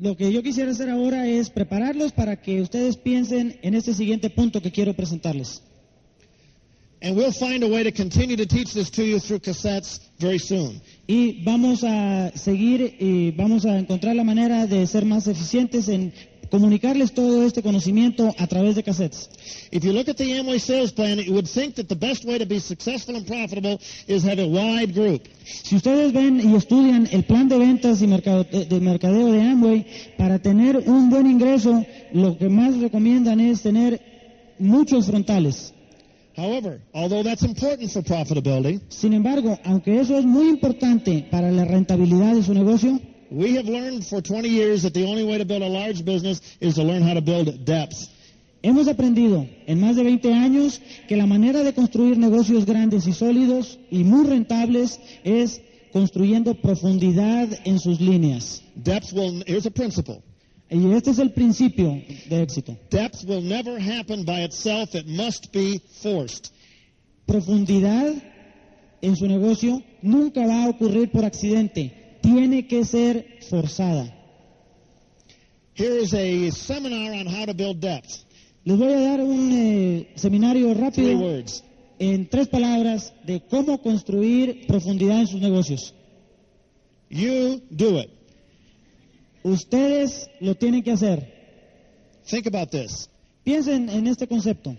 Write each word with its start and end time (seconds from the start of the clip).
Lo 0.00 0.16
que 0.16 0.32
yo 0.32 0.42
quisiera 0.42 0.70
hacer 0.70 0.88
ahora 0.88 1.26
es 1.26 1.50
prepararlos 1.50 2.12
para 2.12 2.40
que 2.40 2.62
ustedes 2.62 2.96
piensen 2.96 3.58
en 3.62 3.74
este 3.74 3.92
siguiente 3.92 4.30
punto 4.30 4.62
que 4.62 4.72
quiero 4.72 4.94
presentarles. 4.94 5.62
And 7.02 7.16
we'll 7.16 7.32
find 7.32 7.62
a 7.64 7.66
way 7.66 7.82
to 7.84 7.92
continue 7.92 8.36
to 8.36 8.46
teach 8.46 8.72
this 8.72 8.90
to 8.92 9.02
you 9.02 9.18
through 9.20 9.40
cassettes 9.40 10.00
very 10.18 10.38
soon. 10.38 10.80
Y 11.06 11.42
vamos 11.44 11.84
a 11.84 12.30
seguir 12.34 12.96
y 12.98 13.30
vamos 13.32 13.66
a 13.66 13.78
encontrar 13.78 14.16
la 14.16 14.24
manera 14.24 14.66
de 14.66 14.86
ser 14.86 15.04
más 15.04 15.26
eficientes 15.26 15.88
en 15.88 16.12
comunicarles 16.50 17.12
todo 17.12 17.44
este 17.44 17.62
conocimiento 17.62 18.34
a 18.38 18.46
través 18.46 18.74
de 18.74 18.82
cassettes. 18.82 19.30
If 19.70 19.84
you 19.84 19.92
look 19.92 20.08
at 20.08 20.16
the 20.16 20.24
Amway 20.38 20.58
sales 20.58 20.92
plan, 20.92 21.18
you 21.18 21.32
would 21.32 21.46
think 21.48 21.76
that 21.76 21.86
the 21.88 21.94
best 21.94 22.24
way 22.24 22.38
to 22.38 22.46
be 22.46 22.58
successful 22.60 23.16
and 23.16 23.26
profitable 23.26 23.78
is 24.08 24.24
have 24.24 24.38
a 24.40 24.46
wide 24.46 24.92
group. 24.92 25.22
Si 25.44 25.76
ustedes 25.76 26.12
ven 26.12 26.40
y 26.40 26.54
estudian 26.56 27.08
el 27.12 27.22
plan 27.24 27.48
de 27.48 27.58
ventas 27.58 28.02
y 28.02 28.06
mercado- 28.06 28.44
de 28.44 28.80
mercadeo 28.80 29.32
de 29.32 29.42
Amway, 29.42 29.86
para 30.18 30.38
tener 30.38 30.76
un 30.86 31.08
buen 31.10 31.26
ingreso, 31.26 31.84
lo 32.12 32.36
que 32.36 32.48
más 32.48 32.76
recomiendan 32.78 33.40
es 33.40 33.62
tener 33.62 34.00
muchos 34.58 35.06
frontales. 35.06 35.72
However, 36.36 36.80
although 36.94 37.22
that's 37.22 37.42
important 37.42 37.90
for 37.90 38.02
profitability, 38.02 38.80
Sin 38.88 39.12
embargo, 39.12 39.58
aunque 39.64 40.00
eso 40.00 40.16
es 40.18 40.24
muy 40.24 40.48
importante 40.48 41.26
para 41.30 41.50
la 41.50 41.64
rentabilidad 41.64 42.34
de 42.34 42.42
su 42.42 42.54
negocio, 42.54 43.00
we 43.30 43.54
have 43.56 43.66
learned 43.66 44.06
for 44.06 44.20
20 44.20 44.48
years 44.48 44.82
that 44.82 44.94
the 44.94 45.06
only 45.06 45.24
way 45.24 45.38
to 45.38 45.44
build 45.44 45.62
a 45.62 45.68
large 45.68 46.04
business 46.04 46.40
is 46.60 46.74
to 46.74 46.82
learn 46.82 47.02
how 47.02 47.14
to 47.14 47.20
build 47.20 47.64
depth. 47.64 48.08
hemos 48.62 48.88
aprendido 48.88 49.48
en 49.66 49.80
más 49.80 49.96
de 49.96 50.02
20 50.02 50.34
años 50.34 50.80
que 51.08 51.16
la 51.16 51.26
manera 51.26 51.62
de 51.62 51.72
construir 51.72 52.18
negocios 52.18 52.66
grandes 52.66 53.06
y 53.06 53.12
sólidos 53.12 53.78
y 53.90 54.04
muy 54.04 54.26
rentables 54.26 55.00
es 55.24 55.62
construyendo 55.92 56.54
profundidad 56.54 57.48
en 57.64 57.78
sus 57.78 58.00
líneas. 58.00 58.62
Depth 58.76 59.12
will, 59.12 59.42
here's 59.46 59.66
a 59.66 59.70
principle. 59.70 60.22
Y 60.70 60.92
este 60.92 61.10
es 61.10 61.18
el 61.18 61.32
principio 61.32 62.00
de 62.28 62.42
éxito. 62.42 62.78
Depth 62.90 63.24
will 63.24 63.42
never 63.42 63.80
happen 63.80 64.24
by 64.24 64.44
itself. 64.44 64.94
It 64.94 65.06
must 65.06 65.52
be 65.52 65.80
forced. 66.00 66.52
Profundidad 67.26 68.14
en 69.02 69.16
su 69.16 69.26
negocio 69.26 69.82
nunca 70.02 70.46
va 70.46 70.64
a 70.64 70.68
ocurrir 70.68 71.10
por 71.10 71.24
accidente, 71.24 71.92
tiene 72.20 72.66
que 72.66 72.84
ser 72.84 73.38
forzada. 73.48 74.14
Here 75.74 75.98
is 76.02 76.12
a 76.14 76.50
seminar 76.50 77.12
on 77.14 77.26
how 77.26 77.46
to 77.46 77.54
build 77.54 77.80
depth. 77.80 78.24
Les 78.64 78.76
voy 78.76 78.92
a 78.92 79.00
dar 79.00 79.20
un 79.20 79.50
eh, 79.52 80.12
seminario 80.16 80.72
Three 80.74 80.82
rápido 80.82 81.18
words. 81.18 81.64
en 81.98 82.28
tres 82.28 82.48
palabras 82.48 83.12
de 83.24 83.40
cómo 83.40 83.80
construir 83.82 84.66
profundidad 84.66 85.20
en 85.20 85.26
sus 85.26 85.40
negocios. 85.40 85.94
You 87.08 87.62
do 87.70 87.98
it. 88.00 88.10
Ustedes 89.42 90.28
lo 90.40 90.54
tienen 90.54 90.82
que 90.82 90.92
hacer. 90.92 91.32
Think 92.26 92.46
about 92.46 92.70
this. 92.70 93.08
Piensen 93.42 93.88
en 93.88 94.06
este 94.06 94.26
concepto. 94.28 94.76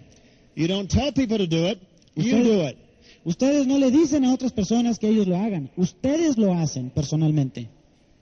You 0.56 0.68
don't 0.68 0.90
tell 0.90 1.12
people 1.12 1.38
to 1.38 1.48
do 1.48 1.68
it. 1.68 1.80
You 2.16 2.44
do 2.44 2.62
it. 2.68 2.78
Ustedes 3.24 3.68
no 3.68 3.78
le 3.78 3.92
dicen 3.92 4.26
a 4.26 4.34
otras 4.34 4.52
personas 4.52 4.98
que 4.98 5.08
ellos 5.08 5.28
lo 5.28 5.38
hagan. 5.38 5.70
Ustedes 5.78 6.38
lo 6.38 6.54
hacen 6.54 6.90
personalmente. 6.90 7.70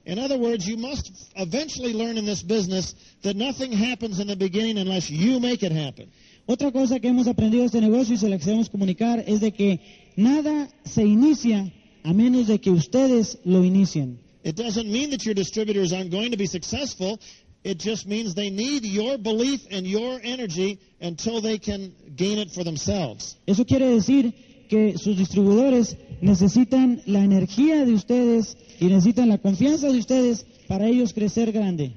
In 0.05 0.17
other 0.17 0.37
words, 0.37 0.65
you 0.65 0.75
must 0.75 1.11
eventually 1.35 1.93
learn 1.93 2.17
in 2.17 2.25
this 2.25 2.41
business 2.41 2.95
that 3.21 3.35
nothing 3.35 3.71
happens 3.71 4.19
in 4.19 4.27
the 4.27 4.35
beginning 4.35 4.77
unless 4.77 5.09
you 5.09 5.39
make 5.39 5.63
it 5.63 5.71
happen. 5.71 6.09
Otra 6.47 6.71
cosa 6.71 6.99
que 6.99 7.09
hemos 7.09 7.27
aprendido 7.27 7.61
de 7.61 7.67
este 7.67 7.79
negocio 7.81 8.15
y 8.15 8.17
se 8.17 8.27
la 8.27 8.39
queremos 8.39 8.69
comunicar 8.69 9.23
es 9.27 9.39
de 9.39 9.51
que 9.51 9.79
nada 10.15 10.67
se 10.83 11.03
inicia 11.03 11.71
a 12.03 12.13
menos 12.13 12.47
de 12.47 12.59
que 12.59 12.71
ustedes 12.71 13.37
lo 13.45 13.63
inicien. 13.63 14.17
It 14.43 14.55
doesn't 14.55 14.89
mean 14.89 15.11
that 15.11 15.25
your 15.25 15.35
distributors 15.35 15.93
aren't 15.93 16.11
going 16.11 16.31
to 16.31 16.37
be 16.37 16.47
successful. 16.47 17.19
It 17.63 17.77
just 17.77 18.07
means 18.07 18.33
they 18.33 18.49
need 18.49 18.85
your 18.85 19.17
belief 19.17 19.67
and 19.69 19.85
your 19.85 20.19
energy 20.23 20.79
until 21.01 21.41
they 21.41 21.59
can 21.59 21.93
gain 22.15 22.39
it 22.39 22.51
for 22.51 22.63
themselves. 22.63 23.37
Eso 23.45 23.63
quiere 23.63 23.85
decir 23.89 24.33
que 24.69 24.97
sus 24.97 25.17
distribuidores 25.17 25.97
necesitan 26.21 27.01
la 27.07 27.23
energía 27.23 27.83
de 27.85 27.93
ustedes 27.93 28.55
y 28.79 28.85
necesitan 28.85 29.27
la 29.27 29.39
confianza 29.39 29.91
de 29.91 29.97
ustedes 29.97 30.45
para 30.67 30.87
ellos 30.87 31.11
crecer 31.11 31.51
grande. 31.51 31.95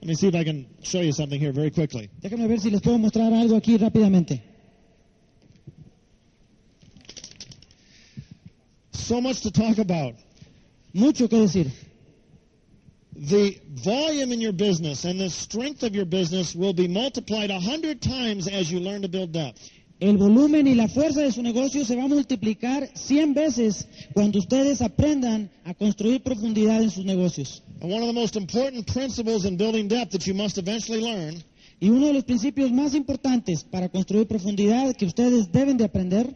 Let 0.00 0.08
me 0.08 0.14
see 0.16 0.28
if 0.28 0.34
I 0.34 0.44
can 0.44 0.66
show 0.82 1.02
you 1.02 1.12
something 1.12 1.38
here 1.40 1.52
very 1.52 1.70
quickly. 1.70 2.10
Déjenme 2.20 2.48
ver 2.48 2.60
si 2.60 2.70
les 2.70 2.80
puedo 2.80 2.98
mostrar 2.98 3.32
algo 3.32 3.56
aquí 3.56 3.76
rápidamente. 3.76 4.42
So 8.92 9.20
much 9.20 9.42
to 9.42 9.50
talk 9.50 9.78
about. 9.78 10.14
Mucho 10.94 11.28
que 11.28 11.38
decir. 11.38 11.70
The 13.16 13.60
volume 13.68 14.32
in 14.32 14.40
your 14.40 14.52
business 14.52 15.04
and 15.04 15.20
the 15.20 15.28
strength 15.28 15.82
of 15.82 15.94
your 15.94 16.06
business 16.06 16.54
will 16.54 16.72
be 16.72 16.88
multiplied 16.88 17.50
a 17.50 17.60
hundred 17.60 18.00
times 18.00 18.48
as 18.48 18.72
you 18.72 18.80
learn 18.80 19.02
to 19.02 19.08
build 19.08 19.32
depth. 19.32 19.70
El 20.04 20.18
volumen 20.18 20.66
y 20.66 20.74
la 20.74 20.86
fuerza 20.86 21.22
de 21.22 21.32
su 21.32 21.42
negocio 21.42 21.82
se 21.82 21.96
va 21.96 22.04
a 22.04 22.08
multiplicar 22.08 22.90
100 22.92 23.32
veces 23.32 23.88
cuando 24.12 24.38
ustedes 24.38 24.82
aprendan 24.82 25.50
a 25.64 25.72
construir 25.72 26.22
profundidad 26.22 26.82
en 26.82 26.90
sus 26.90 27.06
negocios. 27.06 27.62
And 27.80 27.90
one 27.90 28.02
of 28.02 28.08
the 28.08 28.12
most 28.12 28.36
important 28.36 28.86
principles 28.86 29.46
in 29.46 29.56
building 29.56 29.88
depth 29.88 30.12
that 30.12 30.26
you 30.26 30.34
must 30.34 30.58
eventually 30.58 31.00
learn 31.00 31.42
Y 31.80 31.88
uno 31.88 32.08
de 32.08 32.12
los 32.12 32.24
principios 32.24 32.70
más 32.70 32.94
importantes 32.94 33.64
para 33.64 33.88
construir 33.88 34.26
profundidad 34.26 34.94
que 34.94 35.06
ustedes 35.06 35.50
deben 35.50 35.78
de 35.78 35.84
aprender 35.86 36.26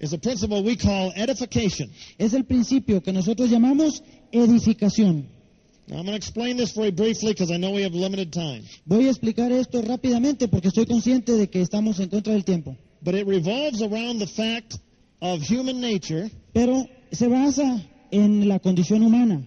is 0.00 0.12
a 0.12 0.18
principle 0.18 0.60
we 0.60 0.76
call 0.76 1.10
edification. 1.16 1.88
es 2.18 2.34
el 2.34 2.44
principio 2.44 3.02
que 3.02 3.14
nosotros 3.14 3.48
llamamos 3.48 4.02
edificación. 4.32 5.24
Now, 5.86 5.96
I'm 5.96 6.04
going 6.04 6.12
to 6.12 6.16
explain 6.16 6.58
this 6.58 6.74
very 6.74 6.90
briefly 6.90 7.32
because 7.32 7.50
I 7.50 7.56
know 7.56 7.70
we 7.70 7.84
have 7.84 7.94
limited 7.94 8.34
time. 8.34 8.64
Voy 8.84 9.06
a 9.06 9.10
explicar 9.10 9.50
esto 9.50 9.80
rápidamente 9.80 10.46
porque 10.46 10.68
estoy 10.68 10.84
consciente 10.84 11.32
de 11.32 11.48
que 11.48 11.62
estamos 11.62 12.00
en 12.00 12.10
contra 12.10 12.34
del 12.34 12.44
tiempo. 12.44 12.76
But 13.02 13.14
it 13.14 13.26
revolves 13.26 13.82
around 13.82 14.18
the 14.18 14.26
fact 14.26 14.76
of 15.20 15.42
human 15.42 15.80
nature 15.80 16.30
Pero 16.52 16.86
se 17.12 17.28
basa 17.28 17.80
en 18.10 18.48
la 18.48 18.58
condición 18.58 19.02
humana, 19.02 19.42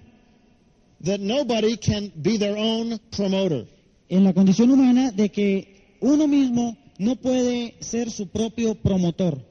that 1.03 1.19
nobody 1.19 1.77
can 1.77 2.11
be 2.21 2.37
their 2.37 2.55
own 2.57 2.99
promoter. 3.11 3.65
en 4.09 4.23
la 4.23 4.33
condición 4.33 4.69
humana 4.71 5.11
de 5.11 5.29
que 5.29 5.97
uno 6.01 6.27
mismo 6.27 6.77
no 6.99 7.15
puede 7.15 7.75
ser 7.79 8.11
su 8.11 8.27
propio 8.27 8.75
promotor. 8.75 9.41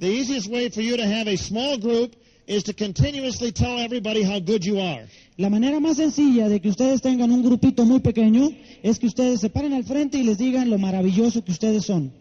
The 0.00 0.08
easiest 0.08 0.48
way 0.48 0.70
for 0.70 0.82
you 0.82 0.96
to 0.96 1.04
have 1.06 1.28
a 1.28 1.36
small 1.36 1.78
group 1.78 2.16
is 2.46 2.64
to 2.64 2.74
continuously 2.74 3.52
tell 3.52 3.78
everybody 3.78 4.22
how 4.22 4.40
good 4.40 4.64
you 4.64 4.80
are. 4.80 5.06
La 5.36 5.48
manera 5.48 5.80
más 5.80 5.96
sencilla 5.96 6.48
de 6.48 6.60
que 6.60 6.68
ustedes 6.68 7.00
tengan 7.00 7.30
un 7.30 7.42
grupito 7.42 7.84
muy 7.84 8.00
pequeño 8.00 8.50
es 8.82 8.98
que 8.98 9.06
ustedes 9.06 9.40
se 9.40 9.50
paren 9.50 9.72
al 9.72 9.84
frente 9.84 10.18
y 10.18 10.24
les 10.24 10.38
digan 10.38 10.68
lo 10.70 10.78
maravilloso 10.78 11.44
que 11.44 11.52
ustedes 11.52 11.84
son. 11.84 12.12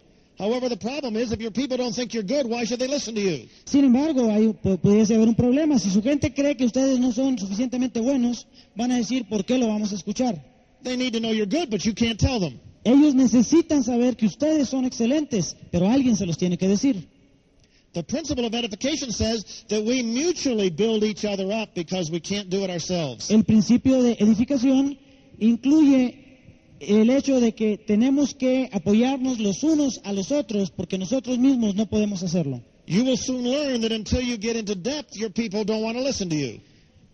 However, 0.44 0.68
the 0.68 0.76
problem 0.76 1.16
is 1.16 1.32
if 1.32 1.40
your 1.40 1.52
people 1.52 1.78
don't 1.78 1.96
think 1.96 2.14
you're 2.14 2.28
good, 2.28 2.46
why 2.46 2.66
should 2.66 2.78
they 2.80 2.88
listen 2.90 3.16
to 3.16 3.22
you? 3.22 3.48
Sin 3.64 3.86
embargo, 3.86 4.28
pu- 4.62 4.78
pudiese 4.78 5.16
haber 5.16 5.30
un 5.30 5.36
problema. 5.36 5.80
Si 5.80 5.90
su 5.90 6.02
gente 6.02 6.34
cree 6.34 6.56
que 6.58 6.66
ustedes 6.66 7.00
no 7.00 7.14
son 7.14 7.38
suficientemente 7.40 8.02
buenos, 8.02 8.46
van 8.76 8.92
a 8.92 8.98
decir, 8.98 9.24
¿por 9.30 9.46
qué 9.46 9.58
lo 9.58 9.68
vamos 9.68 9.94
a 9.94 9.96
escuchar? 9.96 10.36
They 10.84 10.98
need 10.98 11.14
to 11.14 11.20
know 11.22 11.32
you're 11.32 11.46
good, 11.46 11.70
but 11.70 11.86
you 11.86 11.94
can't 11.94 12.20
tell 12.20 12.42
them. 12.42 12.60
Ellos 12.84 13.16
necesitan 13.16 13.86
saber 13.86 14.18
que 14.18 14.26
ustedes 14.26 14.68
son 14.68 14.84
excelentes, 14.84 15.56
pero 15.72 15.88
alguien 15.90 16.18
se 16.18 16.26
los 16.26 16.38
tiene 16.38 16.58
que 16.58 16.68
decir. 16.68 17.08
The 17.94 18.04
principle 18.04 18.46
of 18.46 18.54
edification 18.54 19.12
says 19.14 19.64
that 19.70 19.82
we 19.86 20.04
mutually 20.04 20.70
build 20.70 21.06
each 21.06 21.24
other 21.24 21.54
up 21.54 21.74
because 21.74 22.12
we 22.12 22.20
can't 22.20 22.50
do 22.50 22.66
it 22.66 22.70
ourselves. 22.70 23.32
El 23.32 23.44
principio 23.46 24.02
de 24.04 24.18
edificación 24.20 24.98
incluye 25.40 26.23
el 26.88 27.10
hecho 27.10 27.40
de 27.40 27.54
que 27.54 27.78
tenemos 27.78 28.34
que 28.34 28.70
apoyarnos 28.72 29.40
los 29.40 29.64
unos 29.64 30.02
a 30.04 30.14
los 30.14 30.32
otros 30.32 30.72
porque 30.72 30.98
nosotros 30.98 31.38
mismos 31.38 31.76
no 31.76 31.86
podemos 31.88 32.24
hacerlo. 32.24 32.62
You 32.86 33.04
will 33.04 33.18
soon 33.18 33.44
learn 33.44 33.82
that 33.82 33.92
until 33.92 34.22
you 34.22 34.38
get 34.38 34.56
into 34.56 34.76
depth, 34.76 35.16
your 35.16 35.32
people 35.32 35.64
don't 35.64 35.84
want 35.84 35.98
to 35.98 36.04
listen 36.04 36.30
to 36.30 36.36
you. 36.36 36.60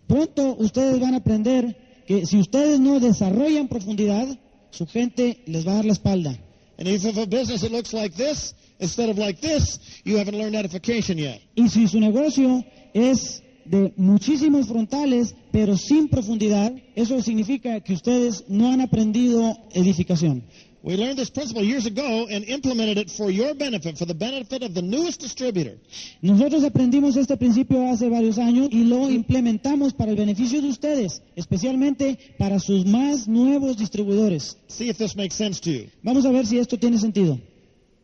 Pronto 0.08 0.56
ustedes 0.58 0.98
van 0.98 1.14
a 1.14 1.18
aprender 1.18 1.76
que 2.06 2.26
si 2.26 2.38
ustedes 2.38 2.80
no 2.80 2.98
desarrollan 2.98 3.68
profundidad, 3.68 4.26
su 4.70 4.86
gente 4.86 5.42
les 5.46 5.66
va 5.66 5.72
a 5.72 5.74
dar 5.76 5.84
la 5.84 5.92
espalda. 5.92 6.36
And 6.78 6.88
if 6.88 7.02
you 7.02 7.10
have 7.10 7.22
a 7.22 7.26
business 7.26 7.60
that 7.60 7.70
looks 7.70 7.92
like 7.92 8.16
this 8.16 8.54
instead 8.80 9.10
of 9.10 9.18
like 9.18 9.40
this, 9.40 9.78
you 10.04 10.16
haven't 10.16 10.36
learned 10.36 10.56
edification 10.56 11.18
yet. 11.18 11.40
Y 11.54 11.68
si 11.68 11.86
su 11.86 12.00
negocio 12.00 12.64
es 12.94 13.42
de 13.70 13.92
muchísimos 13.96 14.66
frontales, 14.66 15.36
pero 15.52 15.76
sin 15.76 16.08
profundidad, 16.08 16.74
eso 16.96 17.22
significa 17.22 17.80
que 17.80 17.92
ustedes 17.92 18.44
no 18.48 18.72
han 18.72 18.80
aprendido 18.80 19.56
edificación. 19.72 20.42
We 20.82 20.96
learned 20.96 21.18
this 21.18 21.30
principle 21.30 21.62
years 21.62 21.86
ago 21.86 22.26
and 22.30 22.42
implemented 22.48 22.98
it 22.98 23.10
for 23.10 23.30
your 23.30 23.54
benefit, 23.54 23.96
for 23.98 24.06
the 24.06 24.14
benefit 24.14 24.62
of 24.62 24.74
the 24.74 24.82
newest 24.82 25.20
distributor. 25.20 25.78
Nosotros 26.22 26.64
aprendimos 26.64 27.16
este 27.16 27.36
principio 27.36 27.86
hace 27.86 28.08
varios 28.08 28.38
años 28.38 28.70
y 28.72 28.84
lo 28.84 29.08
implementamos 29.10 29.92
para 29.92 30.10
el 30.10 30.16
beneficio 30.16 30.60
de 30.62 30.68
ustedes, 30.68 31.22
especialmente 31.36 32.18
para 32.38 32.58
sus 32.58 32.86
más 32.86 33.28
nuevos 33.28 33.76
distribuidores. 33.76 34.56
See 34.68 34.88
if 34.88 34.96
this 34.96 35.14
makes 35.14 35.36
sense 35.36 35.60
to 35.60 35.70
you. 35.70 35.90
Vamos 36.02 36.24
a 36.24 36.32
ver 36.32 36.46
si 36.46 36.58
esto 36.58 36.76
tiene 36.76 36.98
sentido. 36.98 37.38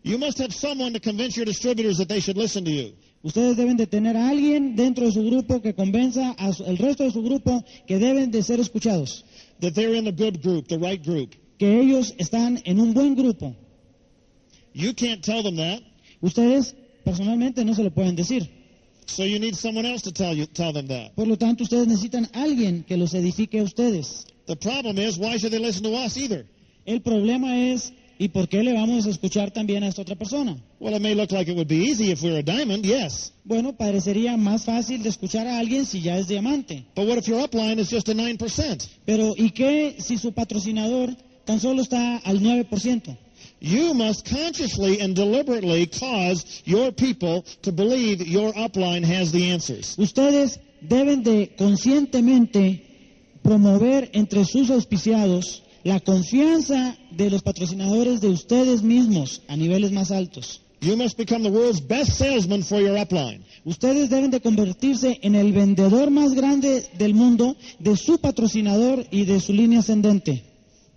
You 0.05 0.19
must 0.19 0.39
have 0.39 0.53
someone 0.53 0.93
to 0.93 1.01
convince 1.01 1.37
your 1.37 1.47
distributors 1.47 1.97
that 1.97 2.09
they 2.09 2.21
should 2.21 2.37
listen 2.37 2.65
to 2.67 2.71
you. 2.71 2.93
Ustedes 3.26 3.56
deben 3.56 3.76
de 3.76 3.88
tener 3.88 4.17
a 4.17 4.28
alguien 4.28 4.76
dentro 4.76 5.05
de 5.05 5.11
su 5.11 5.25
grupo 5.25 5.61
que 5.61 5.75
convenza 5.75 6.31
al 6.38 6.78
resto 6.78 7.02
de 7.02 7.11
su 7.11 7.23
grupo 7.25 7.64
que 7.84 7.99
deben 7.99 8.31
de 8.31 8.40
ser 8.40 8.61
escuchados, 8.61 9.25
that 9.61 9.73
they're 9.73 9.99
in 9.99 10.05
the 10.05 10.12
good 10.12 10.40
group, 10.40 10.69
the 10.69 10.78
right 10.78 11.05
group. 11.05 11.34
que 11.58 11.81
ellos 11.81 12.14
están 12.19 12.61
en 12.64 12.78
un 12.78 12.94
buen 12.94 13.17
grupo. 13.17 13.52
You 14.75 14.94
can't 14.94 15.23
tell 15.25 15.43
them 15.43 15.56
that, 15.56 15.81
Ustedes 16.20 16.76
personalmente 17.05 17.64
no 17.64 17.75
se 17.75 17.82
lo 17.82 17.90
pueden 17.90 18.14
decir. 18.14 18.49
so 19.06 19.25
you 19.25 19.40
need 19.40 19.56
someone 19.56 19.84
else 19.87 20.02
to 20.02 20.12
tell 20.12 20.32
you 20.32 20.46
tell 20.46 20.72
them 20.72 20.87
that. 20.87 21.17
Por 21.17 21.26
lo 21.26 21.37
tanto, 21.37 21.64
ustedes 21.64 21.88
necesitan 21.88 22.29
a 22.32 22.44
alguien 22.44 22.84
que 22.87 22.96
los 22.96 23.12
edifique 23.12 23.58
a 23.58 23.64
ustedes. 23.64 24.25
The 24.46 24.55
problem 24.55 24.99
is, 24.99 25.19
why 25.19 25.37
should 25.38 25.50
they 25.50 25.58
listen 25.58 25.82
to 25.82 25.96
us 25.96 26.17
either? 26.17 26.46
El 26.87 27.00
problema 27.00 27.72
es, 27.72 27.93
¿y 28.19 28.29
por 28.29 28.49
qué 28.49 28.63
le 28.63 28.73
vamos 28.73 29.07
a 29.07 29.11
escuchar 29.11 29.51
también 29.51 29.83
a 29.83 29.89
esta 29.89 30.03
otra 30.03 30.17
persona? 30.17 30.57
Well, 30.81 30.95
it 30.95 31.03
may 31.03 31.15
look 31.15 31.33
like 31.33 31.51
it 31.51 31.57
would 31.57 31.69
be 31.69 31.89
easy 31.89 32.11
if 32.11 32.23
we 32.23 32.31
were 32.31 32.41
a 32.41 32.43
diamond, 32.43 32.85
yes. 32.85 33.33
Bueno, 33.45 33.73
parecería 33.77 34.37
más 34.37 34.65
fácil 34.65 35.03
de 35.03 35.09
escuchar 35.09 35.47
a 35.47 35.59
alguien 35.59 35.87
si 35.87 36.01
ya 36.01 36.19
es 36.19 36.29
diamante. 36.29 36.85
But 36.95 37.07
what 37.07 37.19
if 37.19 37.27
your 37.27 37.41
upline 37.43 37.79
is 37.79 37.91
just 37.91 38.09
a 38.09 38.15
9%? 38.15 38.89
Pero 39.05 39.35
¿y 39.37 39.51
qué 39.51 39.97
si 39.99 40.19
su 40.19 40.33
patrocinador 40.33 41.17
tan 41.45 41.61
solo 41.61 41.83
está 41.83 42.19
al 42.19 42.41
9%? 42.41 43.17
You 43.61 43.95
must 43.95 44.29
consciously 44.29 45.01
and 45.01 45.15
deliberately 45.15 45.87
cause 45.87 46.63
your 46.65 46.93
people 46.93 47.45
to 47.63 47.73
believe 47.73 48.27
your 48.27 48.53
upline 48.53 49.05
has 49.05 49.33
the 49.33 49.51
answers. 49.51 49.97
Ustedes 49.99 50.61
deben 50.83 51.23
de 51.23 51.55
conscientemente 51.57 52.83
promover 53.43 54.11
entre 54.13 54.45
sus 54.45 54.71
auspiciados 54.71 55.63
la 55.87 56.00
confianza 56.00 56.97
de 57.12 57.31
los 57.31 57.43
patrocinadores 57.43 58.21
de 58.21 58.27
ustedes 58.27 58.83
mismos 58.83 59.43
a 59.47 59.56
niveles 59.56 59.93
más 59.93 60.11
altos. 60.11 60.61
You 60.81 60.97
must 60.97 61.17
become 61.17 61.44
the 61.44 61.50
world's 61.50 61.81
best 61.81 62.19
salesman 62.19 62.65
for 62.65 62.81
your 62.81 62.99
upline. 62.99 63.44
Ustedes 63.65 64.11
deben 64.11 64.33
de 64.33 64.41
convertirse 64.41 65.21
en 65.23 65.37
el 65.37 65.53
vendedor 65.53 66.11
más 66.11 66.35
grande 66.35 66.85
del 66.99 67.15
mundo 67.15 67.56
de 67.79 67.97
su 67.97 68.19
patrocinador 68.19 69.06
y 69.12 69.27
de 69.27 69.38
su 69.38 69.53
línea 69.53 69.79
ascendente. 69.79 70.43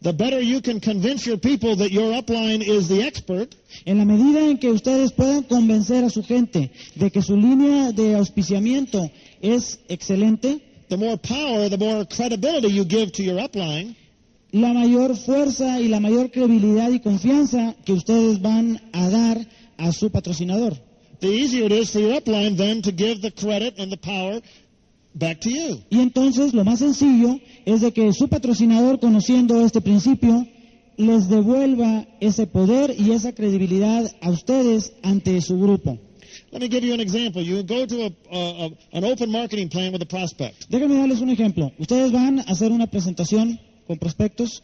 The 0.02 0.12
better 0.12 0.42
you 0.42 0.60
can 0.60 0.80
convince 0.80 1.24
your 1.24 1.38
people 1.38 1.76
that 1.76 1.92
your 1.92 2.12
upline 2.18 2.64
is 2.64 2.88
the 2.88 3.06
expert, 3.06 3.54
En 3.86 4.00
la 4.00 4.06
medida 4.06 4.44
en 4.44 4.58
que 4.58 4.72
ustedes 4.72 5.12
puedan 5.12 5.44
convencer 5.44 6.04
a 6.04 6.10
su 6.10 6.24
gente 6.24 6.72
de 6.96 7.12
que 7.12 7.22
su 7.22 7.38
línea 7.38 7.92
de 7.92 8.16
auspiciamiento 8.16 9.12
es 9.40 9.80
excelente, 9.88 10.60
the 10.90 10.98
more 10.98 11.18
power, 11.18 11.70
the 11.70 11.78
more 11.78 12.06
credibility 12.06 12.74
you 12.74 12.86
give 12.86 13.12
to 13.12 13.22
your 13.22 13.40
upline, 13.40 13.96
la 14.52 14.74
mayor 14.74 15.16
fuerza 15.16 15.80
y 15.80 15.88
la 15.88 16.00
mayor 16.00 16.32
credibilidad 16.32 16.90
y 16.92 17.00
confianza 17.00 17.76
que 17.86 17.94
ustedes 17.94 18.42
van 18.42 18.80
a 18.94 19.10
dar 19.10 19.48
a 19.78 19.92
su 19.92 20.10
patrocinador. 20.10 20.74
the 21.20 21.28
easier 21.28 21.66
it 21.66 21.72
is 21.72 21.92
for 21.92 22.00
your 22.00 22.20
upline 22.20 22.56
then 22.58 22.82
to 22.82 22.92
give 22.92 23.22
the 23.22 23.32
credit 23.32 23.78
and 23.78 23.92
the 23.92 23.98
power 23.98 24.42
back 25.16 25.42
to 25.42 25.50
you. 25.50 25.82
Y 25.90 26.00
entonces 26.00 26.54
lo 26.54 26.64
más 26.64 26.80
sencillo 26.80 27.40
es 27.66 27.82
de 27.82 27.92
que 27.92 28.14
su 28.14 28.28
patrocinador, 28.30 29.00
conociendo 29.00 29.62
este 29.66 29.82
principio, 29.82 30.48
les 30.98 31.28
devuelva 31.30 32.06
ese 32.20 32.48
poder 32.48 32.96
y 32.98 33.12
esa 33.12 33.34
credibilidad 33.34 34.10
a 34.22 34.30
ustedes 34.30 34.94
ante 35.04 35.40
su 35.42 35.58
grupo. 35.60 35.98
Let 36.52 36.62
me 36.62 36.68
give 36.68 36.86
you 36.86 36.94
an 36.94 37.00
example. 37.00 37.44
You 37.44 37.64
go 37.64 37.86
to 37.86 38.06
a, 38.06 38.12
a, 38.32 38.66
a, 38.66 38.98
an 38.98 39.04
open 39.04 39.32
marketing 39.32 39.70
plan 39.70 39.92
with 39.92 40.02
a 40.02 40.06
prospect. 40.06 40.68
Déjenme 40.70 40.96
darles 40.96 41.22
un 41.22 41.30
ejemplo. 41.30 41.72
Ustedes 41.78 42.12
van 42.12 42.40
a 42.40 42.44
hacer 42.44 42.72
una 42.72 42.88
presentación 42.88 43.60
con 43.90 43.98
prospectos 43.98 44.62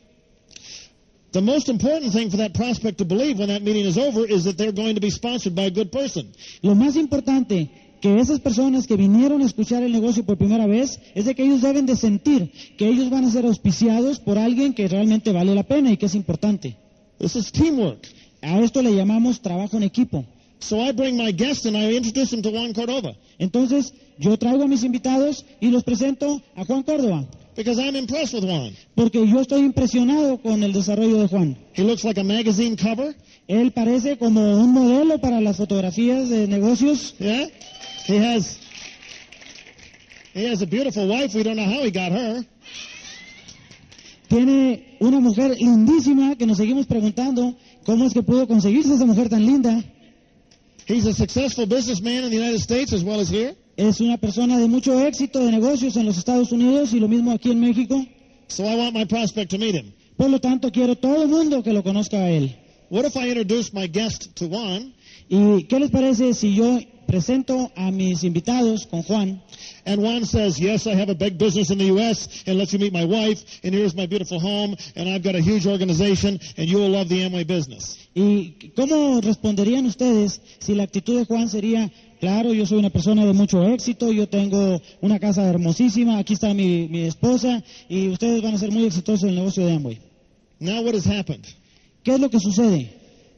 The 1.32 1.42
most 1.42 1.68
important 1.68 2.14
thing 2.14 2.30
for 2.30 2.38
that 2.38 2.54
prospect 2.54 3.00
to 3.00 3.06
believe 3.06 3.40
when 3.40 3.50
that 3.50 3.62
meeting 3.62 3.86
is 3.86 3.98
over 3.98 4.24
is 4.26 4.46
that 4.46 4.56
they're 4.58 4.72
going 4.72 4.96
to 4.96 5.02
be 5.02 5.10
sponsored 5.10 5.54
by 5.54 5.64
a 5.64 5.70
good 5.70 5.92
person. 5.92 6.32
Lo 6.62 6.76
más 6.76 6.96
importante 6.96 7.70
que 8.00 8.20
esas 8.20 8.40
personas 8.40 8.88
que 8.88 8.96
vinieron 8.96 9.42
a 9.42 9.46
escuchar 9.46 9.84
el 9.84 9.92
negocio 9.92 10.24
por 10.24 10.38
primera 10.38 10.66
vez 10.66 10.98
es 11.14 11.26
de 11.26 11.36
que 11.36 11.44
ellos 11.44 11.62
deben 11.62 11.86
de 11.86 11.98
sentir 11.98 12.52
que 12.78 12.88
ellos 12.88 13.10
van 13.10 13.26
a 13.26 13.32
ser 13.32 13.46
auspiciados 13.46 14.20
por 14.20 14.38
alguien 14.38 14.74
que 14.74 14.88
realmente 14.88 15.34
vale 15.34 15.54
la 15.54 15.64
pena 15.64 15.92
y 15.92 15.98
que 15.98 16.06
es 16.06 16.16
importante. 16.16 16.78
This 17.18 17.36
is 17.36 17.52
teamwork. 17.52 18.08
A 18.42 18.62
esto 18.62 18.82
le 18.82 18.96
llamamos 18.96 19.42
trabajo 19.42 19.76
en 19.76 19.84
equipo. 19.84 20.24
So 20.60 20.78
I 20.78 20.94
bring 20.94 21.18
my 21.18 21.34
guest 21.34 21.66
and 21.66 21.76
I 21.76 21.98
introduce 21.98 22.34
him 22.34 22.42
to 22.44 22.50
Juan 22.50 22.72
Cordova 22.74 23.14
Entonces, 23.40 23.94
yo 24.18 24.38
traigo 24.38 24.64
a 24.64 24.68
mis 24.68 24.84
invitados 24.84 25.44
y 25.60 25.68
los 25.68 25.84
presento 25.84 26.42
a 26.56 26.64
Juan 26.64 26.84
Córdoba, 26.84 27.28
because 27.56 27.80
I'm 27.80 27.96
impressed 27.96 28.34
with 28.34 28.44
Juan. 28.44 28.76
porque 28.96 29.26
yo 29.26 29.40
estoy 29.42 29.62
impresionado 29.62 30.38
con 30.42 30.62
el 30.64 30.74
desarrollo 30.74 31.20
de 31.20 31.28
Juan. 31.28 31.58
He 31.74 31.84
looks 31.84 32.04
like 32.04 32.20
a 32.20 32.24
magazine 32.24 32.76
cover. 32.76 33.16
Él 33.48 33.72
parece 33.72 34.18
como 34.18 34.42
un 34.42 34.74
modelo 34.74 35.20
para 35.20 35.40
las 35.40 35.58
fotografías 35.58 36.30
de 36.30 36.48
negocios. 36.48 37.16
Yeah? 37.20 37.48
He 38.08 38.18
has 38.18 38.60
he 40.34 40.46
has 40.52 40.62
a 40.62 40.66
beautiful 40.66 41.08
wife. 41.08 41.34
We 41.34 41.44
don't 41.44 41.56
know 41.56 41.66
how 41.66 41.84
he 41.84 41.92
got 41.92 42.12
her. 42.12 42.46
Tiene 44.28 44.98
una 45.00 45.20
mujer 45.20 45.56
lindísima 45.58 46.36
que 46.36 46.46
nos 46.46 46.58
seguimos 46.58 46.88
preguntando 46.88 47.56
cómo 47.86 48.06
es 48.06 48.14
que 48.14 48.24
pudo 48.24 48.48
conseguirse 48.48 48.94
esa 48.96 49.06
mujer 49.06 49.30
tan 49.30 49.46
linda. 49.46 49.84
He's 50.88 51.06
a 51.06 51.14
successful 51.14 51.66
businessman 51.66 52.26
in 52.26 52.30
the 52.32 52.38
United 52.38 52.60
States 52.60 52.92
as 52.94 53.04
well 53.04 53.20
as 53.20 53.30
here. 53.30 53.56
Es 53.78 54.00
una 54.00 54.18
persona 54.18 54.58
de 54.58 54.68
mucho 54.68 55.00
éxito 55.06 55.40
de 55.40 55.52
negocios 55.52 55.98
en 55.98 56.06
los 56.06 56.18
Estados 56.18 56.52
Unidos 56.52 56.94
y 56.94 57.00
lo 57.00 57.08
mismo 57.08 57.32
aquí 57.32 57.52
en 57.52 57.60
México. 57.60 58.06
So 58.48 58.64
I 58.64 58.76
want 58.76 58.94
my 58.94 59.06
prospect 59.06 59.52
to 59.52 59.58
meet 59.58 59.76
him. 59.76 59.92
Por 60.16 60.30
lo 60.30 60.40
tanto, 60.40 60.72
quiero 60.72 60.96
todo 60.96 61.24
el 61.24 61.28
mundo 61.28 61.62
que 61.62 61.74
lo 61.74 61.84
conozca 61.84 62.18
a 62.18 62.30
él. 62.30 62.56
What 62.90 63.06
if 63.06 63.16
I 63.16 63.28
introduce 63.28 63.74
my 63.74 63.88
guest 63.88 64.36
to 64.36 64.48
Juan 64.48 64.94
¿Y 65.28 65.64
qué 65.64 65.80
les 65.80 65.90
parece 65.90 66.34
si 66.36 66.54
yo 66.54 66.80
presento 67.08 67.72
a 67.76 67.90
mis 67.90 68.24
invitados 68.24 68.86
con 68.86 69.02
Juan? 69.02 69.42
and 69.88 70.02
Juan 70.02 70.26
says, 70.26 70.60
Yes, 70.60 70.88
I 70.88 70.96
have 70.96 71.10
a 71.10 71.16
big 71.16 71.38
business 71.38 71.70
in 71.72 71.78
the 71.78 71.86
US 71.86 72.44
and 72.46 72.58
lets 72.58 72.74
you 72.74 72.80
meet 72.80 72.94
my 72.94 73.06
wife 73.06 73.44
and 73.64 73.74
here's 73.74 73.96
my 73.96 74.06
beautiful 74.06 74.40
home 74.40 74.76
and 74.96 75.10
I've 75.10 75.24
got 75.24 75.36
a 75.36 75.42
huge 75.42 75.66
organization 75.66 76.40
and 76.58 76.68
you 76.68 76.78
will 76.78 76.90
love 76.90 77.10
the 77.10 77.22
Amway 77.22 77.46
business. 77.46 77.98
¿Y 78.14 78.72
cómo 78.76 79.20
responderían 79.22 79.86
ustedes 79.88 80.42
si 80.60 80.76
la 80.76 80.84
actitud 80.84 81.18
de 81.18 81.26
Juan 81.26 81.50
sería, 81.50 81.92
claro, 82.26 82.56
yo 82.56 82.66
soy 82.66 82.80
una 82.80 82.90
persona 82.90 83.24
de 83.24 83.34
mucho 83.34 83.64
éxito, 83.68 84.12
yo 84.12 84.28
tengo 84.28 84.82
una 85.00 85.20
casa 85.20 85.48
hermosísima, 85.48 86.18
aquí 86.18 86.34
está 86.34 86.56
mi, 86.56 86.88
mi 86.88 87.02
esposa 87.04 87.64
y 87.88 88.08
ustedes 88.08 88.42
van 88.42 88.56
a 88.56 88.58
ser 88.58 88.72
muy 88.72 88.84
exitosos 88.84 89.26
en 89.26 89.30
el 89.30 89.36
negocio 89.36 89.64
de 89.64 89.74
Amway? 89.74 90.00
Now 90.60 90.82
what 90.84 90.96
has 90.96 91.06
happened? 91.06 91.46
¿Qué 92.04 92.16
es 92.16 92.20
lo 92.20 92.32
que 92.32 92.40
sucede? 92.40 92.90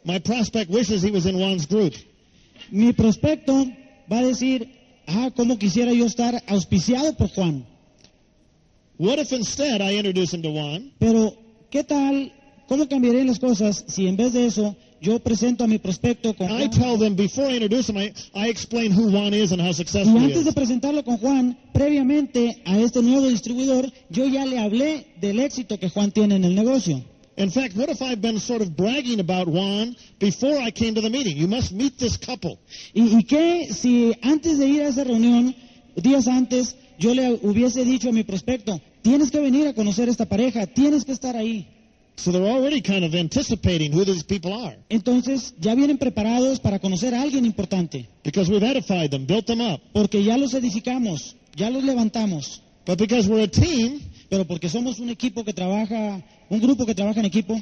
My 0.05 0.19
prospect 0.19 0.71
wishes 0.71 1.03
he 1.03 1.11
was 1.11 1.25
in 1.25 1.37
Juan's 1.37 1.67
group. 1.67 1.95
Mi 2.71 2.93
prospecto 2.93 3.67
va 4.09 4.19
a 4.19 4.25
decir, 4.25 4.69
ah, 5.05 5.31
¿cómo 5.35 5.57
quisiera 5.57 5.91
yo 5.91 6.05
estar 6.05 6.41
auspiciado 6.47 7.13
por 7.17 7.27
Juan? 7.31 7.65
What 8.97 9.19
if 9.19 9.33
instead 9.33 9.81
I 9.81 9.97
introduce 9.97 10.33
him 10.33 10.41
to 10.43 10.51
Juan 10.53 10.93
Pero, 10.97 11.33
¿qué 11.69 11.83
tal? 11.83 12.31
¿Cómo 12.69 12.87
cambiarían 12.87 13.27
las 13.27 13.39
cosas 13.39 13.83
si 13.89 14.07
en 14.07 14.15
vez 14.15 14.31
de 14.31 14.45
eso 14.45 14.77
yo 15.01 15.19
presento 15.19 15.63
a 15.63 15.67
mi 15.67 15.77
prospecto 15.77 16.33
con 16.35 16.47
I 16.47 16.67
Juan? 16.67 16.69
tell 16.71 16.97
them 16.97 17.15
before 17.15 17.47
I 17.51 17.55
introduce 17.57 17.89
him, 17.89 17.97
I, 17.97 18.13
I 18.33 18.49
explain 18.49 18.91
who 18.91 19.09
Juan 19.11 19.33
is 19.33 19.51
and 19.51 19.61
how 19.61 19.69
Y 19.69 19.73
successful 19.73 20.19
he 20.19 20.25
antes 20.25 20.43
de 20.43 20.49
is. 20.49 20.55
presentarlo 20.55 21.03
con 21.03 21.17
Juan, 21.17 21.57
previamente 21.73 22.61
a 22.65 22.77
este 22.79 23.01
nuevo 23.01 23.27
distribuidor, 23.27 23.91
yo 24.09 24.27
ya 24.27 24.45
le 24.45 24.57
hablé 24.59 25.07
del 25.21 25.39
éxito 25.39 25.77
que 25.79 25.89
Juan 25.89 26.11
tiene 26.11 26.35
en 26.35 26.43
el 26.45 26.55
negocio. 26.55 27.03
In 27.39 27.51
fact, 27.51 27.75
what 27.77 27.89
if 27.89 28.01
I've 28.01 28.19
been 28.19 28.39
sort 28.39 28.61
of 28.63 28.75
bragging 28.75 29.19
about 29.19 29.47
Juan 29.47 29.95
before 30.19 30.57
I 30.57 30.71
came 30.71 30.95
to 30.95 31.01
the 31.01 31.09
meeting? 31.11 31.37
You 31.37 31.47
must 31.47 31.71
meet 31.71 31.97
this 31.99 32.17
couple. 32.17 32.57
¿Y, 32.95 33.15
y 33.15 33.23
qué 33.25 33.67
si 33.71 34.11
antes 34.23 34.57
de 34.57 34.67
ir 34.67 34.81
a 34.81 34.87
esa 34.87 35.03
reunión, 35.03 35.55
días 35.95 36.27
antes, 36.27 36.75
yo 36.97 37.13
le 37.13 37.33
hubiese 37.43 37.85
dicho 37.85 38.09
a 38.09 38.11
mi 38.11 38.23
prospecto, 38.23 38.81
tienes 39.03 39.29
que 39.29 39.39
venir 39.39 39.67
a 39.67 39.73
conocer 39.75 40.09
esta 40.09 40.25
pareja, 40.25 40.65
tienes 40.65 41.05
que 41.05 41.11
estar 41.11 41.35
ahí? 41.37 41.67
So 42.17 42.31
they're 42.31 42.51
already 42.51 42.81
kind 42.81 43.05
of 43.05 43.13
anticipating 43.13 43.91
who 43.91 44.03
these 44.03 44.23
people 44.23 44.51
are. 44.51 44.75
Entonces 44.89 45.53
ya 45.61 45.75
vienen 45.75 45.97
preparados 45.99 46.59
para 46.59 46.79
conocer 46.79 47.13
a 47.13 47.21
alguien 47.21 47.45
importante, 47.45 48.07
because 48.23 48.51
we've 48.51 48.63
edified 48.63 49.11
them, 49.11 49.25
built 49.25 49.45
them 49.45 49.61
up. 49.61 49.79
porque 49.93 50.23
ya 50.23 50.35
los 50.35 50.53
edificamos, 50.55 51.35
ya 51.55 51.69
los 51.69 51.83
levantamos, 51.83 52.61
But 52.87 52.99
because 52.99 53.27
we're 53.27 53.43
a 53.43 53.47
team, 53.47 53.99
pero 54.29 54.45
porque 54.45 54.69
somos 54.69 54.99
un 54.99 55.09
equipo 55.09 55.43
que 55.43 55.51
trabaja, 55.53 56.23
un 56.49 56.61
grupo 56.61 56.85
que 56.85 56.95
trabaja 56.95 57.19
en 57.19 57.25
equipo, 57.25 57.61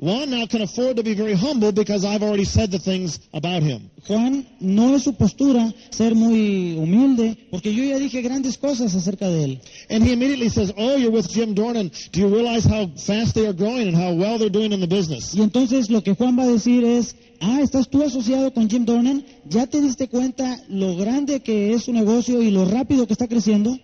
Juan 0.00 0.30
now 0.30 0.46
can 0.46 0.62
afford 0.62 0.96
to 0.96 1.02
be 1.02 1.12
very 1.12 1.34
humble 1.34 1.72
because 1.72 2.06
I've 2.06 2.22
already 2.22 2.46
said 2.46 2.70
the 2.70 2.78
things 2.78 3.20
about 3.34 3.62
him. 3.62 3.90
Juan 4.08 4.46
no 4.58 4.94
es 4.94 5.02
su 5.02 5.12
postura 5.12 5.74
ser 5.90 6.14
muy 6.14 6.74
humilde, 6.78 7.36
porque 7.50 7.74
yo 7.74 7.84
ya 7.84 7.98
dije 7.98 8.22
grandes 8.22 8.56
cosas 8.56 8.94
acerca 8.94 9.28
de 9.28 9.44
él. 9.44 9.60
And 9.90 10.02
he 10.02 10.14
immediately 10.14 10.48
says, 10.48 10.72
Oh, 10.74 10.96
you're 10.96 11.10
with 11.10 11.28
Jim 11.28 11.54
Dornan. 11.54 11.90
Do 12.12 12.20
you 12.20 12.28
realize 12.28 12.64
how 12.64 12.86
fast 12.96 13.34
they 13.34 13.46
are 13.46 13.52
growing 13.52 13.88
and 13.88 13.96
how 13.96 14.14
well 14.14 14.38
they're 14.38 14.48
doing 14.48 14.72
in 14.72 14.80
the 14.80 14.86
business? 14.86 15.34
Y 15.34 15.42
entonces 15.42 15.90
lo 15.90 16.02
que 16.02 16.14
Juan 16.14 16.38
va 16.38 16.44
a 16.44 16.46
decir 16.46 16.82
es, 16.82 17.14
ah, 17.42 17.60
estás 17.60 17.90
tú 17.90 18.02
asociado 18.02 18.54
con 18.54 18.70
Jim 18.70 18.86
Dornan, 18.86 19.22
¿ya 19.50 19.66
te 19.66 19.82
diste 19.82 20.08
cuenta 20.08 20.62
lo 20.70 20.96
grande 20.96 21.40
que 21.40 21.74
es 21.74 21.84
su 21.84 21.92
negocio 21.92 22.40
y 22.40 22.50
lo 22.50 22.64
rápido 22.64 23.06
que 23.06 23.12
está 23.12 23.28
creciendo? 23.28 23.76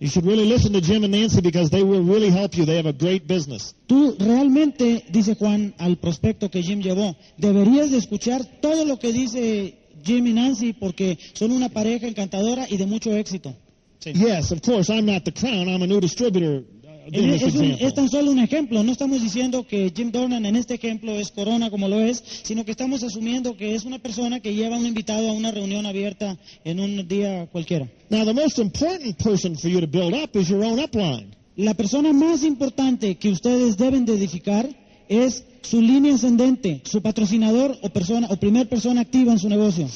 You 0.00 0.08
should 0.08 0.24
really 0.24 0.46
listen 0.46 0.72
to 0.72 0.80
Jim 0.80 1.04
and 1.04 1.12
Nancy 1.12 1.42
because 1.42 1.68
they 1.68 1.82
will 1.82 2.02
really 2.02 2.30
help 2.30 2.56
you. 2.56 2.64
They 2.64 2.76
have 2.76 2.86
a 2.86 2.92
great 2.92 3.28
business. 3.28 3.74
Tú 3.86 4.16
realmente, 4.18 5.04
dice 5.10 5.34
Juan 5.34 5.74
al 5.78 5.98
prospecto 5.98 6.50
que 6.50 6.62
Jim 6.62 6.80
llevó, 6.80 7.14
deberías 7.36 7.90
de 7.90 7.98
escuchar 7.98 8.42
todo 8.62 8.86
lo 8.86 8.98
que 8.98 9.12
dice 9.12 9.74
Jim 10.02 10.26
y 10.26 10.32
Nancy 10.32 10.72
porque 10.72 11.18
son 11.34 11.52
una 11.52 11.68
pareja 11.68 12.06
encantadora 12.06 12.66
y 12.70 12.78
de 12.78 12.86
mucho 12.86 13.14
éxito. 13.14 13.54
Yes, 14.02 14.50
of 14.52 14.62
course, 14.62 14.88
I'm 14.88 15.04
not 15.04 15.24
the 15.26 15.32
crown. 15.32 15.68
I'm 15.68 15.82
a 15.82 15.86
new 15.86 16.00
distributor. 16.00 16.64
Es, 17.12 17.22
this 17.22 17.42
es 17.42 17.54
un- 17.54 17.64
example. 17.64 17.86
es 17.86 17.94
tan 17.94 18.08
solo 18.08 18.30
un 18.30 18.38
ejemplo, 18.38 18.82
no 18.82 18.92
estamos 18.92 19.22
diciendo 19.22 19.66
que 19.66 19.92
Jim 19.94 20.10
Dornan 20.12 20.44
en 20.46 20.56
este 20.56 20.74
ejemplo 20.74 21.12
es 21.18 21.30
corona 21.30 21.70
como 21.70 21.88
lo 21.88 22.00
es, 22.00 22.22
sino 22.42 22.64
que 22.64 22.70
estamos 22.70 23.02
asumiendo 23.02 23.56
que 23.56 23.74
es 23.74 23.84
una 23.84 23.98
persona 23.98 24.40
que 24.40 24.54
lleva 24.54 24.76
a 24.76 24.78
un 24.78 24.86
invitado 24.86 25.28
a 25.28 25.32
una 25.32 25.50
reunión 25.50 25.86
abierta 25.86 26.36
en 26.64 26.80
un 26.80 27.06
día 27.08 27.46
cualquiera. 27.50 27.88
Now, 28.10 28.24
the 28.24 28.32
most 28.34 28.58
important 28.58 29.16
person 29.22 29.56
for 29.56 29.68
you 29.70 29.80
to 29.80 29.86
build 29.86 30.14
up 30.14 30.34
is 30.36 30.48
your 30.48 30.64
own 30.64 30.78
upline. 30.78 31.34
La 31.56 31.74
persona 31.74 32.12
más 32.12 32.42
importante 32.44 33.16
que 33.16 33.28
ustedes 33.30 33.76
deben 33.76 34.04
de 34.06 34.14
edificar 34.14 34.68
es 35.08 35.44
su 35.62 35.80
línea 35.82 36.14
ascendente, 36.14 36.80
su 36.84 37.02
patrocinador 37.02 37.76
o 37.82 37.90
persona 37.90 38.28
o 38.30 38.36
primer 38.36 38.68
persona 38.68 39.00
activa 39.02 39.32
en 39.32 39.38
su 39.38 39.48
negocio. 39.48 39.88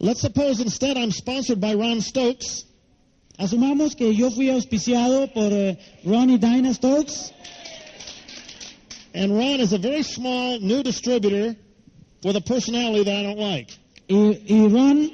Let's 0.00 0.20
suppose 0.20 0.60
instead 0.62 0.96
I'm 0.96 1.12
sponsored 1.12 1.60
by 1.60 1.74
Ron 1.74 2.00
Stokes, 2.02 2.66
Asumamos 3.36 3.96
que 3.96 4.14
yo 4.14 4.30
fui 4.30 4.48
auspiciado 4.50 5.26
por 5.32 5.52
eh, 5.52 5.76
Ron 6.04 6.30
y 6.30 6.38
Dinah 6.38 6.72
Stokes 6.74 7.32
and 9.14 9.32
Ron 9.32 9.60
is 9.60 9.72
a 9.72 9.78
very 9.78 10.02
small 10.04 10.58
new 10.60 10.82
distributor 10.82 11.56
with 12.24 12.36
a 12.36 12.40
personality 12.40 13.04
that 13.04 13.16
I 13.16 13.22
don't 13.24 13.38
like. 13.38 13.70
y, 14.08 14.40
y 14.46 14.68
Ron, 14.68 15.10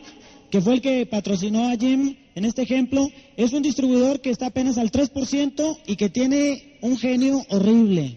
que 0.50 0.61
fue 0.61 0.75
el 0.75 0.81
que 0.83 1.07
patrocinó 1.07 1.69
a 1.71 1.77
Jim 1.77 2.17
en 2.35 2.45
este 2.45 2.62
ejemplo, 2.62 3.09
es 3.37 3.53
un 3.53 3.62
distribuidor 3.62 4.21
que 4.21 4.31
está 4.31 4.47
apenas 4.47 4.79
al 4.79 4.91
3% 4.91 5.79
y 5.87 5.97
que 5.97 6.09
tiene 6.11 6.79
un 6.83 6.97
genio 6.99 7.45
horrible. 7.50 8.17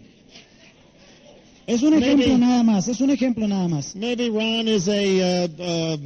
Es 1.65 1.81
un 1.81 1.91
Maybe- 1.91 2.05
ejemplo 2.25 2.37
nada 2.37 2.61
más, 2.63 2.87
es 2.89 2.99
un 3.01 3.09
ejemplo 3.09 3.47
nada 3.47 3.67
más. 3.69 3.95
Maybe 3.95 4.27
Ron 4.29 4.67
is 4.67 4.87
a, 4.89 5.45
uh, 5.45 5.95
uh, 5.95 5.97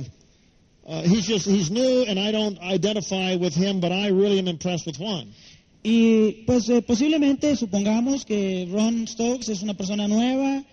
uh, 0.87 1.01
he's 1.03 1.27
just, 1.27 1.45
he's 1.45 1.69
new 1.69 2.05
and 2.07 2.17
I 2.19 2.31
don't 2.31 2.59
identify 2.59 3.35
with 3.35 3.53
him, 3.53 3.79
but 3.79 3.91
I 3.91 4.07
really 4.07 4.39
am 4.39 4.47
impressed 4.47 4.85
with 4.85 4.97
Juan. 4.97 5.33
Y 5.83 6.43
pues 6.45 6.69
eh, 6.69 6.81
posiblemente 6.81 7.55
supongamos 7.55 8.25
que 8.25 8.67
Ron 8.71 9.07
Stokes 9.07 9.49
es 9.49 9.61
una 9.61 9.73
persona 9.73 10.07
nueva, 10.07 10.63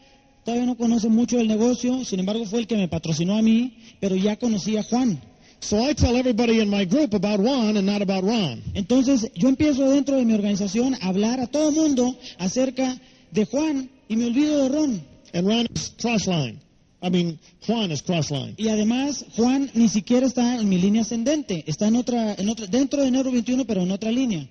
todavía 0.44 0.66
no 0.66 0.76
conoce 0.76 1.08
mucho 1.08 1.36
del 1.36 1.48
negocio, 1.48 2.04
sin 2.04 2.20
embargo 2.20 2.44
fue 2.46 2.60
el 2.60 2.66
que 2.66 2.76
me 2.76 2.88
patrocinó 2.88 3.36
a 3.36 3.42
mí, 3.42 3.76
pero 4.00 4.16
ya 4.16 4.36
conocía 4.36 4.80
a 4.80 4.82
Juan. 4.84 5.20
So 5.60 5.78
I 5.78 5.94
tell 5.94 6.16
everybody 6.16 6.60
in 6.60 6.68
my 6.68 6.84
group 6.84 7.14
about 7.14 7.40
Juan 7.40 7.76
and 7.76 7.86
not 7.86 8.02
about 8.02 8.22
Ron. 8.24 8.62
Entonces 8.74 9.30
yo 9.34 9.48
empiezo 9.48 9.88
dentro 9.90 10.16
de 10.16 10.24
mi 10.24 10.34
organización 10.34 10.94
a 10.94 11.08
hablar 11.08 11.40
a 11.40 11.46
todo 11.46 11.72
mundo 11.72 12.16
acerca 12.38 12.96
de 13.30 13.46
Juan 13.46 13.90
y 14.08 14.16
me 14.16 14.26
olvido 14.26 14.62
de 14.62 14.68
Ron. 14.68 15.02
And 15.32 15.46
Ron 15.46 15.66
is 15.74 15.94
crossline. 15.98 16.63
I 17.04 17.10
mean, 17.10 17.38
Juan 17.66 17.90
is 17.90 18.02
crossline. 18.02 18.54
Y 18.56 18.68
además 18.68 19.26
Juan 19.36 19.70
ni 19.74 19.88
siquiera 19.88 20.26
está 20.26 20.58
en 20.58 20.68
mi 20.70 20.78
línea 20.78 21.02
ascendente, 21.02 21.62
está 21.66 21.88
en 21.88 21.96
otra, 21.96 22.34
en 22.34 22.48
otra, 22.48 22.66
dentro 22.66 23.02
de 23.02 23.08
enero 23.08 23.30
21 23.30 23.66
pero 23.66 23.82
en 23.82 23.90
otra 23.90 24.10
línea. 24.10 24.48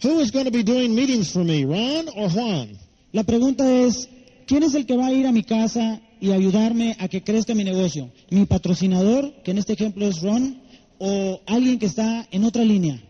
Who 0.00 0.20
is 0.20 0.30
going 0.30 0.44
to 0.44 0.52
be 0.52 0.62
doing 0.62 0.94
meetings 0.94 1.32
for 1.32 1.44
me, 1.44 1.64
Ron 1.64 2.08
or 2.14 2.30
Juan? 2.30 2.78
La 3.10 3.24
pregunta 3.24 3.68
es, 3.68 4.08
¿quién 4.46 4.62
es 4.62 4.74
el 4.74 4.86
que 4.86 4.96
va 4.96 5.06
a 5.06 5.12
ir 5.12 5.26
a 5.26 5.32
mi 5.32 5.42
casa 5.42 6.00
y 6.20 6.30
ayudarme 6.30 6.96
a 7.00 7.08
que 7.08 7.24
crezca 7.24 7.54
mi 7.54 7.64
negocio? 7.64 8.12
¿Mi 8.30 8.46
patrocinador, 8.46 9.42
que 9.42 9.50
en 9.50 9.58
este 9.58 9.72
ejemplo 9.72 10.06
es 10.06 10.22
Ron, 10.22 10.60
o 10.98 11.40
alguien 11.46 11.80
que 11.80 11.86
está 11.86 12.28
en 12.30 12.44
otra 12.44 12.64
línea? 12.64 13.02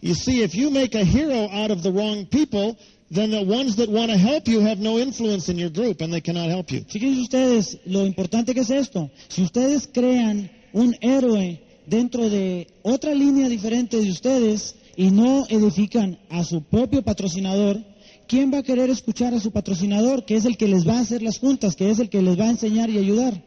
You 0.00 0.14
see, 0.14 0.42
if 0.42 0.54
you 0.54 0.70
make 0.70 0.96
a 0.96 1.04
hero 1.04 1.48
out 1.52 1.70
of 1.70 1.82
the 1.82 1.90
wrong 1.90 2.26
people, 2.26 2.76
then 3.10 3.30
the 3.30 3.42
ones 3.42 3.76
that 3.76 3.88
want 3.88 4.10
to 4.10 4.18
help 4.18 4.48
you 4.48 4.60
have 4.60 4.78
no 4.78 4.98
influence 4.98 5.48
in 5.48 5.58
your 5.58 5.70
group 5.70 6.00
and 6.00 6.12
they 6.12 6.20
cannot 6.20 6.48
help 6.48 6.70
you. 6.70 6.84
Fíjense 6.88 7.20
ustedes 7.20 7.78
lo 7.86 8.04
importante 8.04 8.54
que 8.54 8.60
es 8.60 8.70
esto. 8.70 9.10
Si 9.28 9.42
ustedes 9.42 9.88
crean 9.92 10.50
un 10.72 10.94
héroe 11.00 11.60
dentro 11.86 12.28
de 12.28 12.68
otra 12.82 13.14
línea 13.14 13.48
diferente 13.48 13.96
de 13.96 14.10
ustedes 14.10 14.74
y 14.96 15.10
no 15.10 15.46
edifican 15.48 16.18
a 16.28 16.44
su 16.44 16.62
propio 16.62 17.02
patrocinador, 17.02 17.82
¿quién 18.26 18.52
va 18.52 18.58
a 18.58 18.62
querer 18.62 18.90
escuchar 18.90 19.32
a 19.32 19.40
su 19.40 19.52
patrocinador, 19.52 20.24
que 20.24 20.36
es 20.36 20.44
el 20.44 20.56
que 20.56 20.68
les 20.68 20.86
va 20.86 20.98
a 20.98 21.00
hacer 21.00 21.22
las 21.22 21.38
juntas, 21.38 21.76
que 21.76 21.90
es 21.90 21.98
el 21.98 22.10
que 22.10 22.20
les 22.20 22.38
va 22.38 22.44
a 22.44 22.50
enseñar 22.50 22.90
y 22.90 22.98
ayudar? 22.98 23.42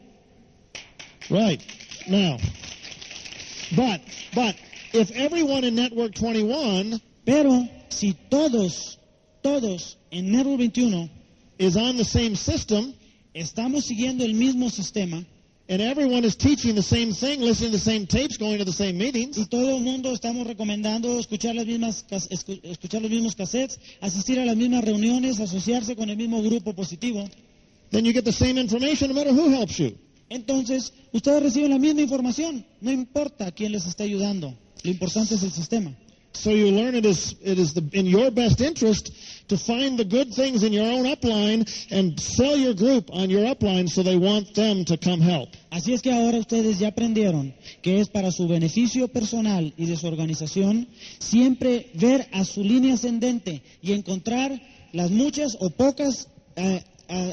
Right. 1.30 1.60
Now, 2.08 2.36
but, 3.76 4.00
but, 4.34 4.56
if 4.92 5.12
everyone 5.12 5.64
in 5.64 5.76
Network 5.76 6.14
21 6.14 7.00
Pero 7.24 7.68
si 7.88 8.14
todos, 8.14 8.98
todos 9.42 9.98
en 10.10 10.30
Network 10.32 10.58
21 10.58 11.10
is 11.58 11.76
on 11.76 11.96
the 11.96 12.04
same 12.04 12.36
system. 12.36 12.94
Estamos 13.34 13.84
siguiendo 13.84 14.24
el 14.24 14.34
mismo 14.34 14.70
sistema. 14.70 15.24
And 15.68 15.80
everyone 15.80 16.24
is 16.24 16.36
teaching 16.36 16.74
the 16.74 16.82
same 16.82 17.12
thing, 17.14 17.40
listening 17.40 17.70
to 17.70 17.78
the 17.78 17.82
same 17.82 18.06
tapes, 18.06 18.36
going 18.36 18.58
to 18.58 18.64
the 18.64 18.72
same 18.72 18.98
meetings, 18.98 19.38
y 19.38 19.46
todo 19.46 19.76
el 19.76 19.80
mundo 19.80 20.12
estamos 20.12 20.46
recomendando 20.46 21.18
escuchar 21.20 21.54
las 21.54 21.64
mismas 21.64 22.04
escuchar 22.62 23.00
los 23.00 23.10
mismos 23.10 23.36
cassettes, 23.36 23.78
asistir 24.00 24.40
a 24.40 24.44
las 24.44 24.56
mismas 24.56 24.84
reuniones, 24.84 25.38
asociarse 25.40 25.94
con 25.94 26.10
el 26.10 26.16
mismo 26.16 26.42
grupo 26.42 26.74
positivo, 26.74 27.26
then 27.90 28.04
you 28.04 28.12
get 28.12 28.24
the 28.24 28.32
same 28.32 28.60
information 28.60 29.08
no 29.08 29.14
matter 29.14 29.32
who 29.32 29.50
helps 29.50 29.78
you. 29.78 29.96
entonces 30.28 30.92
ustedes 31.12 31.42
reciben 31.42 31.70
la 31.70 31.78
misma 31.78 32.02
información, 32.02 32.66
no 32.80 32.90
importa 32.90 33.52
quién 33.52 33.70
les 33.70 33.86
está 33.86 34.02
ayudando, 34.02 34.54
lo 34.82 34.90
importante 34.90 35.36
es 35.36 35.42
el 35.44 35.52
sistema. 35.52 35.96
So 36.34 36.50
you 36.50 36.70
learn 36.70 36.94
it 36.94 37.04
is 37.04 37.34
it 37.42 37.58
is 37.58 37.74
the, 37.74 37.88
in 37.92 38.06
your 38.06 38.30
best 38.30 38.60
interest 38.60 39.12
to 39.48 39.58
find 39.58 39.98
the 39.98 40.04
good 40.04 40.32
things 40.32 40.62
in 40.62 40.72
your 40.72 40.86
own 40.86 41.04
upline 41.04 41.68
and 41.90 42.18
sell 42.18 42.56
your 42.56 42.74
group 42.74 43.10
on 43.12 43.28
your 43.28 43.44
upline 43.54 43.88
so 43.88 44.02
they 44.02 44.16
want 44.16 44.54
them 44.54 44.84
to 44.86 44.96
come 44.96 45.20
help. 45.20 45.50
Así 45.70 45.92
es 45.92 46.00
que 46.00 46.10
ahora 46.10 46.38
ustedes 46.38 46.78
ya 46.78 46.88
aprendieron 46.88 47.54
que 47.82 48.00
es 48.00 48.08
para 48.08 48.30
su 48.30 48.48
beneficio 48.48 49.08
personal 49.08 49.72
y 49.76 49.86
de 49.86 49.96
su 49.96 50.06
organización 50.06 50.88
siempre 51.18 51.90
ver 51.94 52.26
a 52.32 52.44
su 52.44 52.62
línea 52.62 52.94
ascendente 52.94 53.62
y 53.82 53.92
encontrar 53.92 54.60
las 54.92 55.10
muchas 55.10 55.56
o 55.60 55.70
pocas 55.70 56.28
eh, 56.56 56.82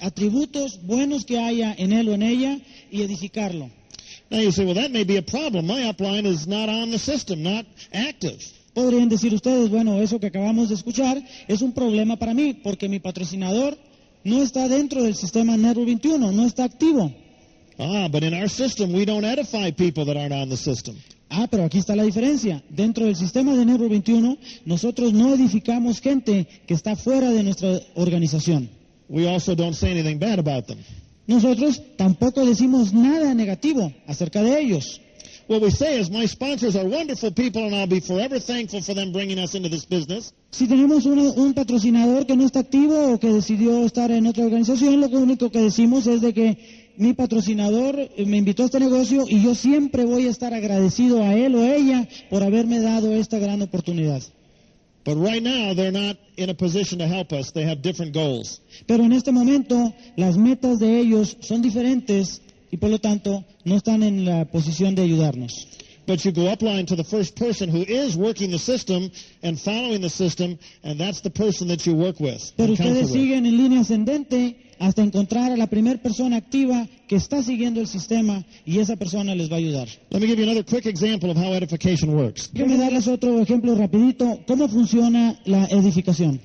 atributos 0.02 0.82
buenos 0.84 1.26
que 1.26 1.40
haya 1.40 1.74
en 1.78 1.94
él 1.94 2.10
o 2.10 2.14
en 2.14 2.24
ella 2.24 2.60
y 2.92 3.02
edificarlo. 3.02 3.70
Now 4.30 4.40
you 4.40 4.52
say, 4.52 4.64
well, 4.66 4.76
that 4.76 4.92
may 4.92 5.04
be 5.06 5.18
a 5.18 5.24
problem. 5.24 5.66
My 5.66 5.84
upline 5.84 6.26
is 6.26 6.48
not 6.48 6.70
on 6.70 6.92
the 6.92 7.00
system, 7.00 7.42
not 7.42 7.66
active. 7.92 8.44
Podrían 8.80 9.10
decir 9.10 9.34
ustedes, 9.34 9.70
bueno, 9.70 10.02
eso 10.02 10.22
que 10.22 10.28
acabamos 10.28 10.70
de 10.70 10.76
escuchar 10.76 11.22
es 11.50 11.62
un 11.62 11.74
problema 11.74 12.16
para 12.16 12.34
mí 12.34 12.54
porque 12.54 12.88
mi 12.88 13.00
patrocinador 13.00 13.78
no 14.24 14.42
está 14.42 14.70
dentro 14.70 15.04
del 15.04 15.16
sistema 15.16 15.58
Network 15.58 15.86
21, 15.86 16.32
no 16.32 16.46
está 16.46 16.64
activo. 16.64 17.12
Ah, 17.78 18.08
but 18.10 18.24
in 18.24 18.34
our 18.34 18.50
system, 18.50 18.96
we 18.96 19.04
don't 19.06 19.26
edify 19.26 19.70
people 19.70 20.06
that 20.06 20.16
aren't 20.16 20.32
on 20.32 20.48
the 20.48 20.56
system. 20.56 20.96
Ah, 21.30 21.46
pero 21.52 21.66
aquí 21.66 21.78
está 21.78 21.94
la 21.94 22.04
diferencia. 22.04 22.64
Dentro 22.70 23.04
del 23.04 23.18
sistema 23.18 23.54
de 23.54 23.66
Network 23.66 23.92
21, 23.92 24.38
nosotros 24.64 25.12
no 25.12 25.34
edificamos 25.34 26.00
gente 26.00 26.48
que 26.66 26.74
está 26.74 26.96
fuera 26.96 27.32
de 27.32 27.44
nuestra 27.44 27.82
organización. 27.96 28.70
We 29.10 29.28
also 29.28 29.56
don't 29.56 29.76
say 29.76 29.92
anything 29.92 30.20
bad 30.20 30.40
about 30.40 30.68
them. 30.68 30.78
Nosotros 31.28 31.82
tampoco 31.98 32.46
decimos 32.46 32.94
nada 32.94 33.34
negativo 33.34 33.92
acerca 34.08 34.42
de 34.42 34.58
ellos. 34.62 35.02
What 35.50 35.64
we 35.64 35.72
say 35.72 35.98
is, 35.98 36.12
my 36.12 36.28
sponsors 36.28 36.76
are 36.76 36.86
wonderful 36.86 37.32
people, 37.32 37.66
and 37.66 37.74
I'll 37.74 37.88
be 37.88 38.02
forever 38.02 38.38
thankful 38.40 38.84
for 38.84 38.94
them 38.94 39.12
bringing 39.12 39.40
us 39.40 39.56
into 39.56 39.68
this 39.68 39.84
business. 39.84 40.32
Si 40.52 40.68
tenemos 40.68 41.08
un 41.08 41.56
patrocinador 41.56 42.28
que 42.28 42.36
no 42.36 42.46
está 42.46 42.60
activo 42.60 43.14
o 43.14 43.20
que 43.20 43.34
decidió 43.34 43.84
estar 43.84 44.12
en 44.12 44.28
otra 44.28 44.46
organización, 44.46 45.02
lo 45.02 45.08
único 45.08 45.50
que 45.50 45.60
decimos 45.60 46.06
es 46.06 46.22
de 46.22 46.36
que 46.36 46.94
mi 46.98 47.14
patrocinador 47.14 47.98
eh, 47.98 48.26
me 48.28 48.38
invitó 48.38 48.62
a 48.62 48.66
este 48.68 48.80
negocio 48.80 49.26
y 49.28 49.42
yo 49.42 49.56
siempre 49.56 50.06
voy 50.06 50.28
a 50.28 50.30
estar 50.30 50.54
agradecido 50.54 51.24
a 51.24 51.34
él 51.34 51.56
o 51.56 51.64
ella 51.64 52.08
por 52.30 52.44
haberme 52.44 52.80
dado 52.80 53.12
esta 53.16 53.40
gran 53.40 53.60
oportunidad. 53.64 54.22
But 55.04 55.18
right 55.18 55.42
now, 55.42 55.74
they're 55.74 55.92
not 55.92 56.18
in 56.38 56.52
a 56.52 56.54
position 56.54 57.00
to 57.00 57.08
help 57.08 57.34
us. 57.34 57.52
They 57.54 57.64
have 57.64 57.82
different 57.82 58.14
goals. 58.14 58.62
Pero 58.86 59.04
en 59.04 59.14
este 59.14 59.32
momento 59.32 59.96
las 60.16 60.38
metas 60.38 60.78
de 60.78 61.00
ellos 61.00 61.38
son 61.40 61.64
diferentes 61.64 62.44
y 62.72 62.78
por 62.78 62.90
lo 62.90 63.00
tanto 63.00 63.44
no 63.66 63.76
están 63.76 64.04
en 64.04 64.26
la 64.26 64.46
posición 64.46 64.96
de 64.96 65.04
ayudarnos. 65.04 65.68
but 66.10 66.26
you 66.26 66.32
go 66.32 66.52
upline 66.52 66.88
to 66.88 66.96
the 66.96 67.04
first 67.04 67.36
person 67.36 67.70
who 67.70 67.84
is 67.84 68.18
working 68.18 68.50
the 68.50 68.58
system 68.58 69.12
and 69.44 69.60
following 69.62 70.02
the 70.02 70.10
system, 70.10 70.58
and 70.84 71.00
that's 71.00 71.22
the 71.22 71.30
person 71.30 71.68
that 71.68 71.86
you 71.86 71.94
work 71.94 72.20
with. 72.20 72.52
Pero 72.58 72.74
ustedes 72.74 73.12
siguen 73.12 73.46
en 73.46 73.56
línea 73.56 73.82
ascendente 73.82 74.56
hasta 74.80 75.04
encontrar 75.04 75.52
a 75.52 75.58
la 75.58 75.68
primera 75.68 76.02
persona 76.02 76.38
activa 76.38 76.88
que 77.08 77.16
está 77.16 77.44
siguiendo 77.44 77.80
el 77.80 77.88
sistema 77.88 78.44
y 78.66 78.80
esa 78.80 78.96
persona 78.96 79.36
les 79.36 79.52
va 79.52 79.56
a 79.56 79.60
ayudar. 79.60 79.88
Let 80.10 80.20
me 80.20 80.26
give 80.26 80.40
you 80.40 80.50
another 80.50 80.66
quick 80.66 80.88
example 80.88 81.30
of 81.30 81.38
how 81.38 81.54
edification 81.54 82.16
works. 82.16 82.50
Darles 82.54 83.08
otro 83.08 83.40
ejemplo 83.40 83.76
rapidito, 83.76 84.40
cómo 84.48 84.68
funciona 84.68 85.40
la 85.46 85.66
edificación. 85.66 86.40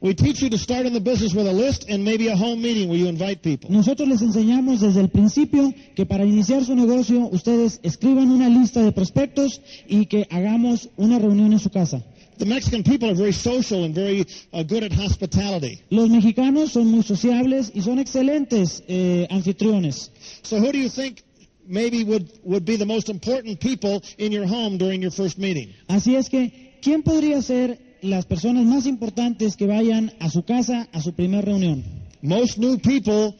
We 0.00 0.14
teach 0.14 0.42
you 0.42 0.50
to 0.50 0.58
start 0.58 0.86
in 0.86 0.92
the 0.92 1.00
business 1.00 1.34
with 1.34 1.48
a 1.48 1.52
list 1.52 1.86
and 1.88 2.04
maybe 2.04 2.28
a 2.28 2.36
home 2.36 2.62
meeting 2.62 2.88
where 2.88 2.98
you 2.98 3.08
invite 3.08 3.42
people. 3.42 3.68
Nosotros 3.70 4.08
les 4.08 4.22
enseñamos 4.22 4.80
desde 4.80 5.00
el 5.00 5.08
principio 5.08 5.74
que 5.96 6.06
para 6.06 6.24
iniciar 6.24 6.64
su 6.64 6.76
negocio 6.76 7.28
ustedes 7.32 7.80
escriban 7.82 8.30
una 8.30 8.48
lista 8.48 8.80
de 8.80 8.92
prospectos 8.92 9.60
y 9.88 10.06
que 10.06 10.28
hagamos 10.30 10.88
una 10.96 11.18
reunión 11.18 11.52
en 11.52 11.58
su 11.58 11.70
casa. 11.70 12.04
The 12.38 12.46
Mexican 12.46 12.84
people 12.84 13.10
are 13.10 13.16
very 13.16 13.32
social 13.32 13.82
and 13.82 13.92
very 13.92 14.24
uh, 14.52 14.62
good 14.62 14.84
at 14.84 14.92
hospitality. 14.92 15.80
Los 15.90 16.08
mexicanos 16.08 16.70
son 16.70 16.86
muy 16.86 17.02
sociables 17.02 17.72
y 17.74 17.80
son 17.80 17.98
excelentes 17.98 18.84
eh, 18.86 19.26
anfitriones. 19.30 20.12
So 20.44 20.58
who 20.58 20.70
do 20.70 20.78
you 20.78 20.88
think 20.90 21.24
maybe 21.66 22.04
would, 22.04 22.30
would 22.44 22.64
be 22.64 22.76
the 22.76 22.86
most 22.86 23.08
important 23.08 23.58
people 23.58 24.04
in 24.18 24.30
your 24.30 24.46
home 24.46 24.78
during 24.78 25.02
your 25.02 25.10
first 25.10 25.38
meeting? 25.38 25.74
Así 25.88 26.14
es 26.14 26.28
que, 26.28 26.78
¿quién 26.80 27.02
podría 27.02 27.42
ser 27.42 27.87
las 28.02 28.26
personas 28.26 28.64
más 28.64 28.86
importantes 28.86 29.56
que 29.56 29.66
vayan 29.66 30.12
a 30.20 30.30
su 30.30 30.44
casa 30.44 30.88
a 30.92 31.00
su 31.00 31.12
primera 31.12 31.42
reunión? 31.42 31.84
Most 32.22 32.58
new 32.58 32.78
people 32.78 33.36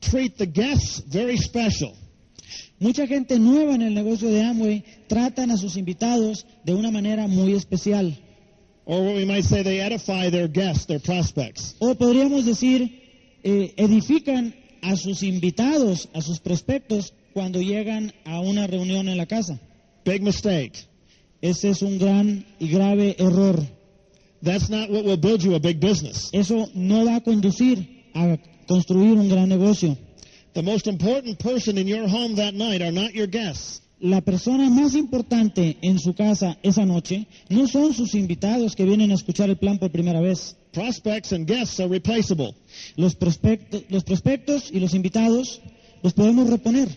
treat 0.00 0.36
the 0.36 0.46
guests 0.46 1.02
very 1.06 1.36
special. 1.36 1.92
Mucha 2.80 3.06
gente 3.06 3.38
nueva 3.38 3.74
en 3.74 3.82
el 3.82 3.94
negocio 3.94 4.28
de 4.28 4.42
Amway 4.42 4.84
tratan 5.08 5.50
a 5.50 5.56
sus 5.56 5.76
invitados 5.76 6.46
de 6.64 6.74
una 6.74 6.90
manera 6.90 7.26
muy 7.26 7.54
especial. 7.54 8.16
Or 8.84 9.02
what 9.02 9.16
we 9.16 9.24
might 9.24 9.44
say, 9.44 9.62
they 9.62 9.80
edify 9.80 10.30
their 10.30 10.48
guests, 10.48 10.86
their 10.86 11.00
prospects. 11.00 11.76
O 11.78 11.94
podríamos 11.94 12.46
decir, 12.46 13.02
eh, 13.42 13.74
edifican 13.76 14.54
a 14.80 14.96
sus 14.96 15.22
invitados, 15.22 16.08
a 16.14 16.22
sus 16.22 16.38
prospectos, 16.40 17.12
cuando 17.34 17.60
llegan 17.60 18.12
a 18.24 18.40
una 18.40 18.66
reunión 18.66 19.08
en 19.08 19.16
la 19.16 19.26
casa. 19.26 19.60
Big 20.04 20.22
mistake. 20.22 20.88
Ese 21.40 21.70
es 21.70 21.82
un 21.82 21.98
gran 21.98 22.44
y 22.58 22.68
grave 22.68 23.16
error. 23.18 23.64
That's 24.42 24.68
not 24.68 24.90
what 24.90 25.04
will 25.04 25.16
build 25.16 25.42
you 25.42 25.54
a 25.54 25.60
big 25.60 25.80
business. 25.80 26.30
Eso 26.32 26.68
no 26.74 27.04
va 27.04 27.16
a 27.16 27.20
conducir 27.20 27.86
a 28.14 28.38
construir 28.66 29.16
un 29.18 29.28
gran 29.28 29.48
negocio. 29.48 29.96
The 30.54 30.62
most 30.62 30.86
important 30.86 31.38
person 31.38 31.78
in 31.78 31.86
your 31.86 32.08
home 32.08 32.36
that 32.36 32.54
night 32.54 32.82
are 32.82 32.92
not 32.92 33.14
your 33.14 33.26
guests. 33.26 33.80
La 34.00 34.20
persona 34.20 34.70
más 34.70 34.94
importante 34.94 35.76
en 35.82 35.98
su 35.98 36.14
casa 36.14 36.56
esa 36.62 36.84
noche 36.84 37.26
no 37.48 37.66
son 37.66 37.92
sus 37.94 38.14
invitados 38.14 38.76
que 38.76 38.84
vienen 38.84 39.10
a 39.10 39.14
escuchar 39.14 39.50
el 39.50 39.56
plan 39.56 39.78
por 39.78 39.90
primera 39.90 40.20
vez. 40.20 40.56
Prospects 40.72 41.32
and 41.32 41.48
guests 41.48 41.80
are 41.80 41.88
replaceable. 41.88 42.54
Los 42.96 43.16
prospectos, 43.16 43.82
los 43.88 44.04
prospectos 44.04 44.70
y 44.72 44.78
los 44.78 44.94
invitados 44.94 45.60
los 46.02 46.14
podemos 46.14 46.48
reponer. 46.48 46.88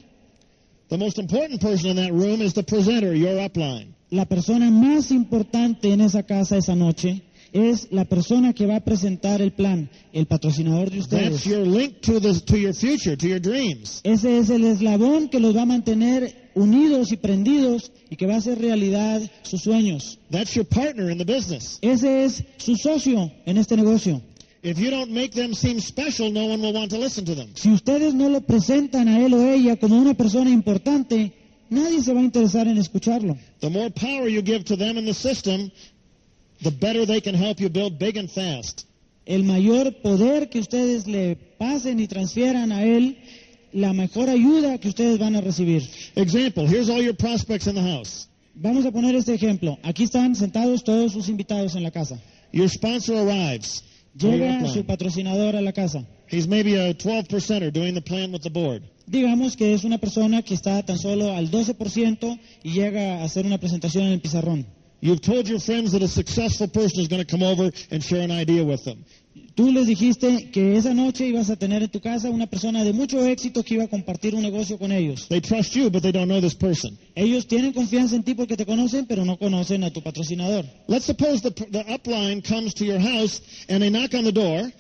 The 0.90 0.98
most 0.98 1.18
important 1.18 1.60
person 1.62 1.92
in 1.92 1.96
that 1.96 2.12
room 2.12 2.42
is 2.42 2.54
the 2.54 2.64
presenter, 2.64 3.16
your 3.16 3.38
upline. 3.40 3.96
La 4.12 4.26
persona 4.26 4.70
más 4.70 5.10
importante 5.12 5.94
en 5.94 6.02
esa 6.02 6.24
casa 6.24 6.58
esa 6.58 6.76
noche 6.76 7.22
es 7.54 7.88
la 7.92 8.04
persona 8.04 8.52
que 8.52 8.66
va 8.66 8.76
a 8.76 8.84
presentar 8.84 9.42
el 9.42 9.54
plan, 9.54 9.90
el 10.12 10.26
patrocinador 10.26 10.90
de 10.90 10.98
That's 10.98 11.14
ustedes. 11.14 11.46
your 11.46 11.66
link 11.66 12.02
to 12.02 12.20
the 12.20 12.38
to 12.42 12.58
your 12.58 12.74
future, 12.74 13.16
to 13.16 13.28
your 13.28 13.40
dreams. 13.40 14.02
Ese 14.04 14.38
es 14.38 14.50
el 14.50 14.66
eslabón 14.66 15.30
que 15.30 15.40
los 15.40 15.56
va 15.56 15.62
a 15.62 15.66
mantener 15.66 16.52
unidos 16.56 17.14
y 17.14 17.18
prendidos 17.18 17.92
y 18.10 18.18
que 18.18 18.26
va 18.26 18.34
a 18.36 18.38
hacer 18.40 18.60
realidad 18.60 19.22
sus 19.44 19.62
sueños. 19.62 20.20
That's 20.30 20.54
your 20.56 20.66
partner 20.66 21.10
in 21.10 21.18
the 21.18 21.26
business. 21.26 21.78
Ese 21.82 22.26
es 22.26 22.44
su 22.58 22.76
socio 22.76 23.32
en 23.46 23.58
este 23.58 23.78
negocio. 23.78 24.22
If 24.62 24.78
you 24.78 24.92
don't 24.92 25.12
make 25.12 25.30
them 25.30 25.54
seem 25.54 25.80
special, 25.80 26.32
no 26.32 26.48
one 26.48 26.62
will 26.62 26.74
want 26.74 26.92
to 26.92 26.98
listen 27.00 27.24
to 27.26 27.34
them. 27.34 27.50
Si 27.56 27.70
ustedes 27.72 28.14
no 28.14 28.28
lo 28.28 28.42
presentan 28.42 29.08
a 29.08 29.26
él 29.26 29.34
o 29.34 29.42
ella 29.42 29.78
como 29.78 29.98
una 29.98 30.14
persona 30.14 30.50
importante, 30.52 31.34
nadie 31.72 32.02
se 32.04 32.14
va 32.14 32.20
a 32.20 32.24
interesar 32.24 32.68
en 32.68 32.78
escucharlo. 32.78 33.38
The 33.60 33.70
more 33.70 33.90
power 33.90 34.28
you 34.28 34.44
give 34.44 34.66
to 34.66 34.76
them 34.78 34.98
in 34.98 35.06
the 35.06 35.14
system, 35.14 35.72
the 36.62 36.72
better 36.72 37.06
they 37.06 37.22
can 37.22 37.34
help 37.34 37.60
you 37.60 37.70
build 37.70 37.98
big 37.98 38.18
and 38.18 38.30
fast. 38.30 38.86
El 39.26 39.44
mayor 39.44 39.92
poder 40.04 40.50
que 40.50 40.60
ustedes 40.60 41.08
le 41.08 41.36
pasen 41.58 42.00
y 42.00 42.08
transfieran 42.08 42.72
a 42.72 42.84
él, 42.84 43.18
la 43.72 43.94
mejor 43.94 44.30
ayuda 44.30 44.78
que 44.80 44.90
ustedes 44.90 45.18
van 45.18 45.36
a 45.36 45.42
recibir. 45.42 45.84
Example, 46.16 46.68
here's 46.68 46.90
all 46.90 47.02
your 47.02 47.16
prospects 47.16 47.68
in 47.68 47.76
the 47.76 47.82
house. 47.82 48.28
Vamos 48.54 48.86
a 48.86 48.92
poner 48.92 49.16
este 49.16 49.34
ejemplo. 49.34 49.78
Aquí 49.84 50.04
están 50.04 50.36
sentados 50.36 50.84
todos 50.84 51.14
sus 51.14 51.30
invitados 51.30 51.76
en 51.76 51.84
la 51.84 51.92
casa. 51.92 52.20
Your 52.52 52.68
sponsor 52.68 53.16
arrives. 53.18 53.84
Llega 54.14 54.68
su 54.68 54.84
patrocinador 54.84 55.56
a 55.56 55.62
la 55.62 55.72
casa. 55.72 56.06
He's 56.28 56.48
maybe 56.48 56.76
a 56.76 56.94
12 56.94 57.30
percenter 57.30 57.72
doing 57.72 57.94
the 57.94 58.02
plan 58.02 58.34
with 58.34 58.42
the 58.42 58.50
board. 58.50 58.84
Digamos 59.12 59.58
que 59.58 59.74
es 59.74 59.84
una 59.84 59.98
persona 59.98 60.42
que 60.42 60.54
está 60.54 60.82
tan 60.84 60.98
solo 60.98 61.34
al 61.34 61.52
12% 61.52 62.40
y 62.64 62.72
llega 62.72 63.18
a 63.18 63.26
hacer 63.26 63.46
una 63.46 63.58
presentación 63.58 64.06
en 64.06 64.14
el 64.14 64.22
pizarrón. 64.22 64.66
You've 65.02 65.20
told 65.20 65.50
your 65.50 65.60
friends 65.60 65.92
that 65.92 66.02
a 66.02 66.08
successful 66.08 66.70
person 66.70 67.02
is 67.02 67.10
going 67.10 67.22
to 67.22 67.30
come 67.30 67.44
over 67.44 67.72
and 67.92 68.02
share 68.02 68.22
an 68.22 68.32
idea 68.32 68.64
with 68.64 68.86
them. 68.86 69.04
Tú 69.56 69.70
les 69.70 69.88
dijiste 69.88 70.50
que 70.52 70.78
esa 70.78 70.94
noche 70.94 71.28
ibas 71.28 71.50
a 71.50 71.58
tener 71.58 71.84
en 71.84 71.90
tu 71.90 72.00
casa 72.00 72.30
una 72.30 72.48
persona 72.48 72.86
de 72.86 72.94
mucho 72.94 73.26
éxito 73.26 73.64
que 73.64 73.74
iba 73.74 73.84
a 73.84 73.88
compartir 73.90 74.34
un 74.34 74.44
negocio 74.44 74.78
con 74.78 74.94
ellos. 74.94 75.28
They 75.28 75.42
trust 75.42 75.74
you, 75.74 75.90
but 75.90 76.04
they 76.04 76.14
don't 76.14 76.28
know 76.28 76.40
this 76.40 76.56
person. 76.56 76.98
Ellos 77.16 77.48
tienen 77.48 77.74
confianza 77.74 78.16
en 78.16 78.24
ti 78.24 78.34
porque 78.34 78.56
te 78.56 78.66
conocen, 78.66 79.08
pero 79.08 79.26
no 79.26 79.38
conocen 79.38 79.84
a 79.84 79.92
tu 79.92 80.02
patrocinador. 80.02 80.66
Let's 80.88 81.06
suppose 81.06 81.42
the, 81.42 81.52
the 81.52 81.84
upline 81.90 82.42
comes 82.42 82.74
to 82.76 82.86
your 82.86 83.00
house 83.00 83.42
and 83.68 83.82
they 83.82 83.90
knock 83.90 84.14
on 84.14 84.24
the 84.24 84.32
door, 84.32 84.72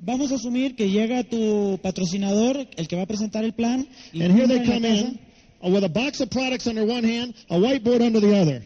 Vamos 0.00 0.30
a 0.30 0.36
asumir 0.36 0.76
que 0.76 0.90
llega 0.90 1.24
tu 1.24 1.78
patrocinador, 1.82 2.68
el 2.76 2.86
que 2.86 2.96
va 2.96 3.02
a 3.02 3.06
presentar 3.06 3.44
el 3.44 3.52
plan, 3.52 3.86
y 4.12 4.22
and 4.22 4.38
here 4.38 4.46
they 4.46 4.64
come 4.64 4.86
in 4.86 5.18
uh, 5.60 5.68
with 5.70 5.84
a 5.84 5.88
box 5.88 6.20
of 6.20 6.30
products 6.30 6.66
under 6.66 6.84
one 6.84 7.02
hand, 7.02 7.34
a 7.50 7.56
whiteboard 7.58 8.02
under 8.02 8.20
the 8.20 8.34
other. 8.40 8.62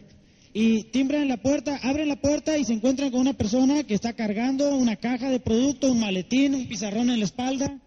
y 0.53 0.83
timbran 0.91 1.27
la 1.27 1.37
puerta, 1.37 1.79
abren 1.81 2.07
la 2.07 2.15
puerta 2.15 2.57
y 2.57 2.63
se 2.63 2.73
encuentran 2.73 3.09
con 3.09 3.21
una 3.21 3.33
persona 3.33 3.83
que 3.83 3.95
está 3.95 4.13
cargando 4.13 4.75
una 4.75 4.95
caja 4.95 5.29
de 5.29 5.39
producto, 5.39 5.91
un 5.91 5.99
maletín, 5.99 6.53
un 6.53 6.67
pizarrón 6.67 7.09
en 7.09 7.19
la 7.19 7.25
espalda. 7.25 7.79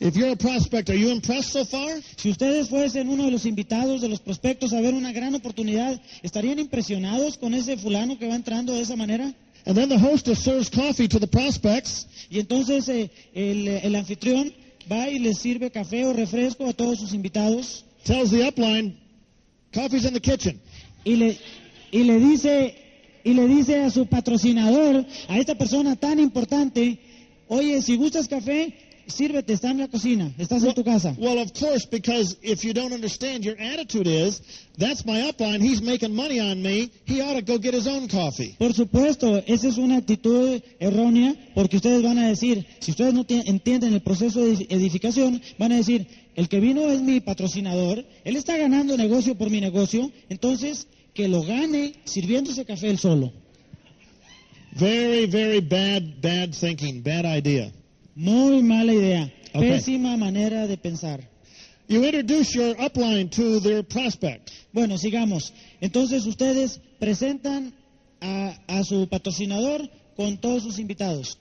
If 0.00 0.14
you're 0.16 0.32
a 0.32 0.36
prospect, 0.36 0.90
are 0.90 0.98
you 0.98 1.10
impressed 1.10 1.52
so 1.52 1.64
far? 1.64 2.00
Si 2.16 2.30
ustedes 2.30 2.68
fuesen 2.68 3.08
uno 3.08 3.24
de 3.24 3.30
los 3.30 3.46
invitados 3.46 4.00
de 4.00 4.08
los 4.08 4.20
prospectos 4.20 4.72
a 4.72 4.80
ver 4.80 4.94
una 4.94 5.12
gran 5.12 5.34
oportunidad, 5.34 6.00
¿estarían 6.22 6.58
impresionados 6.58 7.38
con 7.38 7.54
ese 7.54 7.76
fulano 7.76 8.18
que 8.18 8.28
va 8.28 8.34
entrando 8.34 8.74
de 8.74 8.82
esa 8.82 8.96
manera? 8.96 9.32
And 9.66 9.76
then 9.76 9.88
the 9.88 9.98
hostess 9.98 10.44
serves 10.44 10.68
coffee 10.68 11.08
to 11.08 11.18
the 11.18 11.26
prospects, 11.26 12.06
Y 12.30 12.38
entonces 12.38 12.88
eh, 12.88 13.10
el, 13.34 13.68
el 13.68 13.94
anfitrión 13.94 14.52
va 14.90 15.08
y 15.08 15.18
les 15.18 15.38
sirve 15.38 15.70
café 15.70 16.04
o 16.04 16.12
refresco 16.12 16.66
a 16.66 16.72
todos 16.72 16.98
sus 16.98 17.12
invitados 17.12 17.84
tells 18.04 18.30
the 18.30 18.46
upline, 18.46 18.96
coffee's 19.72 20.04
in 20.04 20.12
the 20.12 20.20
kitchen. 20.20 20.60
y 21.04 21.16
le, 21.16 21.38
y 21.90 22.04
le 22.04 22.18
dice 22.18 22.74
y 23.24 23.32
le 23.32 23.46
dice 23.48 23.82
a 23.82 23.90
su 23.90 24.06
patrocinador, 24.06 25.06
a 25.28 25.38
esta 25.38 25.54
persona 25.54 25.96
tan 25.96 26.20
importante, 26.20 26.98
oye, 27.48 27.80
si 27.80 27.96
gustas 27.96 28.28
café, 28.28 28.76
sírvete, 29.06 29.52
está 29.52 29.70
en 29.70 29.78
la 29.78 29.88
cocina, 29.88 30.32
estás 30.38 30.62
en 30.64 30.74
tu 30.74 30.82
casa. 30.84 31.14
Well, 31.18 31.38
of 31.38 31.52
course, 31.52 31.86
because 31.90 32.36
if 32.42 32.62
you 32.64 32.72
don't 32.72 32.92
understand, 32.92 33.44
your 33.44 33.56
attitude 33.60 34.06
is, 34.06 34.40
that's 34.78 35.04
my 35.04 35.22
upline, 35.30 35.60
he's 35.62 35.80
making 35.82 36.14
money 36.14 36.40
on 36.40 36.62
me, 36.62 36.90
he 37.06 37.20
ought 37.20 37.34
to 37.34 37.42
go 37.42 37.58
get 37.58 37.74
his 37.74 37.86
own 37.86 38.08
coffee. 38.08 38.56
Por 38.58 38.72
supuesto, 38.72 39.42
esa 39.46 39.68
es 39.68 39.76
una 39.78 39.96
actitud 39.98 40.60
errónea 40.80 41.34
porque 41.54 41.76
ustedes 41.76 42.02
van 42.02 42.18
a 42.18 42.28
decir, 42.28 42.64
si 42.80 42.90
ustedes 42.90 43.14
no 43.14 43.24
tie- 43.24 43.42
entienden 43.46 43.92
el 43.94 44.00
proceso 44.02 44.40
de 44.44 44.66
edificación, 44.70 45.40
van 45.58 45.72
a 45.72 45.76
decir, 45.76 46.06
el 46.36 46.48
que 46.48 46.60
vino 46.60 46.90
es 46.90 47.00
mi 47.00 47.20
patrocinador, 47.20 48.04
él 48.24 48.36
está 48.36 48.56
ganando 48.56 48.96
negocio 48.96 49.36
por 49.36 49.50
mi 49.50 49.60
negocio, 49.60 50.10
entonces 50.28 50.86
que 51.14 51.28
lo 51.28 51.42
gane 51.44 51.94
sirviéndose 52.04 52.64
café 52.64 52.88
él 52.90 52.98
solo. 52.98 53.32
Very, 54.76 55.26
very 55.26 55.60
bad, 55.60 56.02
bad 56.20 56.50
thinking, 56.52 57.00
bad 57.04 57.24
idea. 57.24 57.70
Muy 58.16 58.62
mala 58.62 58.92
idea, 58.92 59.32
pésima 59.52 60.16
manera 60.16 60.66
de 60.66 60.76
pensar. 60.76 61.28
You 61.88 62.04
introduce 62.04 62.54
your 62.54 62.76
upline 62.80 63.28
to 63.30 63.60
their 63.60 63.82
prospect. 63.82 64.50
Bueno, 64.72 64.96
sigamos. 64.96 65.52
Entonces 65.80 66.24
ustedes 66.24 66.80
presentan 66.98 67.74
a, 68.20 68.56
a 68.68 68.84
su 68.84 69.08
patrocinador 69.08 69.90
con 70.16 70.38
todos 70.38 70.62
sus 70.62 70.78
invitados. 70.78 71.38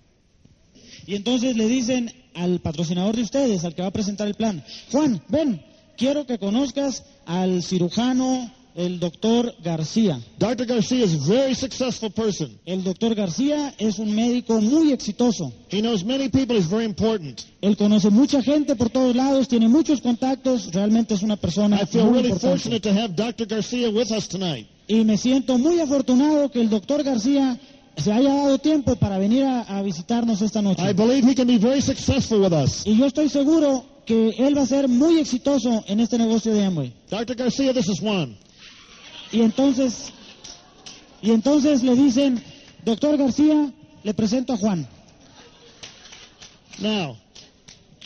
Y 1.06 1.16
entonces 1.16 1.56
le 1.56 1.68
dicen 1.68 2.12
al 2.34 2.60
patrocinador 2.60 3.16
de 3.16 3.22
ustedes, 3.22 3.64
al 3.64 3.76
que 3.76 3.84
va 3.84 3.90
a 3.90 3.94
presentar 3.94 4.28
el 4.28 4.36
plan, 4.36 4.64
Juan, 4.92 5.22
ven, 5.30 5.64
quiero 5.96 6.26
que 6.26 6.40
conozcas 6.40 7.04
al 7.26 7.62
cirujano 7.62 8.52
el 8.76 9.00
doctor 9.00 9.54
García. 9.64 10.20
Dr. 10.40 10.66
Garcia 10.66 11.04
is 11.06 11.14
a 11.14 11.18
very 11.32 11.54
successful 11.56 12.10
person. 12.10 12.58
El 12.66 12.84
doctor 12.84 13.14
García 13.16 13.74
es 13.78 14.00
un 14.00 14.14
médico 14.16 14.60
muy 14.62 14.92
exitoso. 14.92 15.52
He 15.70 15.82
knows 15.82 16.04
many 16.04 16.30
people. 16.30 16.56
He's 16.58 16.70
very 16.70 16.86
important. 16.86 17.42
Él 17.62 17.78
conoce 17.78 18.10
mucha 18.10 18.42
gente 18.42 18.76
por 18.76 18.90
todos 18.90 19.16
lados, 19.16 19.48
tiene 19.48 19.68
muchos 19.68 20.02
contactos, 20.02 20.72
realmente 20.74 21.14
es 21.14 21.22
una 21.22 21.36
persona 21.38 21.80
I 21.82 21.86
feel 21.86 22.06
muy 22.06 22.14
really 22.16 22.30
importante. 22.30 22.58
fortunate 22.64 22.80
to 22.82 22.90
have 22.92 23.16
Dr. 23.16 23.46
Garcia 23.46 23.90
with 23.90 24.12
us 24.12 24.28
tonight. 24.28 24.68
Y 24.88 25.04
me 25.06 25.18
siento 25.18 25.58
muy 25.58 25.80
afortunado 25.80 26.50
que 26.52 26.60
el 26.60 26.70
doctor 26.70 27.04
García 27.04 27.58
se 27.96 28.12
haya 28.12 28.34
dado 28.34 28.58
tiempo 28.58 28.96
para 28.96 29.18
venir 29.18 29.44
a, 29.44 29.62
a 29.62 29.82
visitarnos 29.82 30.42
esta 30.42 30.62
noche. 30.62 30.82
I 30.82 30.94
believe 30.94 31.30
he 31.30 31.36
can 31.36 31.48
be 31.48 31.58
very 31.58 31.82
successful 31.82 32.40
with 32.42 32.52
us. 32.54 32.86
Y 32.86 32.98
yo 32.98 33.06
estoy 33.06 33.30
seguro 33.30 33.86
que 34.06 34.32
él 34.38 34.58
va 34.58 34.64
a 34.64 34.66
ser 34.66 34.90
muy 34.90 35.20
exitoso 35.20 35.84
en 35.88 36.00
este 36.02 36.18
negocio 36.18 36.54
de 36.54 36.66
Amway. 36.66 36.92
Dr. 37.10 37.36
Garcia, 37.36 37.74
this 37.74 37.88
is 37.88 38.00
Juan. 38.02 38.36
Y 39.34 39.42
entonces, 39.42 40.14
y 41.22 41.32
entonces 41.32 41.82
le 41.82 41.96
dicen, 41.96 42.42
doctor 42.86 43.18
García, 43.18 43.74
le 44.04 44.14
presento 44.14 44.54
a 44.54 44.58
Juan. 44.58 44.88
Now, 46.80 47.18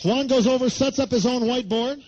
Juan 0.02 0.26
goes 0.26 0.46
over, 0.46 0.70
sets 0.70 0.98
up 0.98 1.12
his 1.12 1.26
own 1.26 1.42
whiteboard. 1.42 2.00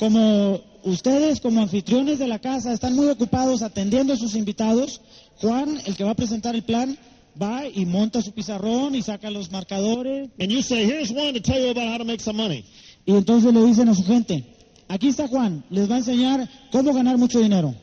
Como 0.00 0.60
ustedes, 0.82 1.40
como 1.40 1.62
anfitriones 1.62 2.18
de 2.18 2.26
la 2.26 2.40
casa, 2.40 2.72
están 2.72 2.96
muy 2.96 3.06
ocupados 3.06 3.62
atendiendo 3.62 4.14
a 4.14 4.16
sus 4.16 4.34
invitados, 4.34 5.00
Juan, 5.36 5.80
el 5.86 5.96
que 5.96 6.02
va 6.02 6.10
a 6.10 6.16
presentar 6.16 6.56
el 6.56 6.64
plan, 6.64 6.98
va 7.40 7.68
y 7.68 7.86
monta 7.86 8.20
su 8.20 8.32
pizarrón 8.32 8.96
y 8.96 9.02
saca 9.02 9.30
los 9.30 9.52
marcadores. 9.52 10.28
And 10.40 10.50
you 10.50 10.60
say, 10.60 10.84
here's 10.84 11.12
Juan 11.12 11.34
to 11.34 11.40
tell 11.40 11.60
you 11.60 11.70
about 11.70 11.88
how 11.88 11.98
to 11.98 12.04
make 12.04 12.20
some 12.20 12.36
money. 12.36 12.64
Y 13.06 13.12
entonces 13.12 13.54
le 13.54 13.64
dicen 13.64 13.88
a 13.88 13.94
su 13.94 14.02
gente, 14.02 14.44
aquí 14.88 15.08
está 15.08 15.28
Juan, 15.28 15.64
les 15.70 15.90
va 15.90 15.96
a 15.96 15.98
enseñar 15.98 16.48
cómo 16.70 16.92
ganar 16.92 17.18
mucho 17.18 17.40
dinero. 17.40 17.74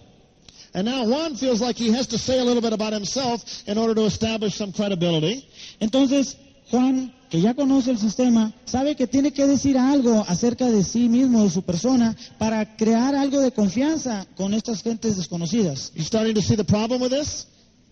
And 0.73 0.85
now 0.85 1.05
Juan 1.05 1.35
feels 1.35 1.59
like 1.59 1.77
he 1.77 1.91
has 1.91 2.07
to 2.07 2.17
say 2.17 2.39
a 2.39 2.43
little 2.43 2.61
bit 2.61 2.71
about 2.71 2.93
himself 2.93 3.43
in 3.67 3.77
order 3.77 3.93
to 3.93 4.05
establish 4.05 4.55
some 4.55 4.71
credibility. 4.71 5.45
Entonces, 5.81 6.37
Juan, 6.69 7.13
que 7.29 7.41
ya 7.41 7.53
conoce 7.53 7.91
el 7.91 7.97
sistema, 7.97 8.53
sabe 8.65 8.95
que 8.95 9.05
tiene 9.05 9.33
que 9.33 9.45
decir 9.45 9.77
algo 9.77 10.23
acerca 10.27 10.69
de 10.69 10.83
sí 10.83 11.09
mismo, 11.09 11.43
de 11.43 11.49
su 11.49 11.63
persona, 11.63 12.15
para 12.37 12.77
crear 12.77 13.15
algo 13.15 13.41
de 13.41 13.51
confianza 13.51 14.25
con 14.37 14.53
estas 14.53 14.81
gentes 14.81 15.17
desconocidas. 15.17 15.91
You 15.93 16.03
starting 16.03 16.35
to 16.35 16.41
see 16.41 16.55
the 16.55 16.63
problem 16.63 17.01
with 17.01 17.11
this? 17.11 17.47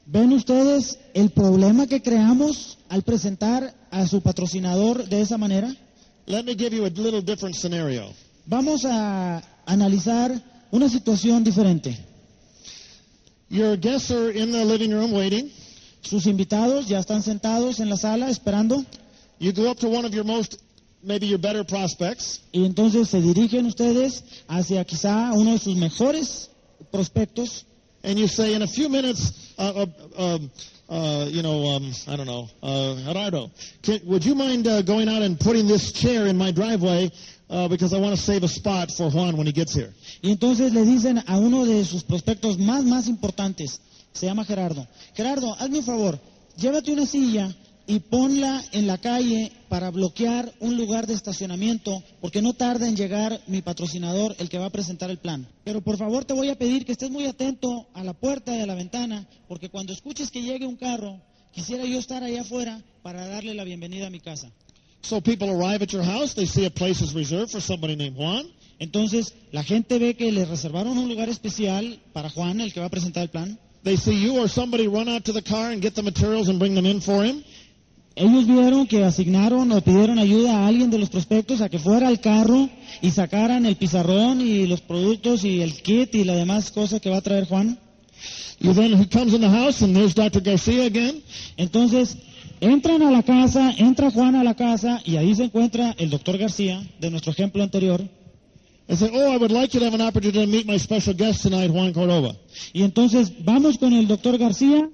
¿Ven 0.05 0.31
ustedes 0.31 0.97
el 1.13 1.29
problema 1.31 1.85
que 1.85 2.01
creamos 2.01 2.77
al 2.87 3.03
presentar 3.03 3.75
a 3.91 4.07
su 4.07 4.21
patrocinador 4.21 5.07
de 5.07 5.21
esa 5.21 5.37
manera? 5.37 5.75
Let 6.25 6.45
me 6.45 6.55
give 6.55 6.75
you 6.75 6.85
a 6.85 6.89
little 6.89 7.21
different 7.21 7.55
scenario. 7.55 8.13
Vamos 8.49 8.83
a 8.83 9.43
analizar 9.67 10.31
una 10.71 10.89
situación 10.89 11.43
diferente. 11.43 11.95
Your 13.47 13.77
guests 13.77 14.09
are 14.09 14.31
in 14.31 14.51
the 14.51 14.65
living 14.65 14.91
room 14.91 15.13
waiting. 15.13 15.51
Sus 16.01 16.25
invitados 16.25 16.87
ya 16.87 16.97
están 16.97 17.21
sentados 17.21 17.79
en 17.79 17.89
la 17.89 17.95
sala 17.95 18.31
esperando 18.31 18.83
You 19.37 19.53
go 19.53 19.69
up 19.69 19.77
to 19.81 19.87
one 19.87 20.03
of 20.03 20.15
your 20.15 20.23
most, 20.23 20.59
maybe 21.03 21.27
your 21.27 21.37
better 21.37 21.63
prospects, 21.63 22.41
y 22.51 22.65
entonces 22.65 23.09
se 23.09 23.21
dirigen 23.21 23.67
ustedes 23.67 24.23
hacia 24.47 24.83
quizá 24.83 25.31
uno 25.33 25.51
de 25.51 25.59
sus 25.59 25.75
mejores 25.75 26.49
prospectos 26.91 27.65
and 28.03 28.17
you 28.17 28.27
say, 28.27 28.53
in 28.53 28.61
a 28.61 28.67
few 28.67 28.89
minutes, 28.89 29.53
uh, 29.57 29.85
uh, 29.85 30.35
um, 30.35 30.51
uh, 30.89 31.25
you 31.29 31.43
know, 31.43 31.65
um, 31.67 31.91
I 32.07 32.15
don't 32.15 32.25
know, 32.25 32.49
uh, 32.63 32.95
Gerardo, 32.95 33.51
can, 33.83 33.99
would 34.05 34.25
you 34.25 34.35
mind 34.35 34.67
uh, 34.67 34.81
going 34.81 35.09
out 35.09 35.21
and 35.21 35.39
putting 35.39 35.67
this 35.67 35.91
chair 35.91 36.25
in 36.25 36.37
my 36.37 36.51
driveway 36.51 37.11
uh, 37.49 37.67
because 37.67 37.93
I 37.93 37.99
want 37.99 38.15
to 38.15 38.21
save 38.21 38.43
a 38.43 38.47
spot 38.47 38.91
for 38.91 39.11
Juan 39.11 39.35
when 39.37 39.47
he 39.47 39.53
gets 39.53 39.73
here? 39.75 39.91
y 40.21 40.31
entonces 40.31 40.73
le 40.73 40.83
dicen 40.85 41.23
a 41.27 41.37
uno 41.37 41.65
de 41.65 41.83
sus 41.85 42.03
prospectos 42.03 42.57
más 42.57 42.83
más 42.83 43.07
importantes, 43.07 43.81
se 44.13 44.25
llama 44.25 44.45
Gerardo, 44.45 44.87
Gerardo, 45.15 45.55
hazme 45.59 45.79
un 45.79 45.85
favor, 45.85 46.19
llévate 46.57 46.91
una 46.91 47.05
silla 47.05 47.53
y 47.89 48.01
ponla 48.01 48.63
en 48.71 48.85
la 48.85 48.99
calle 48.99 49.51
para 49.67 49.89
bloquear 49.89 50.53
un 50.59 50.77
lugar 50.77 51.07
de 51.07 51.15
estacionamiento, 51.15 52.03
porque 52.21 52.39
no 52.39 52.53
tarda 52.53 52.87
en 52.87 52.95
llegar 52.95 53.41
mi 53.47 53.63
patrocinador, 53.63 54.35
el 54.37 54.47
que 54.47 54.59
va 54.59 54.67
a 54.67 54.69
presentar 54.69 55.09
el 55.09 55.17
plan. 55.17 55.47
Pero 55.63 55.81
por 55.81 55.97
favor 55.97 56.23
te 56.23 56.35
voy 56.35 56.49
a 56.49 56.55
pedir 56.55 56.85
que 56.85 56.91
estés 56.91 57.09
muy 57.09 57.25
atento 57.25 57.87
a 57.95 58.03
la 58.03 58.13
puerta 58.13 58.55
y 58.55 58.61
a 58.61 58.67
la 58.67 58.75
ventana, 58.75 59.27
porque 59.47 59.69
cuando 59.69 59.91
escuches 59.91 60.29
que 60.29 60.43
llegue 60.43 60.67
un 60.67 60.75
carro, 60.75 61.19
quisiera 61.51 61.83
yo 61.83 61.97
estar 61.97 62.23
allá 62.23 62.41
afuera 62.41 62.79
para 63.01 63.27
darle 63.27 63.55
la 63.55 63.63
bienvenida 63.63 64.05
a 64.05 64.11
mi 64.11 64.19
casa. 64.19 64.51
So 65.01 65.21
people 65.21 65.49
arrive 65.49 65.81
at 65.81 65.93
your 65.93 66.03
house, 66.03 66.33
they 66.33 66.45
see 66.45 66.65
a 66.65 66.69
place 66.69 67.01
is 67.01 67.13
reserved 67.13 67.51
for 67.51 67.61
somebody 67.61 67.95
named 67.95 68.15
Juan. 68.17 68.45
Entonces, 68.79 69.33
la 69.51 69.63
gente 69.63 69.97
ve 69.99 70.15
que 70.15 70.31
le 70.31 70.45
reservaron 70.45 70.97
un 70.97 71.09
lugar 71.09 71.29
especial 71.29 71.99
para 72.13 72.29
Juan, 72.29 72.61
el 72.61 72.71
que 72.71 72.79
va 72.79 72.87
a 72.87 72.89
presentar 72.89 73.23
el 73.23 73.29
plan. 73.29 73.57
They 73.83 73.97
see 73.97 74.15
you 74.21 74.39
or 74.39 74.49
somebody 74.49 74.87
run 74.87 75.07
out 75.07 75.25
to 75.25 75.33
the 75.33 75.41
car 75.41 75.71
and 75.71 75.81
get 75.81 75.95
the 75.95 76.03
materials 76.03 76.49
and 76.49 76.59
bring 76.59 76.75
them 76.75 76.85
in 76.85 77.01
for 77.01 77.23
him. 77.23 77.43
Ellos 78.15 78.45
vieron 78.45 78.85
que 78.85 79.05
asignaron 79.05 79.71
o 79.71 79.81
pidieron 79.81 80.19
ayuda 80.19 80.57
a 80.57 80.67
alguien 80.67 80.89
de 80.89 80.97
los 80.97 81.09
prospectos 81.09 81.61
a 81.61 81.69
que 81.69 81.79
fuera 81.79 82.09
al 82.09 82.19
carro 82.19 82.69
y 83.01 83.11
sacaran 83.11 83.65
el 83.65 83.77
pizarrón 83.77 84.41
y 84.41 84.67
los 84.67 84.81
productos 84.81 85.45
y 85.45 85.61
el 85.61 85.81
kit 85.81 86.15
y 86.15 86.25
la 86.25 86.35
demás 86.35 86.71
cosa 86.71 86.99
que 86.99 87.09
va 87.09 87.17
a 87.17 87.21
traer 87.21 87.47
Juan. 87.47 87.79
You 88.59 88.73
then 88.73 88.93
he 88.99 89.07
comes 89.07 89.33
in 89.33 89.39
the 89.39 89.49
house 89.49 89.81
and 89.81 89.95
there's 89.95 90.13
Dr. 90.13 90.41
Garcia 90.41 90.85
again. 90.85 91.23
Entonces, 91.55 92.17
entran 92.61 93.01
a 93.01 93.11
la 93.11 93.23
casa, 93.23 93.73
entra 93.77 94.11
Juan 94.11 94.35
a 94.35 94.43
la 94.43 94.55
casa 94.55 95.01
y 95.05 95.17
ahí 95.17 95.33
se 95.35 95.45
encuentra 95.45 95.95
el 95.97 96.09
doctor 96.09 96.37
García, 96.37 96.81
de 96.99 97.09
nuestro 97.09 97.31
ejemplo 97.31 97.63
anterior. 97.63 98.01
and 98.89 98.97
say, 98.97 99.09
"Oh, 99.13 99.31
I 99.31 99.37
would 99.37 99.51
like 99.51 99.73
you 99.73 99.79
to 99.79 99.85
have 99.85 99.93
an 99.93 100.01
opportunity 100.01 100.43
to 100.43 100.47
meet 100.47 100.65
my 100.65 100.77
special 100.77 101.13
guest 101.13 101.43
tonight, 101.43 101.69
Juan 101.69 101.93
Cordova." 101.93 102.35
Y 102.73 102.81
entonces 102.81 103.31
vamos 103.45 103.77
con 103.77 103.93
el 103.93 104.07
doctor 104.07 104.37
García. 104.37 104.89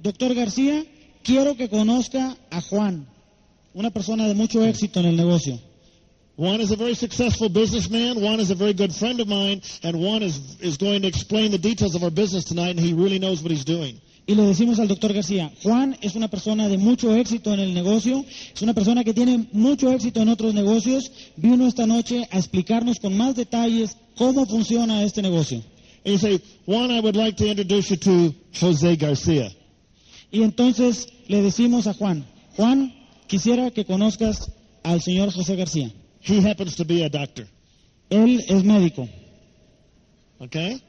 Doctor 0.00 0.34
García, 0.34 0.84
quiero 1.24 1.56
que 1.56 1.68
conozca 1.68 2.36
a 2.50 2.60
Juan, 2.60 3.08
una 3.74 3.90
persona 3.90 4.28
de 4.28 4.34
mucho 4.34 4.64
éxito 4.64 5.00
en 5.00 5.06
el 5.06 5.16
negocio. 5.16 5.58
Juan 6.36 6.60
is 6.60 6.70
a 6.70 6.76
very 6.76 6.94
successful 6.94 7.48
businessman. 7.48 8.20
Juan 8.20 8.38
is 8.38 8.50
a 8.50 8.54
very 8.54 8.72
good 8.72 8.92
friend 8.92 9.20
of 9.20 9.26
mine, 9.26 9.60
and 9.82 9.96
Juan 9.96 10.22
is 10.22 10.40
is 10.60 10.78
going 10.78 11.02
to 11.02 11.08
explain 11.08 11.50
the 11.50 11.58
details 11.58 11.96
of 11.96 12.04
our 12.04 12.10
business 12.10 12.44
tonight, 12.44 12.76
and 12.76 12.80
he 12.80 12.92
really 12.92 13.18
knows 13.18 13.42
what 13.42 13.50
he's 13.50 13.64
doing. 13.64 14.00
Y 14.30 14.36
le 14.36 14.44
decimos 14.44 14.78
al 14.78 14.86
doctor 14.86 15.12
García, 15.12 15.50
Juan 15.60 15.96
es 16.02 16.14
una 16.14 16.28
persona 16.28 16.68
de 16.68 16.78
mucho 16.78 17.16
éxito 17.16 17.52
en 17.52 17.58
el 17.58 17.74
negocio, 17.74 18.24
es 18.54 18.62
una 18.62 18.74
persona 18.74 19.02
que 19.02 19.12
tiene 19.12 19.48
mucho 19.50 19.90
éxito 19.90 20.22
en 20.22 20.28
otros 20.28 20.54
negocios, 20.54 21.10
vino 21.34 21.66
esta 21.66 21.84
noche 21.84 22.28
a 22.30 22.38
explicarnos 22.38 23.00
con 23.00 23.16
más 23.16 23.34
detalles 23.34 23.96
cómo 24.14 24.46
funciona 24.46 25.02
este 25.02 25.20
negocio. 25.20 25.64
And 26.04 26.12
you 26.12 26.18
say, 26.18 26.40
Juan, 26.64 26.92
I 26.92 27.00
would 27.00 27.16
like 27.16 27.36
to 27.38 27.46
introduce 27.48 27.90
you 27.90 27.96
to 27.96 28.34
Jose 28.54 28.94
Garcia. 28.94 29.50
Y 30.30 30.44
entonces 30.44 31.08
le 31.26 31.42
decimos 31.42 31.88
a 31.88 31.94
Juan, 31.94 32.24
Juan, 32.56 32.94
quisiera 33.26 33.72
que 33.72 33.84
conozcas 33.84 34.52
al 34.84 35.02
señor 35.02 35.32
José 35.32 35.56
García. 35.56 35.90
He 36.20 36.38
happens 36.38 36.76
to 36.76 36.84
be 36.84 37.04
a 37.04 37.08
doctor. 37.08 37.48
Él 38.10 38.44
es 38.46 38.62
médico. 38.62 39.08
Okay? 40.40 40.80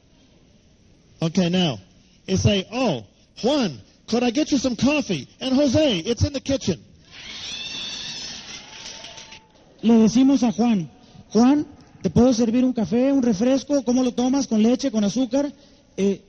Okay, 1.19 1.49
now, 1.49 1.79
you 2.27 2.37
say, 2.37 2.67
oh, 2.71 3.03
Juan, 3.41 3.81
could 4.07 4.23
I 4.23 4.31
get 4.31 4.51
you 4.51 4.57
some 4.57 4.75
coffee? 4.75 5.27
And 5.39 5.55
Jose, 5.55 5.99
it's 5.99 6.23
in 6.23 6.33
the 6.33 6.41
kitchen. 6.41 6.79
Le 9.81 9.93
decimos 9.95 10.43
a 10.43 10.51
Juan, 10.51 10.89
Juan, 11.33 11.65
¿te 12.01 12.09
puedo 12.09 12.33
servir 12.33 12.63
un 12.63 12.73
café, 12.73 13.11
un 13.11 13.23
refresco? 13.23 13.83
¿Cómo 13.83 14.03
lo 14.03 14.11
tomas? 14.11 14.47
¿Con 14.47 14.61
leche, 14.61 14.91
con 14.91 15.03
azúcar? 15.03 15.51
Eh, 15.97 16.21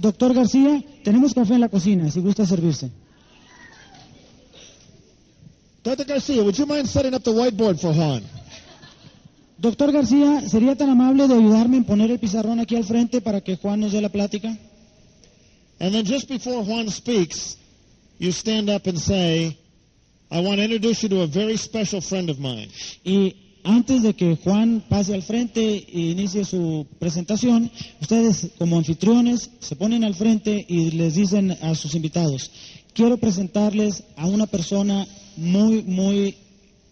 doctor 0.00 0.34
García, 0.34 0.82
tenemos 1.02 1.34
café 1.34 1.54
en 1.54 1.60
la 1.60 1.68
cocina, 1.68 2.10
si 2.10 2.20
gusta 2.20 2.46
servirse. 2.46 2.90
Dr. 5.82 6.04
Garcia, 6.04 6.42
would 6.42 6.54
you 6.56 6.66
mind 6.66 6.86
setting 6.86 7.14
up 7.14 7.22
the 7.22 7.30
whiteboard 7.30 7.78
for 7.80 7.94
Juan? 7.94 8.22
Doctor 9.56 9.92
García, 9.92 10.46
¿sería 10.48 10.76
tan 10.76 10.90
amable 10.90 11.26
de 11.26 11.34
ayudarme 11.34 11.78
en 11.78 11.84
poner 11.84 12.10
el 12.10 12.18
pizarrón 12.18 12.60
aquí 12.60 12.76
al 12.76 12.84
frente 12.84 13.20
para 13.20 13.40
que 13.40 13.56
Juan 13.56 13.80
nos 13.80 13.92
dé 13.92 14.00
la 14.00 14.10
plática? 14.10 14.56
And 15.80 15.94
then 15.94 16.04
just 16.04 16.28
before 16.28 16.62
Juan 16.62 16.88
speaks, 16.88 17.56
you 18.18 18.32
stand 18.32 18.68
up 18.68 18.86
and 18.86 18.98
say, 18.98 19.56
I 20.30 20.40
want 20.40 20.58
to 20.58 20.64
introduce 20.64 21.02
you 21.02 21.08
to 21.08 21.22
a 21.22 21.26
very 21.26 21.56
special 21.56 22.02
friend 22.02 22.28
of 22.28 22.38
mine. 22.38 22.68
Y 23.02 23.34
antes 23.64 24.02
de 24.02 24.12
que 24.14 24.36
Juan 24.36 24.84
pase 24.88 25.14
al 25.14 25.22
frente 25.22 25.60
e 25.60 26.00
inicie 26.12 26.44
su 26.44 26.86
presentación, 26.98 27.70
ustedes 28.00 28.50
como 28.58 28.76
anfitriones 28.76 29.50
se 29.60 29.74
ponen 29.74 30.04
al 30.04 30.14
frente 30.14 30.64
y 30.68 30.90
les 30.92 31.14
dicen 31.14 31.52
a 31.62 31.74
sus 31.74 31.94
invitados, 31.94 32.50
quiero 32.94 33.16
presentarles 33.16 34.04
a 34.16 34.26
una 34.26 34.46
persona 34.46 35.06
muy, 35.36 35.82
muy 35.82 36.36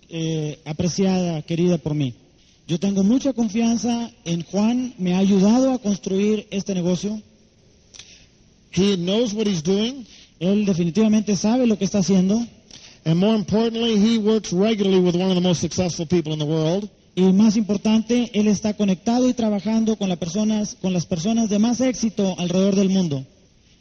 eh, 0.09 0.59
apreciada, 0.65 1.43
querida 1.43 1.77
por 1.77 1.95
mí. 1.95 2.15
Yo 2.67 2.81
tengo 2.81 3.05
mucha 3.05 3.33
confianza 3.35 4.11
en 4.25 4.43
Juan, 4.43 4.95
me 4.99 5.15
ha 5.15 5.19
ayudado 5.19 5.73
a 5.73 5.79
construir 5.79 6.47
este 6.51 6.75
negocio. 6.75 7.23
He 8.71 8.97
knows 8.97 9.33
what 9.33 9.47
he's 9.47 9.63
doing, 9.63 10.07
Él 10.39 10.65
definitivamente 10.65 11.37
sabe 11.37 11.67
lo 11.67 11.77
que 11.79 11.85
está 11.85 11.99
haciendo 11.99 12.47
and 13.09 13.19
more 13.19 13.35
importantly, 13.35 13.97
he 13.97 14.19
works 14.19 14.53
regularly 14.53 15.01
with 15.01 15.17
one 15.17 15.31
of 15.31 15.35
the 15.35 15.41
most 15.41 15.61
successful 15.63 16.05
people 16.05 16.35
in 16.35 16.39
the 16.39 16.45
world. 16.45 16.91
Y 17.15 17.33
más 17.33 17.57
importante, 17.57 18.31
Él 18.35 18.49
está 18.49 18.75
conectado 18.75 19.29
y 19.29 19.33
trabajando 19.33 19.97
con, 19.97 20.11
las 20.11 20.19
personas, 20.19 20.77
con 20.81 20.93
las 20.93 21.07
personas 21.07 21.49
de 21.49 21.59
más 21.59 21.81
éxito 21.81 22.37
alrededor 22.39 22.77
del 22.77 22.91
mundo. 22.91 23.25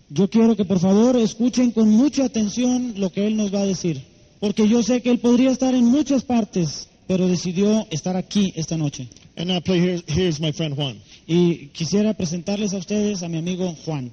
Yo 0.10 0.30
quiero 0.30 0.56
que 0.56 0.64
por 0.64 0.80
favor 0.80 1.18
escuchen 1.18 1.72
con 1.72 1.90
mucha 1.90 2.24
atención 2.24 2.94
lo 2.96 3.10
que 3.12 3.28
Él 3.28 3.36
nos 3.36 3.54
va 3.54 3.60
a 3.60 3.66
decir. 3.66 4.02
Porque 4.40 4.68
yo 4.68 4.82
sé 4.82 5.02
que 5.02 5.10
Él 5.10 5.20
podría 5.20 5.52
estar 5.52 5.76
en 5.76 5.84
muchas 5.86 6.24
partes, 6.24 6.88
pero 7.06 7.28
decidió 7.28 7.86
estar 7.92 8.16
aquí 8.16 8.54
esta 8.56 8.78
noche. 8.78 9.10
And 9.36 9.50
now, 9.50 9.60
play, 9.60 9.80
here, 9.80 10.04
here's 10.08 10.40
my 10.40 10.54
friend 10.54 10.76
Juan. 10.76 11.00
Y 11.28 11.68
quisiera 11.74 12.14
presentarles 12.14 12.74
a 12.74 12.78
ustedes 12.78 13.24
a 13.24 13.28
mi 13.28 13.38
amigo 13.38 13.76
Juan. 13.86 14.12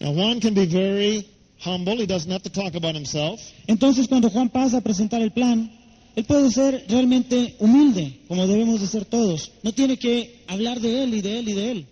Now, 0.00 0.12
Juan 0.12 0.40
can 0.40 0.54
be 0.54 0.66
very 0.66 1.28
humble. 1.60 1.98
He 1.98 2.06
doesn't 2.06 2.30
have 2.30 2.42
to 2.42 2.50
talk 2.50 2.74
about 2.74 2.94
himself. 2.94 3.40
Entonces, 3.68 4.08
cuando 4.08 4.30
Juan 4.30 4.48
pasa 4.48 4.78
a 4.78 4.80
presentar 4.80 5.20
el 5.20 5.30
plan, 5.30 5.70
él 6.16 6.24
puede 6.24 6.50
ser 6.50 6.84
realmente 6.88 7.54
humilde, 7.58 8.20
como 8.26 8.46
debemos 8.46 8.80
de 8.80 8.86
ser 8.86 9.04
todos. 9.04 9.52
No 9.62 9.72
tiene 9.72 9.98
que 9.98 10.42
hablar 10.48 10.80
de 10.80 11.02
él 11.02 11.14
y 11.14 11.20
de 11.20 11.38
él 11.38 11.48
y 11.48 11.52
de 11.52 11.70
él. 11.70 11.86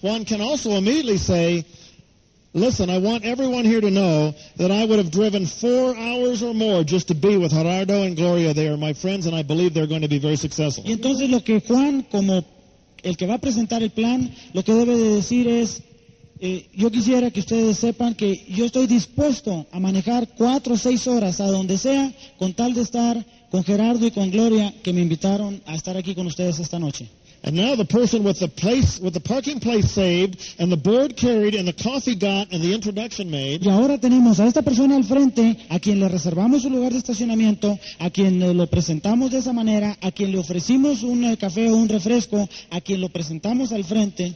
Juan 0.00 0.24
can 0.24 0.40
also 0.40 0.76
immediately 0.76 1.18
say, 1.18 1.64
Listen, 2.52 2.90
I 2.90 2.98
want 2.98 3.24
everyone 3.24 3.64
here 3.64 3.80
to 3.80 3.90
know 3.90 4.34
that 4.56 4.72
I 4.72 4.84
would 4.84 4.98
have 4.98 5.12
driven 5.12 5.46
four 5.46 5.96
hours 5.96 6.42
or 6.42 6.52
more 6.52 6.82
just 6.82 7.06
to 7.08 7.14
be 7.14 7.36
with 7.36 7.52
Gerardo 7.52 8.02
and 8.02 8.16
Gloria. 8.16 8.52
They 8.52 8.66
are 8.66 8.76
my 8.76 8.92
friends, 8.92 9.26
and 9.26 9.36
I 9.36 9.44
believe 9.44 9.72
they're 9.72 9.86
going 9.86 10.02
to 10.02 10.08
be 10.08 10.18
very 10.18 10.34
successful. 10.34 10.82
Y 10.84 10.92
entonces 10.92 11.30
lo 11.30 11.44
que 11.44 11.60
Juan, 11.60 12.02
como 12.10 12.44
el 13.04 13.16
que 13.16 13.26
va 13.26 13.34
a 13.34 13.38
presentar 13.38 13.84
el 13.84 13.90
plan, 13.90 14.34
lo 14.52 14.64
que 14.64 14.74
debe 14.74 14.96
de 14.96 15.14
decir 15.14 15.46
es, 15.46 15.80
eh, 16.40 16.68
yo 16.74 16.90
quisiera 16.90 17.30
que 17.30 17.40
ustedes 17.40 17.78
sepan 17.78 18.14
que 18.14 18.46
yo 18.48 18.64
estoy 18.64 18.86
dispuesto 18.86 19.66
a 19.70 19.78
manejar 19.78 20.28
cuatro 20.36 20.74
o 20.74 20.78
seis 20.78 21.06
horas 21.06 21.40
a 21.40 21.46
donde 21.46 21.76
sea 21.76 22.12
con 22.38 22.54
tal 22.54 22.72
de 22.72 22.82
estar 22.82 23.24
con 23.50 23.62
Gerardo 23.62 24.06
y 24.06 24.10
con 24.10 24.30
Gloria 24.30 24.72
que 24.82 24.92
me 24.92 25.02
invitaron 25.02 25.60
a 25.66 25.74
estar 25.74 25.96
aquí 25.96 26.14
con 26.14 26.26
ustedes 26.26 26.58
esta 26.58 26.78
noche. 26.78 27.08
And 27.42 27.56
now 27.56 27.74
the 27.74 27.86
person 27.86 28.22
with 28.22 28.38
the 28.38 28.48
place, 28.48 29.00
with 29.00 29.14
the 29.14 29.20
parking 29.20 29.60
place 29.60 29.90
saved, 29.90 30.38
and 30.58 30.70
the 30.70 30.76
board 30.76 31.16
carried, 31.16 31.54
and 31.54 31.66
the 31.66 31.72
coffee 31.72 32.14
got, 32.14 32.52
and 32.52 32.62
the 32.62 32.74
introduction 32.74 33.30
made, 33.30 33.62
Y 33.62 33.70
ahora 33.70 33.98
tenemos 33.98 34.40
a 34.40 34.46
esta 34.46 34.60
persona 34.60 34.96
al 34.96 35.04
frente, 35.04 35.56
a 35.70 35.78
quien 35.80 36.00
le 36.00 36.08
reservamos 36.08 36.62
su 36.62 36.70
lugar 36.70 36.92
de 36.92 36.98
estacionamiento, 36.98 37.78
a 37.98 38.10
quien 38.10 38.56
lo 38.56 38.66
presentamos 38.66 39.30
de 39.30 39.38
esa 39.38 39.54
manera, 39.54 39.96
a 40.02 40.10
quien 40.10 40.32
le 40.32 40.38
ofrecimos 40.38 41.02
un 41.02 41.24
eh, 41.24 41.38
café 41.38 41.70
o 41.70 41.76
un 41.76 41.88
refresco, 41.88 42.46
a 42.70 42.80
quien 42.82 43.00
lo 43.00 43.08
presentamos 43.08 43.72
al 43.72 43.84
frente. 43.84 44.34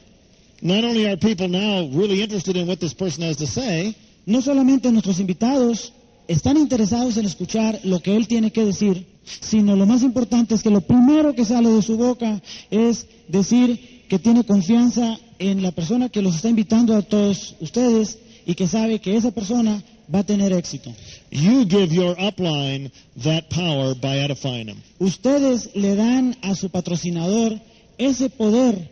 Not 0.64 0.82
only 0.82 1.06
are 1.06 1.16
people 1.16 1.46
now 1.46 1.88
really 1.92 2.20
interested 2.20 2.56
in 2.56 2.66
what 2.66 2.80
this 2.80 2.94
person 2.94 3.22
has 3.22 3.36
to 3.36 3.46
say, 3.46 3.94
No 4.26 4.40
solamente 4.40 4.90
nuestros 4.90 5.20
invitados 5.20 5.92
están 6.28 6.56
interesados 6.56 7.18
en 7.18 7.26
escuchar 7.26 7.78
lo 7.84 8.00
que 8.00 8.16
él 8.16 8.26
tiene 8.26 8.50
que 8.50 8.64
decir, 8.64 9.06
sino 9.24 9.76
lo 9.76 9.84
más 9.84 10.02
importante 10.02 10.54
es 10.54 10.62
que 10.62 10.70
lo 10.70 10.80
primero 10.80 11.34
que 11.34 11.44
sale 11.44 11.68
de 11.68 11.82
su 11.82 11.98
boca 11.98 12.40
es 12.70 13.06
decir 13.28 14.06
que 14.08 14.18
tiene 14.18 14.44
confianza 14.44 15.18
en 15.38 15.62
la 15.62 15.72
persona 15.72 16.08
que 16.08 16.22
los 16.22 16.36
está 16.36 16.48
invitando 16.48 16.96
a 16.96 17.02
todos 17.02 17.54
ustedes 17.60 18.18
y 18.46 18.54
que 18.54 18.66
sabe 18.66 18.98
que 18.98 19.14
esa 19.16 19.30
persona 19.30 19.82
va 20.12 20.20
a 20.20 20.24
tener 20.24 20.52
éxito. 20.52 20.90
you 21.30 21.66
give 21.66 21.94
your 21.94 22.16
upline 22.18 22.90
that 23.22 23.44
power 23.50 23.94
by 23.94 24.18
edifying 24.18 24.66
them. 24.66 24.78
Ustedes 24.98 25.70
le 25.74 25.96
dan 25.96 26.36
a 26.40 26.54
su 26.54 26.70
patrocinador 26.70 27.60
ese 27.98 28.30
poder 28.30 28.90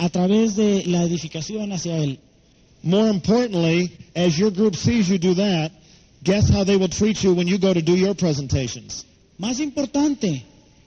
a 0.00 0.08
través 0.08 0.56
de 0.56 0.84
la 0.86 1.02
edificación 1.02 1.72
hacia 1.72 1.98
él. 1.98 2.18
More 2.82 3.10
importantly, 3.10 3.92
as 4.16 4.38
your 4.38 4.50
group 4.50 4.74
sees 4.74 5.10
you 5.10 5.18
do 5.18 5.34
that, 5.34 5.72
guess 6.24 6.48
how 6.48 6.64
they 6.64 6.78
will 6.78 6.88
treat 6.88 7.22
you 7.22 7.34
when 7.34 7.46
you 7.46 7.58
go 7.58 7.74
to 7.74 7.82
do 7.82 7.94
your 7.94 8.14
presentations? 8.14 9.04
Más 9.38 9.60
importante, 9.60 10.42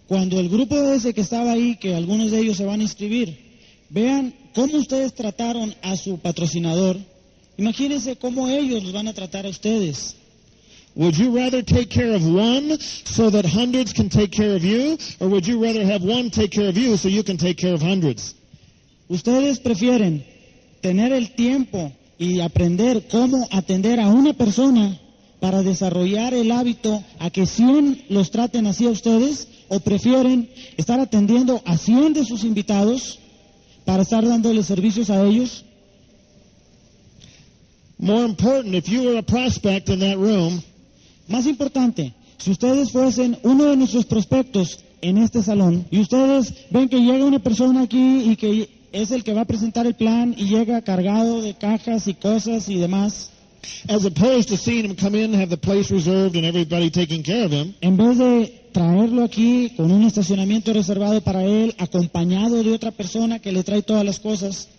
cuando 0.07 0.39
el 0.39 0.49
grupo 0.49 0.75
ese 0.91 1.13
que 1.13 1.21
estaba 1.21 1.51
ahí, 1.51 1.77
que 1.79 1.93
algunos 1.93 2.31
de 2.31 2.39
ellos 2.39 2.57
se 2.57 2.65
van 2.65 2.79
a 2.79 2.83
inscribir, 2.83 3.37
vean 3.91 4.33
cómo 4.55 4.77
ustedes 4.77 5.13
trataron 5.13 5.75
a 5.83 5.95
su 5.95 6.17
patrocinador, 6.17 6.97
imagínense 7.55 8.15
cómo 8.15 8.49
ellos 8.49 8.83
los 8.83 8.93
van 8.93 9.07
a 9.07 9.13
tratar 9.13 9.45
a 9.45 9.49
ustedes. 9.49 10.15
Would 10.95 11.15
you 11.17 11.35
rather 11.35 11.61
take 11.61 11.91
care 11.91 12.15
of 12.15 12.25
one 12.25 12.79
so 12.79 13.29
that 13.29 13.45
hundreds 13.45 13.93
can 13.93 14.09
take 14.09 14.31
care 14.31 14.55
of 14.55 14.63
you, 14.63 14.97
or 15.19 15.27
would 15.27 15.45
you 15.45 15.63
rather 15.63 15.85
have 15.85 16.03
one 16.03 16.31
take 16.31 16.49
care 16.49 16.69
of 16.69 16.77
you 16.77 16.97
so 16.97 17.09
you 17.09 17.23
can 17.23 17.37
take 17.37 17.57
care 17.57 17.75
of 17.75 17.81
hundreds? 17.81 18.33
Ustedes 19.07 19.59
prefieren 19.59 20.25
tener 20.81 21.11
el 21.11 21.35
tiempo 21.35 21.91
y 22.17 22.39
aprender 22.39 23.07
cómo 23.09 23.47
atender 23.51 23.99
a 23.99 24.09
una 24.09 24.33
persona 24.33 24.99
para 25.39 25.61
desarrollar 25.61 26.33
el 26.33 26.51
hábito 26.51 27.03
a 27.19 27.29
que 27.29 27.45
100 27.45 28.05
los 28.09 28.31
traten 28.31 28.65
así 28.65 28.85
a 28.85 28.91
ustedes 28.91 29.47
o 29.67 29.79
prefieren 29.79 30.49
estar 30.77 30.99
atendiendo 30.99 31.61
a 31.65 31.77
100 31.77 32.13
de 32.13 32.25
sus 32.25 32.43
invitados 32.43 33.19
para 33.85 34.03
estar 34.03 34.25
dándoles 34.25 34.65
servicios 34.65 35.09
a 35.09 35.23
ellos. 35.25 35.65
More 37.97 38.25
important, 38.25 38.73
if 38.75 38.87
you 38.87 39.03
were 39.03 39.17
a 39.17 39.23
prospect 39.23 39.89
in 39.89 39.99
that 39.99 40.17
room, 40.17 40.61
Más 41.27 41.45
importante, 41.45 42.13
si 42.37 42.51
ustedes 42.51 42.91
fuesen 42.91 43.37
uno 43.43 43.65
de 43.65 43.77
nuestros 43.77 44.05
prospectos 44.05 44.79
en 45.01 45.17
este 45.17 45.41
salón 45.41 45.85
y 45.89 45.99
ustedes 45.99 46.53
ven 46.69 46.89
que 46.89 46.99
llega 46.99 47.25
una 47.25 47.39
persona 47.39 47.81
aquí 47.81 48.31
y 48.31 48.35
que 48.35 48.69
es 48.93 49.11
el 49.11 49.23
que 49.23 49.33
va 49.33 49.41
a 49.41 49.45
presentar 49.45 49.85
el 49.85 49.95
plan 49.95 50.33
y 50.37 50.45
llega 50.45 50.81
cargado 50.81 51.41
de 51.41 51.55
cajas 51.55 52.07
y 52.07 52.13
cosas 52.13 52.69
y 52.69 52.77
demás, 52.77 53.31
as 53.87 54.05
opposed 54.05 54.47
to 54.47 54.55
seeing 54.55 54.85
him 54.85 54.95
come 54.95 55.15
in, 55.15 55.33
have 55.33 55.49
the 55.49 55.57
place 55.57 55.93
reserved, 55.93 56.35
and 56.35 56.45
everybody 56.45 56.89
taking 56.89 57.23
care 57.23 57.45
of 57.45 57.51
him, 57.51 57.73
en 57.81 57.97
vez 57.97 58.17
de 58.17 58.69
traerlo 58.71 59.23
aquí 59.23 59.71
con 59.75 59.91
un 59.91 60.03
estacionamiento 60.03 60.71
reservado 60.71 61.21
para 61.21 61.43
él, 61.43 61.75
acompañado 61.77 62.63
de 62.63 62.71
otra 62.71 62.91
persona 62.91 63.39
que 63.39 63.51
le 63.51 63.63
trae 63.63 63.81
todas 63.81 64.05
las 64.05 64.19
cosas, 64.19 64.69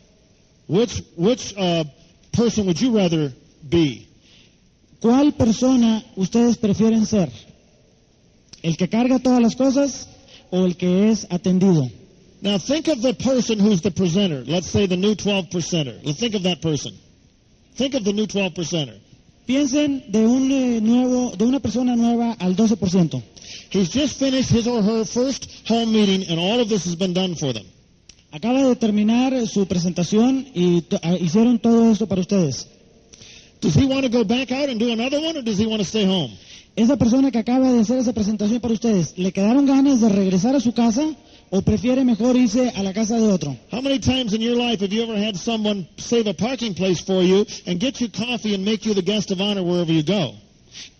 which 0.68 1.02
which 1.16 1.54
uh, 1.58 1.84
person 2.32 2.66
would 2.66 2.78
you 2.78 2.96
rather 2.96 3.32
be? 3.62 4.06
¿cuál 5.04 5.34
persona 5.34 6.02
ustedes 6.16 6.56
prefieren 6.56 7.04
ser? 7.04 7.30
¿El 8.62 8.78
que 8.78 8.88
carga 8.88 9.18
todas 9.18 9.42
las 9.42 9.54
cosas 9.54 10.08
o 10.50 10.64
el 10.64 10.76
que 10.76 11.10
es 11.10 11.26
atendido? 11.28 11.90
Now 12.44 12.58
think 12.58 12.88
of 12.88 13.00
the 13.00 13.14
person 13.14 13.58
who's 13.58 13.80
the 13.80 13.90
presenter. 13.90 14.44
Let's 14.46 14.66
say 14.68 14.84
the 14.86 14.98
new 14.98 15.14
12 15.14 15.46
percenter. 15.48 15.98
Let's 16.04 16.20
think 16.20 16.34
of 16.34 16.42
that 16.42 16.60
person. 16.60 16.92
Think 17.74 17.94
of 17.94 18.04
the 18.04 18.12
new 18.12 18.26
12 18.26 18.52
percenter. 18.52 19.00
Piensen 19.48 20.12
de 20.12 20.26
un 20.26 20.50
eh, 20.52 20.80
nuevo, 20.82 21.34
de 21.36 21.44
una 21.46 21.58
persona 21.60 21.96
nueva 21.96 22.36
al 22.38 22.54
12%. 22.54 23.22
He's 23.70 23.88
just 23.88 24.18
finished 24.18 24.50
his 24.50 24.66
or 24.66 24.82
her 24.82 25.04
first 25.06 25.48
home 25.66 25.92
meeting, 25.92 26.28
and 26.28 26.38
all 26.38 26.60
of 26.60 26.68
this 26.68 26.84
has 26.84 26.96
been 26.96 27.14
done 27.14 27.34
for 27.34 27.54
them. 27.54 27.64
Acaba 28.30 28.68
de 28.68 28.76
terminar 28.76 29.46
su 29.46 29.64
presentación 29.66 30.46
y 30.54 30.82
to- 30.82 31.00
ah, 31.02 31.16
hicieron 31.18 31.58
todo 31.58 31.90
esto 31.90 32.06
para 32.06 32.20
ustedes. 32.20 32.66
Does 33.62 33.74
he 33.74 33.86
want 33.86 34.02
to 34.02 34.10
go 34.10 34.22
back 34.24 34.52
out 34.52 34.68
and 34.68 34.78
do 34.78 34.92
another 34.92 35.18
one, 35.18 35.38
or 35.38 35.42
does 35.42 35.56
he 35.58 35.66
want 35.66 35.80
to 35.80 35.84
stay 35.88 36.04
home? 36.04 36.30
Esa 36.76 36.96
persona 36.98 37.30
que 37.30 37.38
acaba 37.38 37.72
de 37.72 37.80
hacer 37.80 37.98
esa 37.98 38.12
presentación 38.12 38.60
para 38.60 38.74
ustedes, 38.74 39.14
¿le 39.16 39.32
quedaron 39.32 39.64
ganas 39.64 40.00
de 40.02 40.08
regresar 40.10 40.54
a 40.56 40.60
su 40.60 40.72
casa 40.72 41.08
o 41.50 41.62
prefiere 41.62 42.04
mejor 42.04 42.36
irse 42.36 42.72
a 42.74 42.82
la 42.82 42.92
casa 42.92 43.16
de 43.16 43.32
otro? 43.32 43.56
How 43.70 43.80
many 43.80 43.98
times 43.98 44.32
in 44.34 44.40
your 44.40 44.56
life 44.56 44.80
have 44.80 44.92
you 44.92 45.02
ever 45.02 45.16
had 45.16 45.36
someone 45.36 45.86
save 45.96 46.26
a 46.28 46.34
parking 46.34 46.74
place 46.74 47.00
for 47.00 47.22
you 47.22 47.46
and 47.66 47.80
get 47.80 48.00
you 48.00 48.08
coffee 48.08 48.54
and 48.54 48.64
make 48.64 48.84
you 48.84 48.94
the 48.94 49.02
guest 49.02 49.30
of 49.30 49.40
honor 49.40 49.62
wherever 49.62 49.92
you 49.92 50.02
go? 50.02 50.34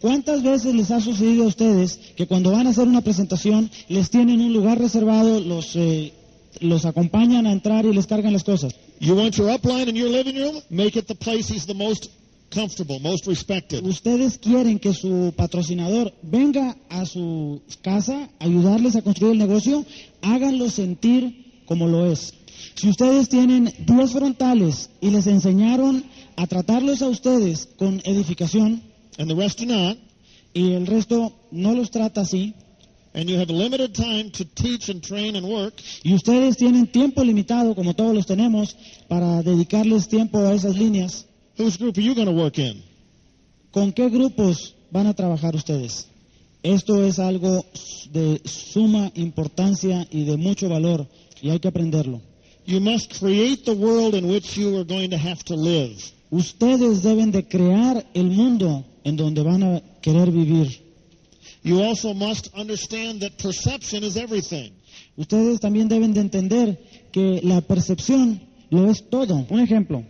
¿Cuántas 0.01 0.43
veces 0.43 0.75
les 0.75 0.91
ha 0.91 1.01
sucedido 1.01 1.45
a 1.45 1.49
ustedes 1.49 1.99
que 2.17 2.27
cuando 2.27 2.51
van 2.53 2.67
a 2.67 2.71
hacer 2.71 2.87
una 2.87 3.01
presentación 3.01 3.71
les 3.89 4.11
tienen 4.11 4.41
un 4.41 4.53
lugar 4.53 4.79
reservado, 4.79 5.41
los, 5.41 5.75
eh, 5.75 6.13
los 6.61 6.85
acompañan 6.85 7.47
a 7.47 7.53
entrar 7.53 7.85
y 7.85 7.93
les 7.93 8.07
cargan 8.07 8.33
las 8.33 8.45
cosas? 8.45 8.75
You 9.01 9.15
want 9.17 9.37
your 9.37 9.51
upline 9.51 9.89
in 9.89 9.97
your 9.97 10.09
living 10.11 10.37
room? 10.37 10.63
Make 10.71 10.97
it 10.97 11.07
the 11.07 11.15
place 11.15 11.49
he's 11.49 11.67
the 11.67 11.75
most 11.75 12.09
comfortable, 12.55 12.99
most 13.01 13.27
respected. 13.27 13.85
Ustedes 13.85 14.39
quieren 14.39 14.79
que 14.79 14.95
su 14.95 15.35
patrocinador 15.37 16.15
venga 16.23 16.77
a 16.89 17.05
su 17.05 17.63
casa 17.83 18.31
ayudarles 18.39 18.97
a 18.97 19.03
construir 19.03 19.33
el 19.33 19.39
negocio, 19.39 19.85
háganlo 20.23 20.71
sentir 20.71 21.63
como 21.67 21.89
lo 21.89 22.11
es. 22.11 22.35
Si 22.77 22.89
ustedes 22.89 23.29
tienen 23.29 23.73
10 23.87 24.13
frontales 24.13 24.91
y 25.01 25.11
les 25.11 25.27
enseñaron 25.27 26.05
a 26.37 26.47
tratarlos 26.47 27.03
a 27.03 27.09
ustedes 27.09 27.69
con 27.77 28.01
edificación 28.05 28.83
And 29.19 29.29
the 29.29 29.37
rest 29.37 29.61
not, 29.61 29.97
y 30.53 30.73
el 30.73 30.87
resto 30.87 31.33
no 31.53 31.73
los 31.73 31.91
trata 31.91 32.23
así, 32.23 32.55
and 33.15 33.29
you 33.29 33.39
have 33.39 33.49
limited 33.49 33.95
time 33.95 34.31
to 34.31 34.45
teach 34.45 34.89
and 34.89 35.01
train 35.03 35.37
and 35.37 35.47
work, 35.47 35.75
y 36.03 36.15
ustedes 36.15 36.57
tienen 36.57 36.89
tiempo 36.89 37.23
limitado, 37.23 37.77
como 37.77 37.95
todos 37.95 38.13
los 38.13 38.27
tenemos, 38.27 38.77
para 39.07 39.43
dedicarles 39.43 40.09
tiempo 40.09 40.39
a 40.39 40.53
esas 40.53 40.77
líneas, 40.77 41.27
whose 41.57 41.77
group 41.77 41.97
are 41.97 42.03
you 42.03 42.15
going 42.15 42.27
to 42.27 42.33
work 42.33 42.59
in? 42.59 42.83
¿con 43.75 43.93
qué 43.93 44.09
grupos 44.09 44.75
van 44.91 45.09
a 45.09 45.15
trabajar 45.15 45.57
ustedes? 45.57 46.07
Esto 46.63 47.05
es 47.05 47.19
algo 47.19 47.67
de 48.13 48.41
suma 48.45 49.11
importancia 49.17 50.07
y 50.11 50.25
de 50.25 50.37
mucho 50.37 50.69
valor 50.69 51.07
y 51.43 51.51
hay 51.51 51.59
que 51.59 51.69
aprenderlo. 51.69 52.23
You 52.67 52.81
must 52.81 53.19
create 53.19 53.65
the 53.65 53.73
world 53.75 54.15
in 54.15 54.25
which 54.25 54.57
you 54.57 54.77
are 54.77 54.85
going 54.85 55.11
to 55.11 55.19
have 55.19 55.43
to 55.45 55.57
live. 55.57 55.97
Ustedes 56.31 57.03
deben 57.03 57.33
de 57.33 57.47
crear 57.47 58.07
el 58.15 58.31
mundo 58.31 58.85
en 59.05 59.17
donde 59.17 59.43
van 59.43 59.63
a 59.63 59.83
querer 60.01 60.31
vivir. 60.31 60.81
you 61.65 61.83
also 61.83 62.15
must 62.15 62.51
understand 62.55 63.21
that 63.21 63.39
perception 63.39 64.05
is 64.05 64.17
everything. 64.17 64.73
Ustedes 65.17 65.61
también 65.61 65.89
deben 65.89 66.15
de 66.15 66.21
entender 66.21 66.79
que 67.11 67.41
la 67.43 67.61
percepción 67.61 68.41
lo 68.71 68.91
es 68.91 69.09
todo. 69.09 69.47
Un 69.49 69.61
ejemplo, 69.61 70.05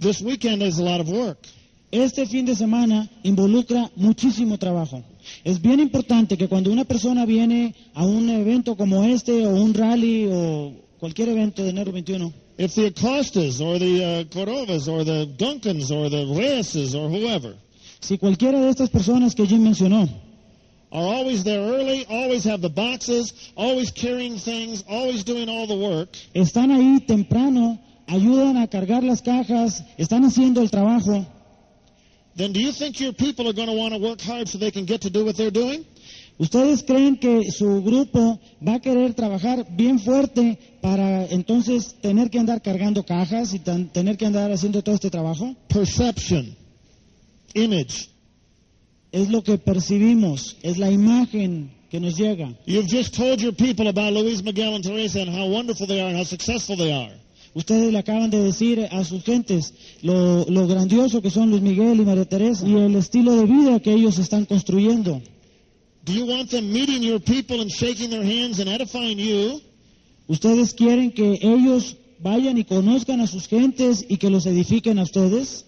This 0.00 0.20
weekend 0.20 0.62
is 0.62 0.78
a 0.78 0.84
lot 0.84 1.00
of 1.00 1.08
work. 1.08 1.38
este 1.90 2.26
fin 2.26 2.44
de 2.44 2.54
semana 2.54 3.08
involucra 3.22 3.90
muchísimo 3.96 4.58
trabajo. 4.58 5.02
Es 5.44 5.60
bien 5.60 5.80
importante 5.80 6.36
que 6.36 6.48
cuando 6.48 6.70
una 6.70 6.84
persona 6.84 7.24
viene 7.24 7.74
a 7.94 8.04
un 8.04 8.28
evento 8.28 8.76
como 8.76 9.04
este 9.04 9.46
o 9.46 9.50
un 9.50 9.72
rally 9.74 10.28
o 10.30 10.72
cualquier 10.98 11.30
evento 11.30 11.62
de 11.62 11.70
enero 11.70 11.92
21, 11.92 12.32
If 12.58 12.74
the 12.74 12.86
Acostas 12.88 13.60
or 13.60 13.78
the 13.78 14.04
uh, 14.04 14.24
Cordovas 14.24 14.88
or 14.88 15.04
the 15.04 15.26
Duncans 15.36 15.90
or 15.90 16.10
the 16.10 16.24
Reyeses 16.26 16.94
or 16.94 17.08
whoever 17.08 17.54
si 18.00 18.18
cualquiera 18.18 18.60
de 18.60 18.68
estas 18.68 18.90
personas 18.90 19.34
que 19.34 19.46
Jim 19.46 19.62
mencionó 19.62 20.08
are 20.90 21.04
always 21.04 21.44
there 21.44 21.60
early, 21.60 22.06
always 22.08 22.44
have 22.44 22.62
the 22.62 22.70
boxes, 22.70 23.52
always 23.56 23.90
carrying 23.90 24.38
things, 24.38 24.82
always 24.88 25.22
doing 25.22 25.48
all 25.48 25.66
the 25.66 25.76
work, 25.76 26.08
están 26.32 26.70
ahí 26.70 27.00
temprano, 27.06 27.78
ayudan 28.08 28.56
a 28.56 28.66
cargar 28.66 29.04
las 29.04 29.22
cajas, 29.22 29.84
están 29.98 30.24
haciendo 30.24 30.60
el 30.62 30.70
trabajo, 30.70 31.24
then 32.36 32.52
do 32.52 32.60
you 32.60 32.72
think 32.72 32.98
your 33.00 33.12
people 33.12 33.46
are 33.46 33.52
going 33.52 33.68
to 33.68 33.74
want 33.74 33.92
to 33.94 34.00
work 34.00 34.20
hard 34.20 34.48
so 34.48 34.58
they 34.58 34.70
can 34.70 34.86
get 34.86 35.00
to 35.02 35.10
do 35.10 35.24
what 35.24 35.36
they're 35.36 35.50
doing? 35.52 35.84
¿Ustedes 36.40 36.84
creen 36.84 37.16
que 37.18 37.50
su 37.50 37.82
grupo 37.82 38.38
va 38.64 38.74
a 38.74 38.80
querer 38.80 39.12
trabajar 39.14 39.66
bien 39.76 39.98
fuerte 39.98 40.56
para 40.80 41.26
entonces 41.26 41.96
tener 42.00 42.30
que 42.30 42.38
andar 42.38 42.62
cargando 42.62 43.04
cajas 43.04 43.52
y 43.54 43.58
tan- 43.58 43.88
tener 43.88 44.16
que 44.16 44.24
andar 44.24 44.52
haciendo 44.52 44.80
todo 44.82 44.94
este 44.94 45.10
trabajo? 45.10 45.56
Perception, 45.68 46.56
image. 47.54 48.08
Es 49.10 49.28
lo 49.30 49.42
que 49.42 49.58
percibimos, 49.58 50.56
es 50.62 50.78
la 50.78 50.90
imagen 50.92 51.72
que 51.90 51.98
nos 51.98 52.16
llega. 52.16 52.54
You've 52.66 52.86
just 52.88 53.14
told 53.16 53.40
your 53.40 53.54
people 53.54 53.88
about 53.88 54.12
Luis 54.12 54.42
Miguel 54.44 54.74
and 54.76 54.84
Teresa 54.84 55.22
and 55.22 55.30
how 55.30 55.46
wonderful 55.48 55.86
they 55.88 56.00
are 56.00 56.08
and 56.08 56.16
how 56.16 56.24
successful 56.24 56.76
they 56.76 56.92
are. 56.92 57.10
Ustedes 57.58 57.92
le 57.92 57.98
acaban 57.98 58.30
de 58.30 58.40
decir 58.40 58.86
a 58.88 59.02
sus 59.02 59.24
gentes 59.24 59.74
lo, 60.02 60.46
lo 60.48 60.68
grandioso 60.68 61.20
que 61.20 61.28
son 61.28 61.50
Luis 61.50 61.60
Miguel 61.60 61.98
y 61.98 62.04
María 62.04 62.24
Teresa 62.24 62.64
y 62.64 62.72
el 62.76 62.94
estilo 62.94 63.34
de 63.34 63.46
vida 63.46 63.80
que 63.80 63.92
ellos 63.92 64.16
están 64.20 64.44
construyendo. 64.44 65.20
Do 66.04 66.12
you 66.12 66.24
want 66.24 66.50
them 66.50 66.72
meeting 66.72 67.02
your 67.02 67.20
people 67.20 67.60
and 67.60 67.68
shaking 67.68 68.10
their 68.10 68.22
hands 68.22 68.60
and 68.60 68.68
edifying 68.68 69.18
you? 69.18 69.60
¿Ustedes 70.28 70.72
quieren 70.72 71.10
que 71.10 71.40
ellos 71.42 71.96
vayan 72.20 72.58
y 72.58 72.64
conozcan 72.64 73.20
a 73.20 73.26
sus 73.26 73.48
gentes 73.48 74.06
y 74.08 74.18
que 74.18 74.30
los 74.30 74.46
edifiquen 74.46 75.00
a 75.00 75.02
ustedes? 75.02 75.64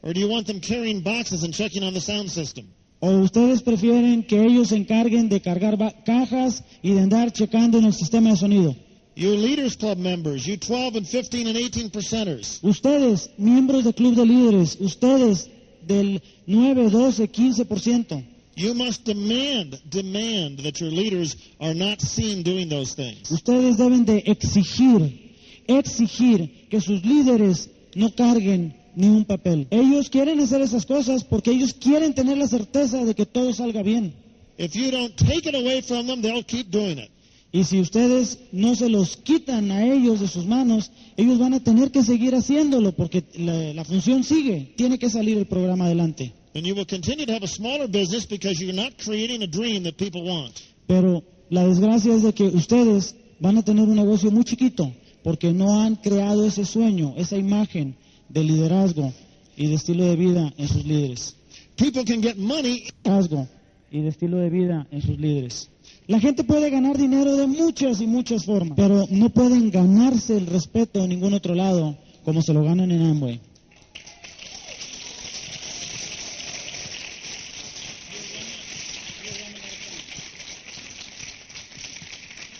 Or 0.00 0.14
do 0.14 0.20
you 0.20 0.28
want 0.30 0.46
them 0.46 0.60
carrying 0.60 1.02
boxes 1.02 1.44
and 1.44 1.52
checking 1.52 1.82
on 1.82 1.92
the 1.92 2.00
sound 2.00 2.30
system? 2.30 2.64
¿O 3.00 3.10
ustedes 3.18 3.60
prefieren 3.60 4.22
que 4.22 4.42
ellos 4.42 4.68
se 4.68 4.76
encarguen 4.76 5.28
de 5.28 5.42
cargar 5.42 5.76
cajas 6.06 6.64
y 6.82 6.92
de 6.92 7.00
andar 7.02 7.32
checando 7.32 7.76
en 7.76 7.84
el 7.84 7.92
sistema 7.92 8.30
de 8.30 8.36
sonido? 8.36 8.74
You 9.16 9.36
Leaders 9.36 9.76
Club 9.76 9.98
members, 9.98 10.44
you 10.44 10.56
12 10.56 10.96
and 10.96 11.06
15 11.08 11.46
and 11.46 11.56
18 11.56 11.90
percenters, 11.90 12.58
Ustedes, 12.62 13.30
miembros 13.38 13.84
del 13.84 13.94
club 13.94 14.16
de 14.16 14.24
líderes, 14.24 14.76
ustedes 14.80 15.48
del 15.86 16.20
9, 16.46 16.90
12, 16.90 17.28
15%, 17.28 18.24
you 18.56 18.74
must 18.74 19.04
demand, 19.04 19.80
demand 19.88 20.58
that 20.64 20.80
your 20.80 20.90
leaders 20.90 21.36
are 21.60 21.74
not 21.74 22.00
seen 22.00 22.42
doing 22.42 22.68
those 22.68 22.94
things. 22.94 23.30
ustedes 23.30 23.76
deben 23.76 24.04
de 24.04 24.24
exigir, 24.26 25.32
exigir 25.68 26.68
que 26.68 26.80
sus 26.80 27.04
líderes 27.04 27.70
no 27.94 28.10
carguen 28.10 28.74
ni 28.96 29.06
un 29.08 29.24
papel. 29.24 29.68
Ellos 29.70 30.10
quieren 30.10 30.40
hacer 30.40 30.60
esas 30.60 30.86
cosas 30.86 31.22
porque 31.22 31.52
ellos 31.52 31.72
quieren 31.74 32.14
tener 32.14 32.36
la 32.36 32.48
certeza 32.48 33.04
de 33.04 33.14
que 33.14 33.26
todo 33.26 33.52
salga 33.52 33.82
bien. 33.82 34.12
If 34.58 34.74
you 34.74 34.90
don't 34.90 35.14
take 35.16 35.48
it 35.48 35.54
away 35.54 35.82
from 35.82 36.06
them, 36.06 36.20
they'll 36.22 36.44
keep 36.44 36.70
doing 36.70 36.98
it. 36.98 37.10
Y 37.54 37.62
si 37.62 37.80
ustedes 37.80 38.40
no 38.50 38.74
se 38.74 38.88
los 38.88 39.16
quitan 39.16 39.70
a 39.70 39.86
ellos 39.86 40.18
de 40.18 40.26
sus 40.26 40.44
manos, 40.44 40.90
ellos 41.16 41.38
van 41.38 41.54
a 41.54 41.62
tener 41.62 41.92
que 41.92 42.02
seguir 42.02 42.34
haciéndolo 42.34 42.96
porque 42.96 43.22
la, 43.36 43.72
la 43.74 43.84
función 43.84 44.24
sigue. 44.24 44.74
Tiene 44.76 44.98
que 44.98 45.08
salir 45.08 45.38
el 45.38 45.46
programa 45.46 45.84
adelante. 45.84 46.34
And 46.56 46.66
you 46.66 46.74
will 46.74 46.84
continue 46.84 47.24
to 47.26 47.32
have 47.32 47.44
a 47.44 47.46
smaller 47.46 47.86
business 47.86 48.26
because 48.26 48.60
you're 48.60 48.74
not 48.74 48.94
creating 48.98 49.44
a 49.44 49.46
dream 49.46 49.84
that 49.84 49.94
people 49.96 50.22
want. 50.24 50.52
Pero 50.88 51.22
la 51.48 51.64
desgracia 51.64 52.12
es 52.12 52.24
de 52.24 52.32
que 52.32 52.42
ustedes 52.42 53.14
van 53.38 53.56
a 53.56 53.62
tener 53.62 53.86
un 53.86 53.94
negocio 53.94 54.32
muy 54.32 54.42
chiquito 54.42 54.92
porque 55.22 55.52
no 55.52 55.80
han 55.80 55.94
creado 55.94 56.44
ese 56.44 56.64
sueño, 56.64 57.14
esa 57.16 57.36
imagen 57.36 57.94
de 58.30 58.42
liderazgo 58.42 59.12
y 59.56 59.68
de 59.68 59.74
estilo 59.74 60.06
de 60.06 60.16
vida 60.16 60.52
en 60.58 60.66
sus 60.66 60.84
líderes. 60.84 61.36
People 61.76 62.04
can 62.04 62.20
get 62.20 62.36
money 62.36 62.82
Liderazgo 63.04 63.46
y 63.92 64.00
de 64.00 64.08
estilo 64.08 64.38
de 64.38 64.50
vida 64.50 64.88
en 64.90 65.02
sus 65.02 65.16
líderes. 65.16 65.70
La 66.06 66.20
gente 66.20 66.44
puede 66.44 66.68
ganar 66.68 66.98
dinero 66.98 67.34
de 67.34 67.46
muchas 67.46 68.00
y 68.02 68.06
muchas 68.06 68.44
formas, 68.44 68.74
pero 68.76 69.06
no 69.08 69.30
pueden 69.30 69.70
ganarse 69.70 70.36
el 70.36 70.46
respeto 70.46 71.02
en 71.02 71.08
ningún 71.08 71.32
otro 71.32 71.54
lado 71.54 71.96
como 72.24 72.42
se 72.42 72.52
lo 72.52 72.62
ganan 72.62 72.90
en 72.90 73.02
Amway. 73.02 73.40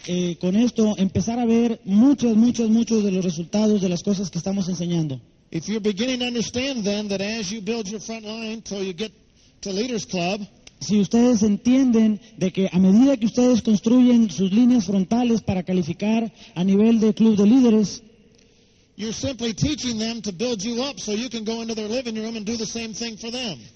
Eh, 0.06 0.36
con 0.38 0.54
esto 0.56 0.94
empezar 0.98 1.38
a 1.38 1.46
ver 1.46 1.80
muchos, 1.84 2.36
muchos, 2.36 2.68
muchos 2.68 3.02
de 3.02 3.10
los 3.10 3.24
resultados 3.24 3.80
de 3.80 3.88
las 3.88 4.02
cosas 4.02 4.30
que 4.30 4.38
estamos 4.38 4.68
enseñando. 4.68 5.20
If 5.50 5.66
you're 5.66 5.80
beginning 5.80 6.20
to 6.20 6.26
understand 6.26 6.84
then 6.84 7.08
that 7.08 7.20
as 7.20 7.50
you 7.50 7.60
build 7.60 7.88
your 7.88 8.00
front 8.00 8.24
line 8.24 8.62
till 8.62 8.82
you 8.82 8.94
get 8.94 9.12
to 9.62 9.70
Leaders 9.70 10.06
Club, 10.06 10.40
Si 10.84 11.00
ustedes 11.00 11.42
entienden 11.42 12.20
de 12.36 12.52
que 12.52 12.68
a 12.70 12.78
medida 12.78 13.16
que 13.16 13.24
ustedes 13.24 13.62
construyen 13.62 14.30
sus 14.30 14.52
líneas 14.52 14.84
frontales 14.84 15.40
para 15.40 15.62
calificar 15.62 16.30
a 16.54 16.62
nivel 16.62 17.00
de 17.00 17.14
club 17.14 17.36
de 17.36 17.46
líderes, 17.46 18.02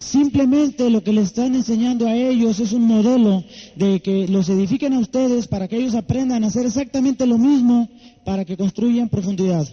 simplemente 0.00 0.90
lo 0.90 1.02
que 1.02 1.12
le 1.12 1.22
están 1.22 1.54
enseñando 1.54 2.06
a 2.06 2.14
ellos 2.14 2.60
es 2.60 2.72
un 2.72 2.82
modelo 2.82 3.42
de 3.74 4.00
que 4.00 4.28
los 4.28 4.48
edifiquen 4.50 4.92
a 4.92 4.98
ustedes 4.98 5.48
para 5.48 5.66
que 5.66 5.76
ellos 5.76 5.94
aprendan 5.94 6.44
a 6.44 6.48
hacer 6.48 6.66
exactamente 6.66 7.26
lo 7.26 7.38
mismo 7.38 7.88
para 8.26 8.44
que 8.44 8.58
construyan 8.58 9.08
profundidad. 9.08 9.66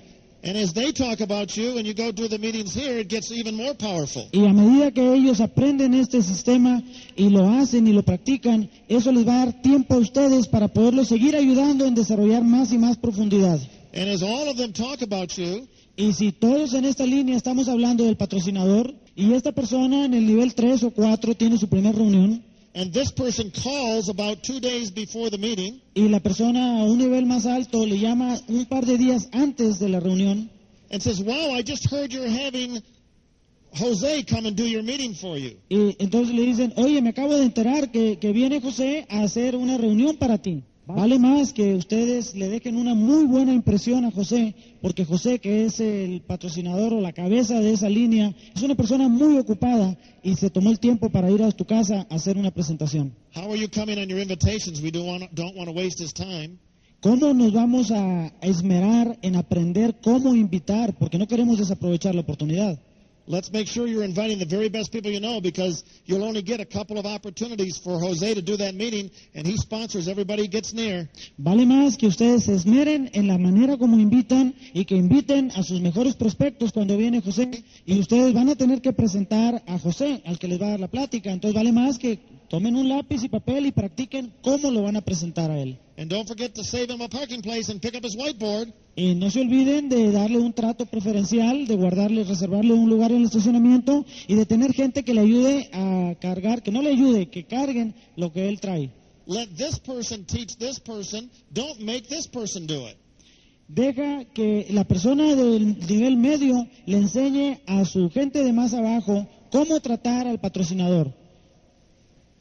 And 0.45 0.55
as 0.58 0.73
they 0.73 0.91
talk 0.91 1.21
about 1.21 1.58
you 1.58 1.79
and 1.79 1.88
you 1.88 1.95
go 1.95 2.12
to 2.12 2.27
the 2.27 2.38
meetings 2.38 2.75
here, 2.75 2.99
it 2.99 3.10
gets 3.10 3.31
even 3.31 3.55
more 3.55 3.73
powerful. 3.73 4.29
Y 4.31 4.45
a 4.45 4.53
medida 4.53 4.91
que 4.91 5.01
ellos 5.13 5.41
aprenden 5.41 5.95
este 5.95 6.21
sistema 6.21 6.84
y 7.15 7.29
lo 7.29 7.49
hacen 7.49 7.88
y 7.88 7.93
lo 7.93 8.03
practican, 8.03 8.69
eso 8.88 9.12
les 9.12 9.27
va 9.27 9.41
a 9.41 9.45
dar 9.45 9.62
tiempo 9.63 9.95
a 9.95 9.97
ustedes 9.97 10.47
para 10.47 10.67
poderlos 10.67 11.08
seguir 11.08 11.36
ayudando 11.36 11.88
en 11.88 11.95
desarrollar 11.95 12.43
más 12.43 12.71
y 12.71 12.77
más 12.77 12.97
profundidad. 12.97 13.60
And 13.95 14.08
as 14.08 14.21
all 14.21 14.47
of 14.47 14.58
them 14.58 14.71
talk 14.71 15.01
about 15.01 15.31
you, 15.31 15.67
Y 15.97 16.13
si 16.13 16.34
todos 16.34 16.73
en 16.73 16.86
esta 16.86 17.05
línea 17.05 17.38
estamos 17.38 17.69
hablando 17.69 18.03
del 18.03 18.17
patrocinador 18.17 18.93
y 19.15 19.31
esta 19.31 19.53
persona 19.53 20.05
en 20.05 20.13
el 20.13 20.27
nivel 20.27 20.53
3 20.53 20.84
o 20.84 20.91
4 20.91 21.36
tiene 21.36 21.58
su 21.58 21.69
primera 21.69 21.95
reunión 21.97 22.43
and 22.76 22.94
this 22.94 23.12
person 23.12 23.52
calls 23.52 24.10
about 24.10 24.44
two 24.44 24.60
days 24.60 24.92
before 24.92 25.30
the 25.30 25.38
meeting, 25.38 25.82
y 25.96 26.10
la 26.10 26.20
persona 26.20 26.82
a 26.82 26.84
un 26.84 26.98
nivel 26.98 27.26
más 27.26 27.46
alto 27.46 27.86
le 27.86 27.98
llama 27.98 28.38
un 28.48 28.66
par 28.66 28.86
de 28.86 28.98
días 28.98 29.30
antes 29.32 29.80
de 29.80 29.90
la 29.90 30.00
reunión 30.00 30.50
and 30.92 31.02
says, 31.02 31.22
Wow, 31.22 31.52
I 31.52 31.62
just 31.62 31.90
heard 31.90 32.14
you're 32.14 32.28
having 32.28 32.82
Jose 33.74 34.24
come 34.24 34.46
and 34.46 34.56
do 34.56 34.64
your 34.64 34.84
meeting 34.84 35.14
for 35.14 35.38
you. 35.38 35.58
y 35.70 35.96
entonces 36.00 36.34
le 36.34 36.44
dicen, 36.44 36.74
oye, 36.78 37.02
me 37.02 37.10
acabo 37.10 37.36
de 37.36 37.44
enterar 37.44 37.92
que, 37.92 38.18
que 38.20 38.32
viene 38.32 38.62
José 38.62 39.06
a 39.10 39.24
hacer 39.24 39.56
una 39.56 39.78
reunión 39.78 40.18
para 40.18 40.38
ti. 40.38 40.64
Vale 40.88 41.17
más 41.17 41.52
que 41.52 41.74
ustedes 41.74 42.36
le 42.36 42.48
dejen 42.48 42.78
una 42.78 42.93
muy 42.93 43.26
buena 43.26 43.54
impresión 43.54 44.06
a 44.06 44.12
José, 44.12 44.54
porque 44.82 45.04
José, 45.04 45.39
que 45.39 45.65
es 45.65 45.80
el 45.80 46.21
patrocinador 46.21 46.93
o 46.93 47.02
la 47.02 47.12
cabeza 47.12 47.60
de 47.60 47.74
esa 47.74 47.89
línea, 47.89 48.36
es 48.56 48.62
una 48.62 48.76
persona 48.76 49.08
muy 49.08 49.38
ocupada 49.39 49.98
y 50.21 50.36
se 50.36 50.52
tomó 50.52 50.69
el 50.69 50.80
tiempo 50.80 51.10
para 51.10 51.32
ir 51.32 51.41
a 51.41 51.52
tu 51.52 51.65
casa 51.65 52.06
a 52.08 52.15
hacer 52.15 52.38
una 52.38 52.52
presentación. 52.52 53.13
How 53.36 53.52
are 53.52 53.60
you 53.60 53.67
coming 53.67 53.98
on 53.98 54.08
your 54.08 54.19
invitations? 54.19 54.80
We 54.80 54.91
don't 54.91 55.08
want 55.08 55.24
to, 55.24 55.30
don't 55.34 55.56
want 55.58 55.69
to 55.69 55.76
waste 55.76 56.04
his 56.04 56.13
time. 56.13 56.60
¿Cómo 57.02 57.34
nos 57.34 57.52
vamos 57.52 57.91
a 57.91 58.32
esmerar 58.41 59.17
en 59.21 59.36
aprender 59.36 59.95
cómo 60.04 60.36
invitar? 60.36 60.95
Porque 60.98 61.17
no 61.17 61.28
queremos 61.28 61.58
desaprovechar 61.58 62.13
la 62.13 62.21
oportunidad. 62.21 62.80
Let's 63.28 63.52
make 63.52 63.68
sure 63.68 63.88
you're 63.88 64.04
inviting 64.04 64.38
the 64.38 64.46
very 64.46 64.70
best 64.70 64.92
people 64.92 65.10
you 65.12 65.20
know 65.20 65.42
because 65.42 65.84
you'll 66.06 66.24
only 66.24 66.44
get 66.44 66.60
a 66.60 66.66
couple 66.66 67.00
of 67.00 67.08
opportunities 67.08 67.78
for 67.78 68.00
Jose 68.00 68.34
to 68.36 68.42
do 68.42 68.58
that 68.58 68.76
meeting, 68.76 69.10
and 69.34 69.48
he 69.48 69.58
sponsors 69.58 70.08
everybody 70.08 70.44
he 70.44 70.48
gets 70.48 70.74
near. 70.74 71.10
Vale 71.40 71.66
más 71.66 71.98
que 71.98 72.08
ustedes 72.08 72.44
se 72.44 72.54
esmeren 72.54 73.10
en 73.14 73.28
la 73.28 73.38
manera 73.40 73.78
como 73.78 73.98
invitan 73.98 74.54
y 74.74 74.86
que 74.86 74.96
inviten 74.96 75.52
a 75.56 75.64
sus 75.64 75.82
mejores 75.82 76.16
prospectos 76.16 76.72
cuando 76.72 76.98
viene 76.98 77.22
José. 77.22 77.64
Y 77.86 78.00
ustedes 78.00 78.34
van 78.34 78.50
a 78.50 78.56
tener 78.56 78.82
que 78.82 78.94
presentar 78.94 79.64
a 79.66 79.80
José, 79.80 80.22
al 80.26 80.38
que 80.38 80.48
les 80.48 80.62
va 80.62 80.68
a 80.68 80.70
dar 80.72 80.80
la 80.80 80.88
plática. 80.88 81.32
Entonces 81.32 81.56
vale 81.56 81.72
más 81.72 81.98
que 81.98 82.20
tomen 82.49 82.75
un 82.75 82.89
lápiz 82.89 83.23
y 83.23 83.29
papel 83.29 83.65
y 83.65 83.71
practiquen 83.71 84.34
cómo 84.41 84.71
lo 84.71 84.84
van 84.84 84.95
a 84.95 85.01
presentar 85.01 85.51
a 85.51 85.60
él. 85.60 85.77
And 85.97 86.10
don't 86.10 86.27
forget 86.27 86.53
to 86.55 86.63
save 86.63 86.89
him 86.89 87.01
a 87.01 87.08
parking 87.08 87.41
place 87.41 87.71
and 87.71 87.81
pick 87.81 87.95
up 87.95 88.03
his 88.03 88.15
whiteboard. 88.15 88.73
Y 88.95 89.15
no 89.15 89.29
se 89.29 89.41
olviden 89.41 89.89
de 89.89 90.12
darle 90.12 90.39
un 90.39 90.54
trato 90.54 90.85
preferencial, 90.85 91.67
de 91.67 91.75
guardarle, 91.75 92.23
reservarle 92.23 92.73
un 92.73 92.89
lugar 92.89 93.12
en 93.12 93.19
el 93.19 93.25
estacionamiento 93.25 94.06
y 94.27 94.35
de 94.35 94.46
tener 94.46 94.73
gente 94.73 95.04
que 95.04 95.13
le 95.13 95.21
ayude 95.21 95.69
a 95.73 96.15
cargar, 96.19 96.63
que 96.63 96.71
no 96.71 96.81
le 96.81 96.89
ayude, 96.89 97.29
que 97.29 97.46
carguen 97.46 97.96
lo 98.15 98.31
que 98.31 98.50
él 98.50 98.60
trae. 98.60 98.91
Let 99.27 99.48
this 99.58 99.79
person 99.79 100.25
teach 100.25 100.58
this 100.58 100.79
person. 100.79 101.29
Don't 101.52 101.79
make 101.79 102.08
this 102.08 102.27
person 102.27 102.67
do 102.67 102.87
it. 102.87 102.98
Deja 103.67 104.25
que 104.25 104.67
la 104.69 104.83
persona 104.83 105.33
del 105.35 105.79
nivel 105.79 106.17
medio 106.17 106.67
le 106.85 106.98
enseñe 106.98 107.62
a 107.65 107.83
su 107.85 108.12
gente 108.12 108.43
de 108.43 108.54
más 108.54 108.73
abajo 108.73 109.27
cómo 109.50 109.79
tratar 109.79 110.27
al 110.27 110.39
patrocinador. 110.39 111.25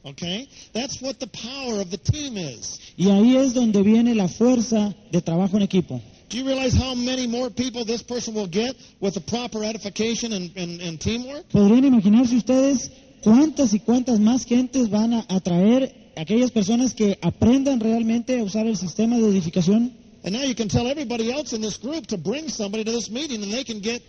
Okay? 0.04 0.48
That's 0.72 1.00
what 1.00 1.18
the 1.18 1.26
power 1.26 1.80
of 1.80 1.90
the 1.90 1.98
team 1.98 2.36
is. 2.36 2.78
Y 2.96 3.06
ahí 3.10 3.36
es 3.36 3.54
donde 3.54 3.82
viene 3.82 4.14
la 4.14 4.28
fuerza 4.28 4.94
de 5.10 5.22
trabajo 5.22 5.56
en 5.56 5.62
equipo. 5.62 6.00
Do 6.28 6.38
you 6.38 6.46
realize 6.46 6.74
how 6.74 6.94
many 6.94 7.26
more 7.26 7.50
people 7.50 7.84
this 7.84 8.02
person 8.02 8.34
will 8.34 8.48
get 8.48 8.74
with 9.00 9.14
the 9.14 9.20
proper 9.20 9.62
edification 9.62 10.32
and, 10.32 10.50
and, 10.56 10.80
and 10.80 11.00
teamwork? 11.00 11.48
¿Podrían 11.50 11.84
imaginarse 11.84 12.36
ustedes 12.36 12.90
cuántas 13.22 13.72
y 13.72 13.78
cuántas 13.80 14.18
más 14.20 14.44
gentes 14.44 14.90
van 14.90 15.14
a 15.14 15.26
atraer 15.28 15.94
aquellas 16.16 16.50
personas 16.50 16.94
que 16.94 17.18
aprendan 17.22 17.80
realmente 17.80 18.38
a 18.38 18.42
usar 18.42 18.66
el 18.66 18.76
sistema 18.76 19.18
de 19.18 19.28
edificación? 19.28 19.92
And 20.24 20.34
now 20.34 20.42
you 20.42 20.54
can 20.54 20.68
tell 20.68 20.86
everybody 20.86 21.30
else 21.30 21.54
in 21.54 21.60
this 21.60 21.76
group 21.78 22.06
to 22.06 22.16
bring 22.16 22.48
somebody 22.48 22.82
to 22.84 22.90
this 22.90 23.10
meeting 23.10 23.42
and 23.42 23.52
they 23.52 23.62
can 23.62 23.80
get 23.80 24.02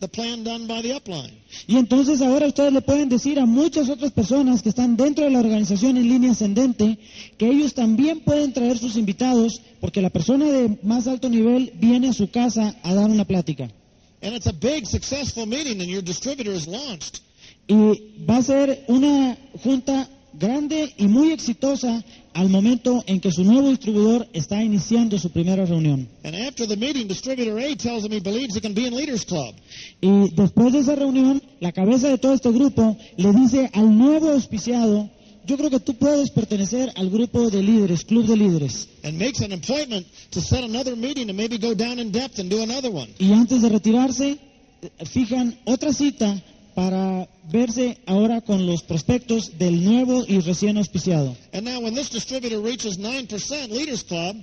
the 0.00 0.08
plan 0.08 0.44
done 0.44 0.66
by 0.66 0.82
the 0.82 0.94
upline. 0.94 1.32
Y 1.66 1.76
entonces 1.76 2.20
ahora 2.22 2.46
ustedes 2.46 2.72
le 2.72 2.80
pueden 2.80 3.08
decir 3.08 3.38
a 3.38 3.46
muchas 3.46 3.88
otras 3.88 4.12
personas 4.12 4.62
que 4.62 4.68
están 4.68 4.96
dentro 4.96 5.24
de 5.24 5.30
la 5.30 5.40
organización 5.40 5.96
en 5.96 6.08
línea 6.08 6.32
ascendente 6.32 6.98
que 7.36 7.48
ellos 7.48 7.74
también 7.74 8.20
pueden 8.20 8.52
traer 8.52 8.78
sus 8.78 8.96
invitados 8.96 9.60
porque 9.80 10.00
la 10.00 10.10
persona 10.10 10.46
de 10.46 10.78
más 10.82 11.06
alto 11.06 11.28
nivel 11.28 11.72
viene 11.74 12.08
a 12.08 12.12
su 12.12 12.30
casa 12.30 12.76
a 12.82 12.94
dar 12.94 13.10
una 13.10 13.24
plática. 13.24 13.70
And 14.22 14.34
it's 14.34 14.46
a 14.46 14.52
big 14.52 14.86
successful 14.86 15.46
meeting 15.46 15.80
and 15.80 15.88
your 15.88 16.02
distributor 16.02 16.52
is 16.52 16.66
launched. 16.66 17.20
Y 17.68 18.24
va 18.28 18.38
a 18.38 18.42
ser 18.42 18.84
una 18.88 19.36
junta 19.62 20.08
grande 20.32 20.92
y 20.96 21.08
muy 21.08 21.32
exitosa 21.32 22.04
al 22.34 22.48
momento 22.48 23.02
en 23.06 23.20
que 23.20 23.32
su 23.32 23.44
nuevo 23.44 23.68
distribuidor 23.68 24.28
está 24.32 24.62
iniciando 24.62 25.18
su 25.18 25.30
primera 25.30 25.64
reunión. 25.64 26.08
Y 30.00 30.30
después 30.34 30.72
de 30.72 30.78
esa 30.78 30.94
reunión, 30.94 31.42
la 31.60 31.72
cabeza 31.72 32.08
de 32.08 32.18
todo 32.18 32.34
este 32.34 32.52
grupo 32.52 32.96
le 33.16 33.32
dice 33.32 33.70
al 33.72 33.96
nuevo 33.98 34.30
auspiciado, 34.30 35.10
yo 35.46 35.56
creo 35.56 35.70
que 35.70 35.80
tú 35.80 35.94
puedes 35.94 36.30
pertenecer 36.30 36.92
al 36.94 37.08
grupo 37.08 37.48
de 37.50 37.62
líderes, 37.62 38.04
club 38.04 38.26
de 38.26 38.36
líderes. 38.36 38.86
and 39.02 39.18
makes 39.18 39.40
an 39.40 39.52
appointment 39.52 40.06
to 40.30 40.40
set 40.40 40.62
another 40.62 40.94
meeting 40.94 41.30
and 41.30 41.36
maybe 41.36 41.56
go 41.58 41.74
down 41.74 41.98
in 41.98 42.12
depth 42.12 42.38
and 42.38 42.50
do 42.50 42.62
another 42.62 42.90
one. 42.90 43.08
Y 43.18 43.32
antes 43.32 43.62
de 43.62 43.68
retirarse, 43.70 44.38
eh, 44.82 44.90
fijan 45.06 45.58
otra 45.64 45.94
cita 45.94 46.40
para 46.78 47.28
verse 47.50 47.98
ahora 48.06 48.40
con 48.40 48.64
los 48.64 48.84
prospectos 48.84 49.58
del 49.58 49.84
nuevo 49.84 50.24
y 50.28 50.38
recién 50.38 50.76
auspiciado. 50.76 51.36
And 51.52 51.64
now, 51.64 51.80
when 51.80 51.92
this 51.92 52.08
distributor 52.08 52.62
reaches 52.62 53.00
9% 53.00 53.68
Leaders 53.68 54.04
Club, 54.04 54.36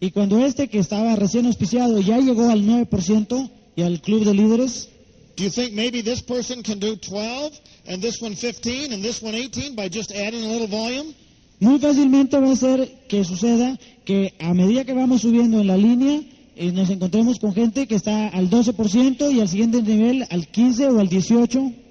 Y 0.00 0.10
cuando 0.10 0.42
este 0.42 0.68
que 0.68 0.78
estaba 0.78 1.14
recién 1.16 1.44
auspiciado 1.44 2.00
ya 2.00 2.18
llegó 2.18 2.48
al 2.48 2.62
9% 2.62 3.50
y 3.76 3.82
al 3.82 4.00
club 4.00 4.24
de 4.24 4.32
líderes, 4.32 4.88
do 5.36 5.44
you 5.44 5.50
think 5.50 5.74
maybe 5.74 6.02
this 6.02 6.22
person 6.22 6.62
can 6.62 6.78
do 6.80 6.96
12 6.96 7.60
and 7.86 8.00
this 8.00 8.22
one 8.22 8.34
15 8.34 8.94
and 8.94 9.02
this 9.02 9.22
one 9.22 9.34
18 9.34 9.76
by 9.76 9.90
just 9.90 10.12
adding 10.12 10.46
a 10.46 10.48
little 10.48 10.68
volume? 10.68 11.12
muy 11.60 11.78
fácilmente 11.78 12.38
va 12.38 12.52
a 12.52 12.56
ser 12.56 12.90
que 13.06 13.22
suceda 13.22 13.78
que 14.06 14.32
a 14.40 14.54
medida 14.54 14.86
que 14.86 14.94
vamos 14.94 15.20
subiendo 15.20 15.60
en 15.60 15.66
la 15.66 15.76
línea, 15.76 16.22
eh, 16.56 16.72
nos 16.72 16.88
encontremos 16.88 17.38
con 17.38 17.52
gente 17.52 17.86
que 17.86 17.96
está 17.96 18.28
al 18.28 18.48
12% 18.48 19.30
y 19.30 19.40
al 19.40 19.48
siguiente 19.48 19.82
nivel 19.82 20.26
al 20.30 20.48
15 20.48 20.86
o 20.86 20.98
al 21.00 21.08
18 21.10 21.81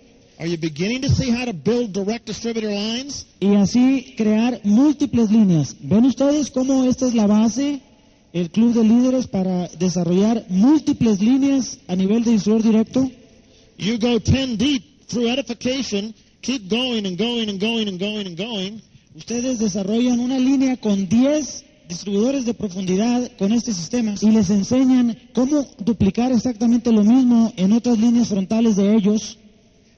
Are 0.42 0.48
you 0.48 0.58
beginning 0.58 1.04
to 1.04 1.10
see 1.10 1.30
how 1.30 1.46
to 1.46 1.54
build 1.54 1.94
direct 1.94 2.26
distributor 2.26 2.72
lines? 2.72 3.28
y 3.40 3.54
así 3.58 4.16
crear 4.18 4.60
múltiples 4.64 5.30
líneas. 5.30 5.76
¿Ven 5.82 6.04
ustedes 6.04 6.50
cómo 6.50 6.84
esta 6.86 7.06
es 7.06 7.14
la 7.14 7.28
base, 7.28 7.80
el 8.34 8.50
club 8.50 8.74
de 8.74 8.84
líderes 8.84 9.28
para 9.28 9.68
desarrollar 9.78 10.44
múltiples 10.50 11.22
líneas 11.22 11.78
a 11.88 11.96
nivel 11.96 12.24
de 12.24 12.32
distribuidor 12.32 12.72
directo? 12.72 13.12
You 13.78 14.00
go 14.00 14.20
10 14.20 14.58
deep 14.58 15.06
through 15.08 15.28
edification, 15.28 16.16
keep 16.42 16.68
going 16.72 17.06
and 17.06 17.20
going 17.20 17.48
and 17.48 17.62
going 17.62 17.88
and 17.88 18.00
going 18.00 18.26
and 18.26 18.36
going. 18.36 18.82
Ustedes 19.16 19.60
desarrollan 19.60 20.20
una 20.20 20.40
línea 20.40 20.76
con 20.78 21.08
10 21.08 21.66
distribuidores 21.88 22.46
de 22.46 22.56
profundidad 22.56 23.30
con 23.38 23.52
este 23.52 23.74
sistema 23.74 24.16
y 24.20 24.32
les 24.32 24.50
enseñan 24.50 25.16
cómo 25.34 25.68
duplicar 25.78 26.32
exactamente 26.32 26.92
lo 26.92 27.04
mismo 27.04 27.54
en 27.58 27.74
otras 27.74 28.00
líneas 28.00 28.30
frontales 28.30 28.78
de 28.78 28.96
ellos 28.96 29.38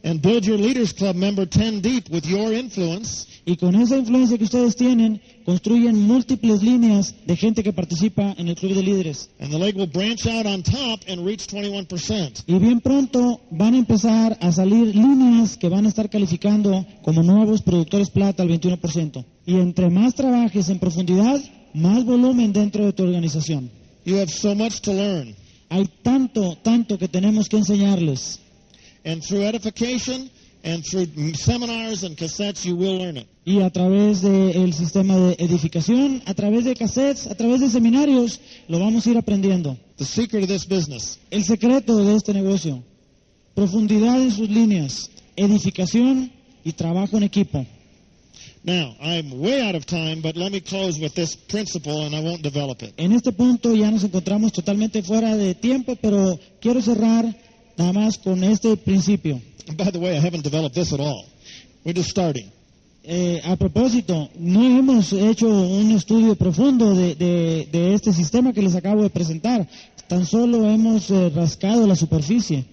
and 0.03 0.21
build 0.21 0.45
your 0.45 0.57
Leaders 0.57 0.93
Club 0.93 1.15
member 1.15 1.45
10 1.45 1.81
deep 1.81 2.09
with 2.09 2.25
your 2.25 2.53
influence. 2.53 3.27
y 3.45 3.57
con 3.57 3.75
esa 3.75 3.97
influencia 3.97 4.37
que 4.37 4.45
ustedes 4.45 4.75
tienen 4.75 5.21
construyen 5.45 5.99
múltiples 5.99 6.63
líneas 6.63 7.15
de 7.25 7.35
gente 7.35 7.63
que 7.63 7.73
participa 7.73 8.33
en 8.37 8.47
el 8.47 8.55
club 8.55 8.73
de 8.73 8.83
líderes. 8.83 9.29
And 9.39 9.51
the 9.51 9.59
leg 9.59 9.75
will 9.75 9.89
branch 9.89 10.25
out 10.25 10.45
on 10.45 10.63
top 10.63 11.01
and 11.09 11.25
reach 11.25 11.47
21%. 11.47 12.43
Y 12.47 12.59
bien 12.59 12.79
pronto 12.79 13.41
van 13.51 13.73
a 13.73 13.77
empezar 13.77 14.37
a 14.39 14.51
salir 14.51 14.95
líneas 14.95 15.57
que 15.57 15.67
van 15.67 15.85
a 15.85 15.89
estar 15.89 16.09
calificando 16.09 16.85
como 17.01 17.23
nuevos 17.23 17.61
productores 17.61 18.09
plata 18.09 18.43
al 18.43 18.49
21%. 18.49 19.25
Y 19.45 19.55
entre 19.55 19.89
más 19.89 20.15
trabajes 20.15 20.69
en 20.69 20.79
profundidad, 20.79 21.41
más 21.73 22.05
volumen 22.05 22.53
dentro 22.53 22.85
de 22.85 22.93
tu 22.93 23.03
organización. 23.03 23.69
You 24.05 24.17
have 24.17 24.29
so 24.29 24.55
much 24.55 24.79
to 24.81 24.93
learn. 24.93 25.35
Hay 25.69 25.89
tanto, 26.01 26.55
tanto 26.61 26.97
que 26.97 27.07
tenemos 27.07 27.49
que 27.49 27.57
enseñarles. 27.57 28.39
And 29.05 29.21
through 29.23 29.43
edification 29.43 30.29
and 30.63 30.85
through 30.85 31.07
seminars 31.33 32.03
and 32.03 32.15
cassettes, 32.15 32.65
you 32.65 32.75
will 32.75 32.97
learn 32.97 33.17
it. 33.17 33.27
Y 33.45 33.61
a 33.61 33.69
través 33.69 34.21
del 34.21 34.73
sistema 34.73 35.17
de 35.17 35.35
edificación, 35.39 36.23
a 36.25 36.33
través 36.33 36.63
de 36.63 36.73
cassettes, 36.73 37.27
a 37.27 37.35
través 37.35 37.59
de 37.59 37.69
seminarios, 37.69 38.39
lo 38.69 38.79
vamos 38.79 39.05
a 39.05 39.09
ir 39.09 39.17
aprendiendo. 39.17 39.77
The 39.97 40.05
secret 40.05 40.43
of 40.43 40.49
this 40.49 40.65
business. 40.65 41.19
El 41.31 41.43
secreto 41.43 41.97
de 41.97 42.15
este 42.15 42.33
negocio, 42.33 42.81
profundidad 43.53 44.21
en 44.21 44.31
sus 44.31 44.49
líneas, 44.49 45.09
edificación 45.35 46.31
y 46.63 46.71
trabajo 46.71 47.17
en 47.17 47.23
equipo. 47.23 47.65
Now, 48.65 48.95
I'm 49.01 49.41
way 49.41 49.59
out 49.59 49.75
of 49.75 49.85
time, 49.85 50.21
but 50.21 50.37
let 50.37 50.53
me 50.53 50.61
close 50.61 50.97
with 50.97 51.13
this 51.13 51.35
principle 51.35 52.05
and 52.05 52.15
I 52.15 52.21
won't 52.21 52.41
develop 52.41 52.81
it. 52.81 52.93
En 52.95 53.11
este 53.11 53.33
punto 53.33 53.75
ya 53.75 53.91
nos 53.91 54.05
encontramos 54.05 54.53
totalmente 54.53 55.03
fuera 55.03 55.35
de 55.35 55.53
tiempo, 55.53 55.97
pero 55.97 56.39
quiero 56.61 56.81
cerrar 56.81 57.25
nada 57.77 57.93
más 57.93 58.17
con 58.17 58.43
este 58.43 58.75
principio. 58.77 59.41
And 59.67 59.77
by 59.77 59.91
the 59.91 59.99
way, 59.99 60.15
I 60.17 60.19
haven't 60.19 60.43
developed 60.43 60.75
this 60.75 60.91
at 60.93 60.99
all. 60.99 61.25
We're 61.85 61.93
just 61.95 62.09
starting. 62.09 62.51
Eh, 63.05 63.41
a 63.43 63.55
propósito, 63.57 64.29
no 64.39 64.61
hemos 64.63 65.11
hecho 65.11 65.47
un 65.49 65.91
estudio 65.91 66.35
profundo 66.35 66.95
de, 66.95 67.15
de- 67.15 67.67
de 67.71 67.93
este 67.93 68.13
sistema 68.13 68.53
que 68.53 68.61
les 68.61 68.75
acabo 68.75 69.03
de 69.03 69.09
presentar. 69.09 69.67
Tan 70.07 70.25
solo 70.25 70.69
hemos 70.69 71.09
eh, 71.11 71.29
rascado 71.29 71.85
la 71.85 71.95
superficie. 71.95 72.65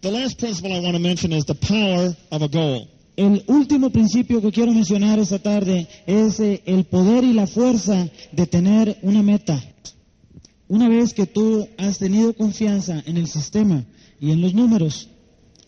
The 0.00 0.10
last 0.10 0.38
principle 0.40 0.72
I 0.74 0.80
want 0.80 0.94
to 0.94 0.98
mention 1.00 1.32
is 1.32 1.44
the 1.44 1.54
power 1.54 2.16
of 2.30 2.42
a 2.42 2.48
goal. 2.48 2.88
El 3.16 3.44
último 3.48 3.90
principio 3.90 4.40
que 4.40 4.50
quiero 4.50 4.72
mencionar 4.72 5.18
esta 5.18 5.38
tarde 5.38 5.86
es 6.06 6.40
eh, 6.40 6.62
el 6.64 6.84
poder 6.84 7.22
y 7.22 7.32
la 7.32 7.46
fuerza 7.46 8.08
de 8.32 8.46
tener 8.46 8.98
una 9.02 9.22
meta. 9.22 9.62
Una 10.70 10.88
vez 10.88 11.12
que 11.12 11.26
tú 11.26 11.68
has 11.78 11.98
tenido 11.98 12.32
confianza 12.32 13.02
en 13.04 13.16
el 13.16 13.26
sistema 13.26 13.84
y 14.20 14.30
en 14.30 14.40
los 14.40 14.54
números, 14.54 15.08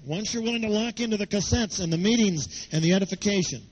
Once 0.07 0.33
you're 0.33 0.49
willing 0.49 0.63
to 0.63 0.69
lock 0.69 1.01
into 1.01 1.19
the 1.19 1.27
cassettes 1.27 1.81
and 1.81 1.93
the 1.93 1.99
meetings 1.99 2.69
and 2.71 2.83
the 2.83 2.93
edification, 2.93 3.63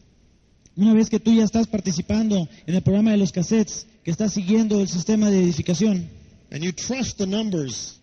una 0.76 0.92
vez 0.92 1.08
que 1.08 1.20
tú 1.20 1.32
ya 1.32 1.44
estás 1.44 1.68
participando 1.68 2.48
en 2.66 2.74
el 2.74 2.82
programa 2.82 3.12
de 3.12 3.16
los 3.16 3.30
cassettes, 3.30 3.86
que 4.02 4.10
estás 4.10 4.32
siguiendo 4.32 4.80
el 4.80 4.88
sistema 4.88 5.30
de 5.30 5.38
edificación 5.40 6.08
and 6.50 6.64
you 6.64 6.72
trust 6.72 7.16
the 7.18 7.26
numbers, 7.28 8.00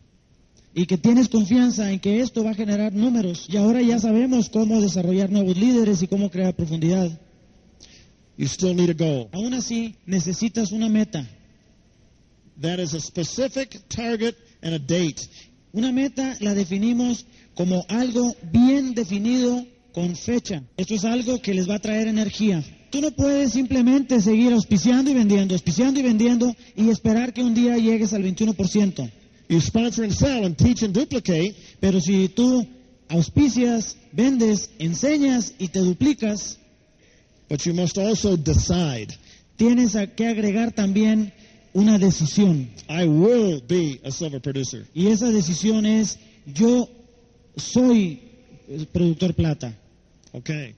y 0.73 0.85
que 0.85 0.97
tienes 0.97 1.27
confianza 1.27 1.91
en 1.91 1.99
que 1.99 2.21
esto 2.21 2.45
va 2.45 2.51
a 2.51 2.55
generar 2.55 2.93
números 2.93 3.45
y 3.49 3.57
ahora 3.57 3.81
ya 3.81 3.99
sabemos 3.99 4.47
cómo 4.47 4.79
desarrollar 4.79 5.29
nuevos 5.29 5.57
líderes 5.57 6.01
y 6.01 6.07
cómo 6.07 6.31
crear 6.31 6.55
profundidad. 6.55 7.11
you 8.37 8.47
still 8.47 8.73
need 8.73 8.89
a 8.89 8.93
goal. 8.93 9.27
Aún 9.33 9.53
así, 9.53 9.95
necesitas 10.05 10.71
una 10.71 10.87
meta. 10.87 11.27
That 12.61 12.79
is 12.79 12.93
a 12.93 12.99
specific 12.99 13.77
target 13.89 14.35
and 14.61 14.73
a 14.73 14.79
date. 14.79 15.27
Una 15.73 15.91
meta 15.91 16.35
la 16.39 16.53
definimos 16.55 17.25
como 17.55 17.85
algo 17.87 18.35
bien 18.51 18.93
definido 18.93 19.65
con 19.93 20.15
fecha. 20.15 20.63
Esto 20.77 20.95
es 20.95 21.05
algo 21.05 21.39
que 21.41 21.53
les 21.53 21.69
va 21.69 21.75
a 21.75 21.79
traer 21.79 22.07
energía. 22.07 22.63
Tú 22.89 23.01
no 23.01 23.11
puedes 23.11 23.51
simplemente 23.51 24.21
seguir 24.21 24.53
auspiciando 24.53 25.11
y 25.11 25.13
vendiendo, 25.13 25.53
auspiciando 25.53 25.99
y 25.99 26.03
vendiendo 26.03 26.55
y 26.75 26.89
esperar 26.89 27.33
que 27.33 27.43
un 27.43 27.53
día 27.53 27.77
llegues 27.77 28.13
al 28.13 28.23
21%. 28.23 29.11
You 29.49 29.61
sponsor 29.61 30.03
and 30.03 30.13
sell 30.13 30.45
and 30.45 30.57
teach 30.57 30.83
and 30.83 30.93
duplicate, 30.93 31.55
Pero 31.79 32.01
si 32.01 32.27
tú 32.29 32.65
auspicias, 33.07 33.97
vendes, 34.11 34.69
enseñas 34.79 35.53
y 35.59 35.67
te 35.69 35.79
duplicas, 35.79 36.57
but 37.49 37.61
you 37.63 37.73
must 37.73 37.97
also 37.97 38.35
decide. 38.35 39.07
tienes 39.57 39.97
que 40.15 40.27
agregar 40.27 40.71
también 40.71 41.33
una 41.77 41.99
decisión. 41.99 42.69
I 42.89 43.07
will 43.07 43.61
be 43.61 44.01
a 44.03 44.11
silver 44.11 44.41
producer. 44.41 44.85
Y 44.95 45.07
esa 45.07 45.27
decisión 45.27 45.85
es, 45.85 46.17
yo 46.45 46.89
soy 47.55 48.19
el 48.67 48.87
productor 48.87 49.35
plata. 49.35 49.73
Okay. 50.33 50.73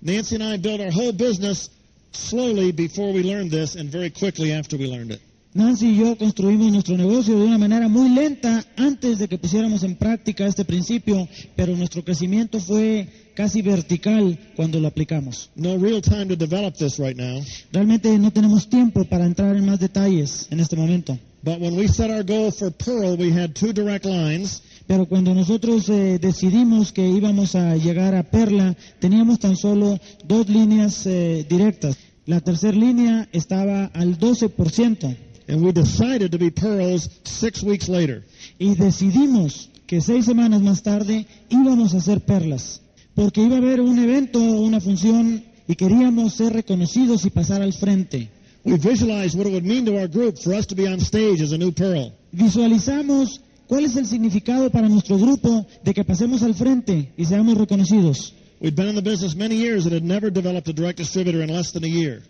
Nancy 0.00 0.36
and 0.36 0.44
I 0.44 0.56
built 0.56 0.80
our 0.80 0.90
whole 0.90 1.12
business 1.12 1.68
slowly 2.12 2.72
before 2.72 3.12
we 3.12 3.22
learned 3.22 3.50
this 3.50 3.76
and 3.76 3.90
very 3.90 4.10
quickly 4.10 4.52
after 4.52 4.76
we 4.78 4.86
learned 4.86 5.12
it. 5.12 5.20
Nancy 5.54 5.88
y 5.88 5.96
yo 5.96 6.16
construimos 6.16 6.72
nuestro 6.72 6.96
negocio 6.96 7.38
de 7.38 7.44
una 7.44 7.58
manera 7.58 7.86
muy 7.86 8.08
lenta 8.08 8.64
antes 8.74 9.18
de 9.18 9.28
que 9.28 9.36
pusiéramos 9.36 9.82
en 9.82 9.96
práctica 9.96 10.46
este 10.46 10.64
principio, 10.64 11.28
pero 11.54 11.76
nuestro 11.76 12.02
crecimiento 12.02 12.58
fue 12.58 13.06
casi 13.34 13.60
vertical 13.60 14.38
cuando 14.56 14.80
lo 14.80 14.88
aplicamos. 14.88 15.50
No 15.54 15.76
real 15.76 16.00
time 16.00 16.24
to 16.26 16.36
develop 16.36 16.74
this 16.76 16.98
right 16.98 17.18
now. 17.18 17.42
Realmente 17.70 18.18
no 18.18 18.30
tenemos 18.30 18.66
tiempo 18.70 19.04
para 19.04 19.26
entrar 19.26 19.54
en 19.54 19.66
más 19.66 19.78
detalles 19.78 20.46
en 20.50 20.58
este 20.58 20.74
momento. 20.74 21.18
But 21.42 21.60
when 21.60 21.76
we 21.76 21.86
set 21.86 22.10
our 22.10 22.24
goal 22.24 22.50
for 22.50 22.70
Pearl, 22.70 23.18
we 23.18 23.30
had 23.30 23.54
two 23.54 23.74
direct 23.74 24.06
lines. 24.06 24.62
Pero 24.86 25.06
cuando 25.06 25.34
nosotros 25.34 25.86
eh, 25.90 26.18
decidimos 26.18 26.92
que 26.92 27.06
íbamos 27.06 27.56
a 27.56 27.76
llegar 27.76 28.14
a 28.14 28.22
Perla, 28.22 28.74
teníamos 29.00 29.38
tan 29.38 29.56
solo 29.56 29.98
dos 30.24 30.48
líneas 30.48 31.04
eh, 31.06 31.44
directas. 31.46 31.98
La 32.24 32.40
tercera 32.40 32.76
línea 32.76 33.28
estaba 33.32 33.86
al 33.86 34.18
12%. 34.18 35.16
And 35.48 35.62
we 35.62 35.72
decided 35.72 36.32
to 36.32 36.38
be 36.38 36.50
Pearls 36.50 37.08
six 37.24 37.62
weeks 37.62 37.88
later. 37.88 38.22
y 38.58 38.74
decidimos 38.76 39.70
que 39.86 40.00
seis 40.00 40.24
semanas 40.24 40.62
más 40.62 40.82
tarde 40.82 41.26
íbamos 41.50 41.94
a 41.94 41.98
hacer 41.98 42.20
perlas, 42.20 42.80
porque 43.14 43.42
iba 43.42 43.56
a 43.56 43.58
haber 43.58 43.80
un 43.80 43.98
evento, 43.98 44.38
una 44.38 44.80
función, 44.80 45.44
y 45.66 45.74
queríamos 45.74 46.34
ser 46.34 46.52
reconocidos 46.52 47.24
y 47.24 47.30
pasar 47.30 47.60
al 47.62 47.72
frente. 47.72 48.30
We 48.64 48.76
visualized 48.76 49.36
what 49.36 49.46
it 49.46 49.52
would 49.52 49.64
mean 49.64 49.84
to 49.86 49.98
our 49.98 50.06
group 50.06 50.38
for 50.38 50.54
us 50.54 50.66
to 50.68 50.76
be 50.76 50.86
on 50.86 51.00
stage 51.00 51.42
as 51.42 51.52
a 51.52 51.58
new 51.58 51.72
Pearl. 51.72 52.12
Visualizamos 52.30 53.40
cuál 53.66 53.84
es 53.84 53.96
el 53.96 54.06
significado 54.06 54.70
para 54.70 54.88
nuestro 54.88 55.18
grupo 55.18 55.66
de 55.82 55.92
que 55.92 56.04
pasemos 56.04 56.42
al 56.42 56.54
frente 56.54 57.12
y 57.16 57.24
seamos 57.24 57.58
reconocidos. 57.58 58.34
We'd 58.60 58.76
been 58.76 58.88
in 58.88 58.94
the 58.94 59.02
business 59.02 59.34
many 59.34 59.56
years 59.56 59.86
and 59.86 59.92
had 59.92 60.04
never 60.04 60.30
developed 60.30 60.68
a 60.68 60.72
direct 60.72 60.98
distributor 60.98 61.42
in 61.42 61.50
less 61.52 61.72
than 61.72 61.82
a 61.82 61.88
year. 61.88 62.22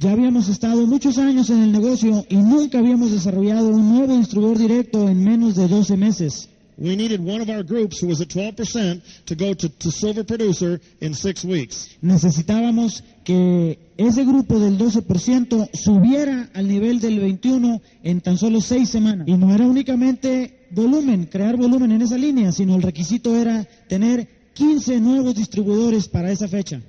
Ya 0.00 0.12
habíamos 0.12 0.48
estado 0.48 0.86
muchos 0.86 1.18
años 1.18 1.50
en 1.50 1.60
el 1.60 1.72
negocio 1.72 2.24
y 2.30 2.36
nunca 2.36 2.78
habíamos 2.78 3.10
desarrollado 3.12 3.68
un 3.68 3.96
nuevo 3.96 4.16
distribuidor 4.16 4.56
directo 4.56 5.06
en 5.10 5.22
menos 5.22 5.56
de 5.56 5.68
12 5.68 5.98
meses. 5.98 6.48
We 6.78 6.96
needed 6.96 7.20
one 7.20 7.42
of 7.42 7.50
our 7.50 7.62
groups 7.62 8.00
who 8.00 8.08
was 8.08 8.22
at 8.22 8.28
12% 8.28 9.02
to 9.26 9.34
go 9.34 9.52
to, 9.52 9.68
to 9.68 9.90
silver 9.90 10.24
producer 10.24 10.80
in 11.02 11.12
six 11.12 11.44
weeks. 11.44 11.98
Necesitábamos 12.00 13.04
que 13.24 13.78
ese 13.98 14.24
grupo 14.24 14.58
del 14.58 14.78
12% 14.78 15.68
subiera 15.74 16.48
al 16.54 16.66
nivel 16.66 17.00
del 17.00 17.20
21 17.20 17.82
en 18.02 18.20
tan 18.22 18.38
solo 18.38 18.62
seis 18.62 18.88
semanas. 18.88 19.28
Y 19.28 19.36
no 19.36 19.54
era 19.54 19.66
únicamente 19.66 20.66
volumen, 20.70 21.26
crear 21.26 21.58
volumen 21.58 21.92
en 21.92 22.00
esa 22.00 22.16
línea, 22.16 22.52
sino 22.52 22.74
el 22.74 22.80
requisito 22.80 23.36
era 23.36 23.68
tener 23.86 24.39
15 24.54 25.00
nuevos 25.00 25.34
distribuidores 25.34 26.08
para 26.08 26.30
esa 26.32 26.48
fecha. 26.48 26.80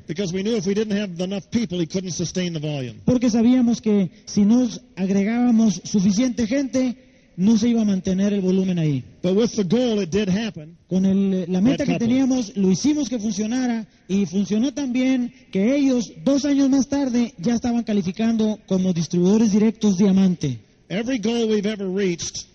Porque 3.06 3.30
sabíamos 3.30 3.82
que 3.82 4.10
si 4.26 4.42
nos 4.46 4.82
agregábamos 4.96 5.82
suficiente 5.86 6.48
gente, 6.48 6.98
no 7.38 7.58
se 7.58 7.70
iba 7.70 7.82
a 7.82 7.86
mantener 7.86 8.34
el 8.34 8.42
volumen 8.42 8.78
ahí. 8.78 9.04
But 9.24 9.36
with 9.38 9.52
the 9.56 9.64
goal, 9.64 10.02
it 10.02 10.10
did 10.10 10.28
happen. 10.30 10.76
Con 10.88 11.06
el- 11.06 11.46
la 11.52 11.62
meta 11.62 11.86
que 11.86 11.98
teníamos, 11.98 12.56
lo 12.58 12.70
hicimos 12.72 13.08
que 13.10 13.20
funcionara 13.20 13.88
y 14.08 14.26
funcionó 14.26 14.74
tan 14.74 14.92
bien 14.92 15.32
que 15.52 15.76
ellos, 15.76 16.12
dos 16.26 16.46
años 16.46 16.70
más 16.70 16.88
tarde, 16.88 17.34
ya 17.38 17.54
estaban 17.56 17.84
calificando 17.84 18.60
como 18.68 18.92
distribuidores 18.94 19.52
directos 19.52 19.98
diamante. 19.98 20.60
Every 20.90 21.20
goal 21.20 21.50
we've 21.50 21.66
ever 21.70 21.88
reached, 21.88 22.46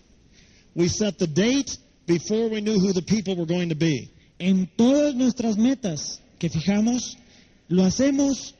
we 0.75 0.87
set 0.87 1.17
the 1.17 1.27
date 1.27 1.71
before 2.05 2.49
we 2.49 2.61
knew 2.61 2.77
who 2.79 2.93
the 2.93 3.01
people 3.01 3.35
were 3.35 3.47
going 3.51 3.69
to 3.69 3.75
be. 3.75 4.09
En 4.39 4.67
todas 4.75 5.15
nuestras 5.15 5.57
metas 5.57 6.21
que 6.37 6.49
fijamos, 6.49 7.17
lo 7.67 7.83
hacemos 7.83 8.55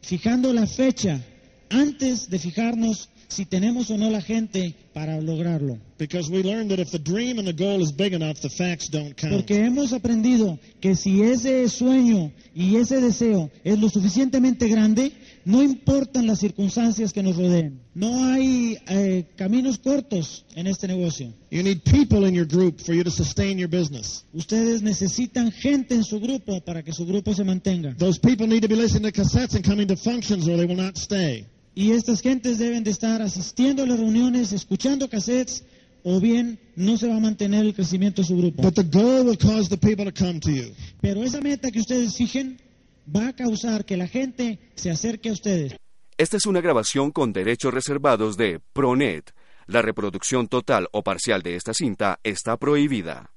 fijando 0.00 0.52
la 0.52 0.66
fecha 0.66 1.20
antes 1.68 2.30
de 2.30 2.38
fijarnos 2.38 3.10
si 3.28 3.44
tenemos 3.44 3.90
o 3.90 3.98
no 3.98 4.10
la 4.10 4.22
gente 4.22 4.74
para 4.94 5.20
lograrlo. 5.20 5.78
Because 5.98 6.30
we 6.30 6.42
learned 6.42 6.70
that 6.70 6.80
if 6.80 6.90
the 6.90 6.98
dream 6.98 7.38
and 7.38 7.46
the 7.46 7.52
goal 7.52 7.82
is 7.82 7.92
big 7.92 8.14
enough, 8.14 8.40
the 8.40 8.48
facts 8.48 8.88
don't 8.88 9.14
count. 9.16 9.34
Porque 9.34 9.64
hemos 9.64 9.92
aprendido 9.92 10.58
que 10.80 10.96
si 10.96 11.20
ese 11.22 11.68
sueño 11.68 12.32
y 12.54 12.76
ese 12.76 13.00
deseo 13.00 13.50
es 13.64 13.78
lo 13.78 13.90
suficientemente 13.90 14.66
grande, 14.68 15.12
no 15.48 15.62
importan 15.62 16.26
las 16.26 16.40
circunstancias 16.40 17.10
que 17.10 17.22
nos 17.22 17.34
rodeen. 17.34 17.80
No 17.94 18.22
hay 18.22 18.76
eh, 18.86 19.24
caminos 19.34 19.78
cortos 19.78 20.44
en 20.54 20.66
este 20.66 20.86
negocio. 20.86 21.32
You 21.50 21.62
need 21.62 21.80
people 21.84 22.28
in 22.28 22.34
your 22.34 22.46
group 22.46 22.82
for 22.82 22.94
you 22.94 23.02
to 23.02 23.10
sustain 23.10 23.56
your 23.56 23.70
business. 23.70 24.26
Ustedes 24.34 24.82
necesitan 24.82 25.50
gente 25.50 25.94
en 25.94 26.04
su 26.04 26.20
grupo 26.20 26.60
para 26.60 26.82
que 26.82 26.92
su 26.92 27.06
grupo 27.06 27.32
se 27.32 27.44
mantenga. 27.44 27.96
Those 27.96 28.20
people 28.20 28.46
need 28.46 28.60
to 28.60 28.68
be 28.68 28.76
listening 28.76 29.10
to 29.10 29.22
cassettes 29.22 29.54
and 29.54 29.64
coming 29.64 29.88
to 29.88 29.96
functions 29.96 30.46
or 30.46 30.58
they 30.58 30.66
will 30.66 30.76
not 30.76 30.98
stay. 30.98 31.46
Y 31.74 31.92
estas 31.92 32.20
gentes 32.20 32.58
deben 32.58 32.84
de 32.84 32.90
estar 32.90 33.22
asistiendo 33.22 33.84
a 33.84 33.86
las 33.86 33.98
reuniones, 33.98 34.52
escuchando 34.52 35.08
cassettes, 35.08 35.64
o 36.02 36.20
bien 36.20 36.58
no 36.76 36.98
se 36.98 37.08
va 37.08 37.16
a 37.16 37.20
mantener 37.20 37.64
el 37.64 37.72
crecimiento 37.72 38.20
de 38.20 38.28
su 38.28 38.36
grupo. 38.36 38.60
But 38.60 38.74
the 38.74 38.84
goal 38.84 39.24
will 39.24 39.38
cause 39.38 39.70
the 39.70 39.78
people 39.78 40.04
to 40.04 40.12
come 40.12 40.40
to 40.40 40.50
you. 40.50 40.74
Pero 41.00 41.24
esa 41.24 41.40
meta 41.40 41.70
que 41.70 41.80
ustedes 41.80 42.16
fijen 42.16 42.58
va 43.14 43.28
a 43.28 43.32
causar 43.32 43.84
que 43.84 43.96
la 43.96 44.06
gente 44.06 44.58
se 44.74 44.90
acerque 44.90 45.30
a 45.30 45.32
ustedes. 45.32 45.76
Esta 46.16 46.36
es 46.36 46.46
una 46.46 46.60
grabación 46.60 47.10
con 47.10 47.32
derechos 47.32 47.72
reservados 47.72 48.36
de 48.36 48.60
Pronet. 48.72 49.32
La 49.66 49.82
reproducción 49.82 50.48
total 50.48 50.88
o 50.92 51.02
parcial 51.02 51.42
de 51.42 51.56
esta 51.56 51.72
cinta 51.74 52.18
está 52.22 52.56
prohibida. 52.56 53.30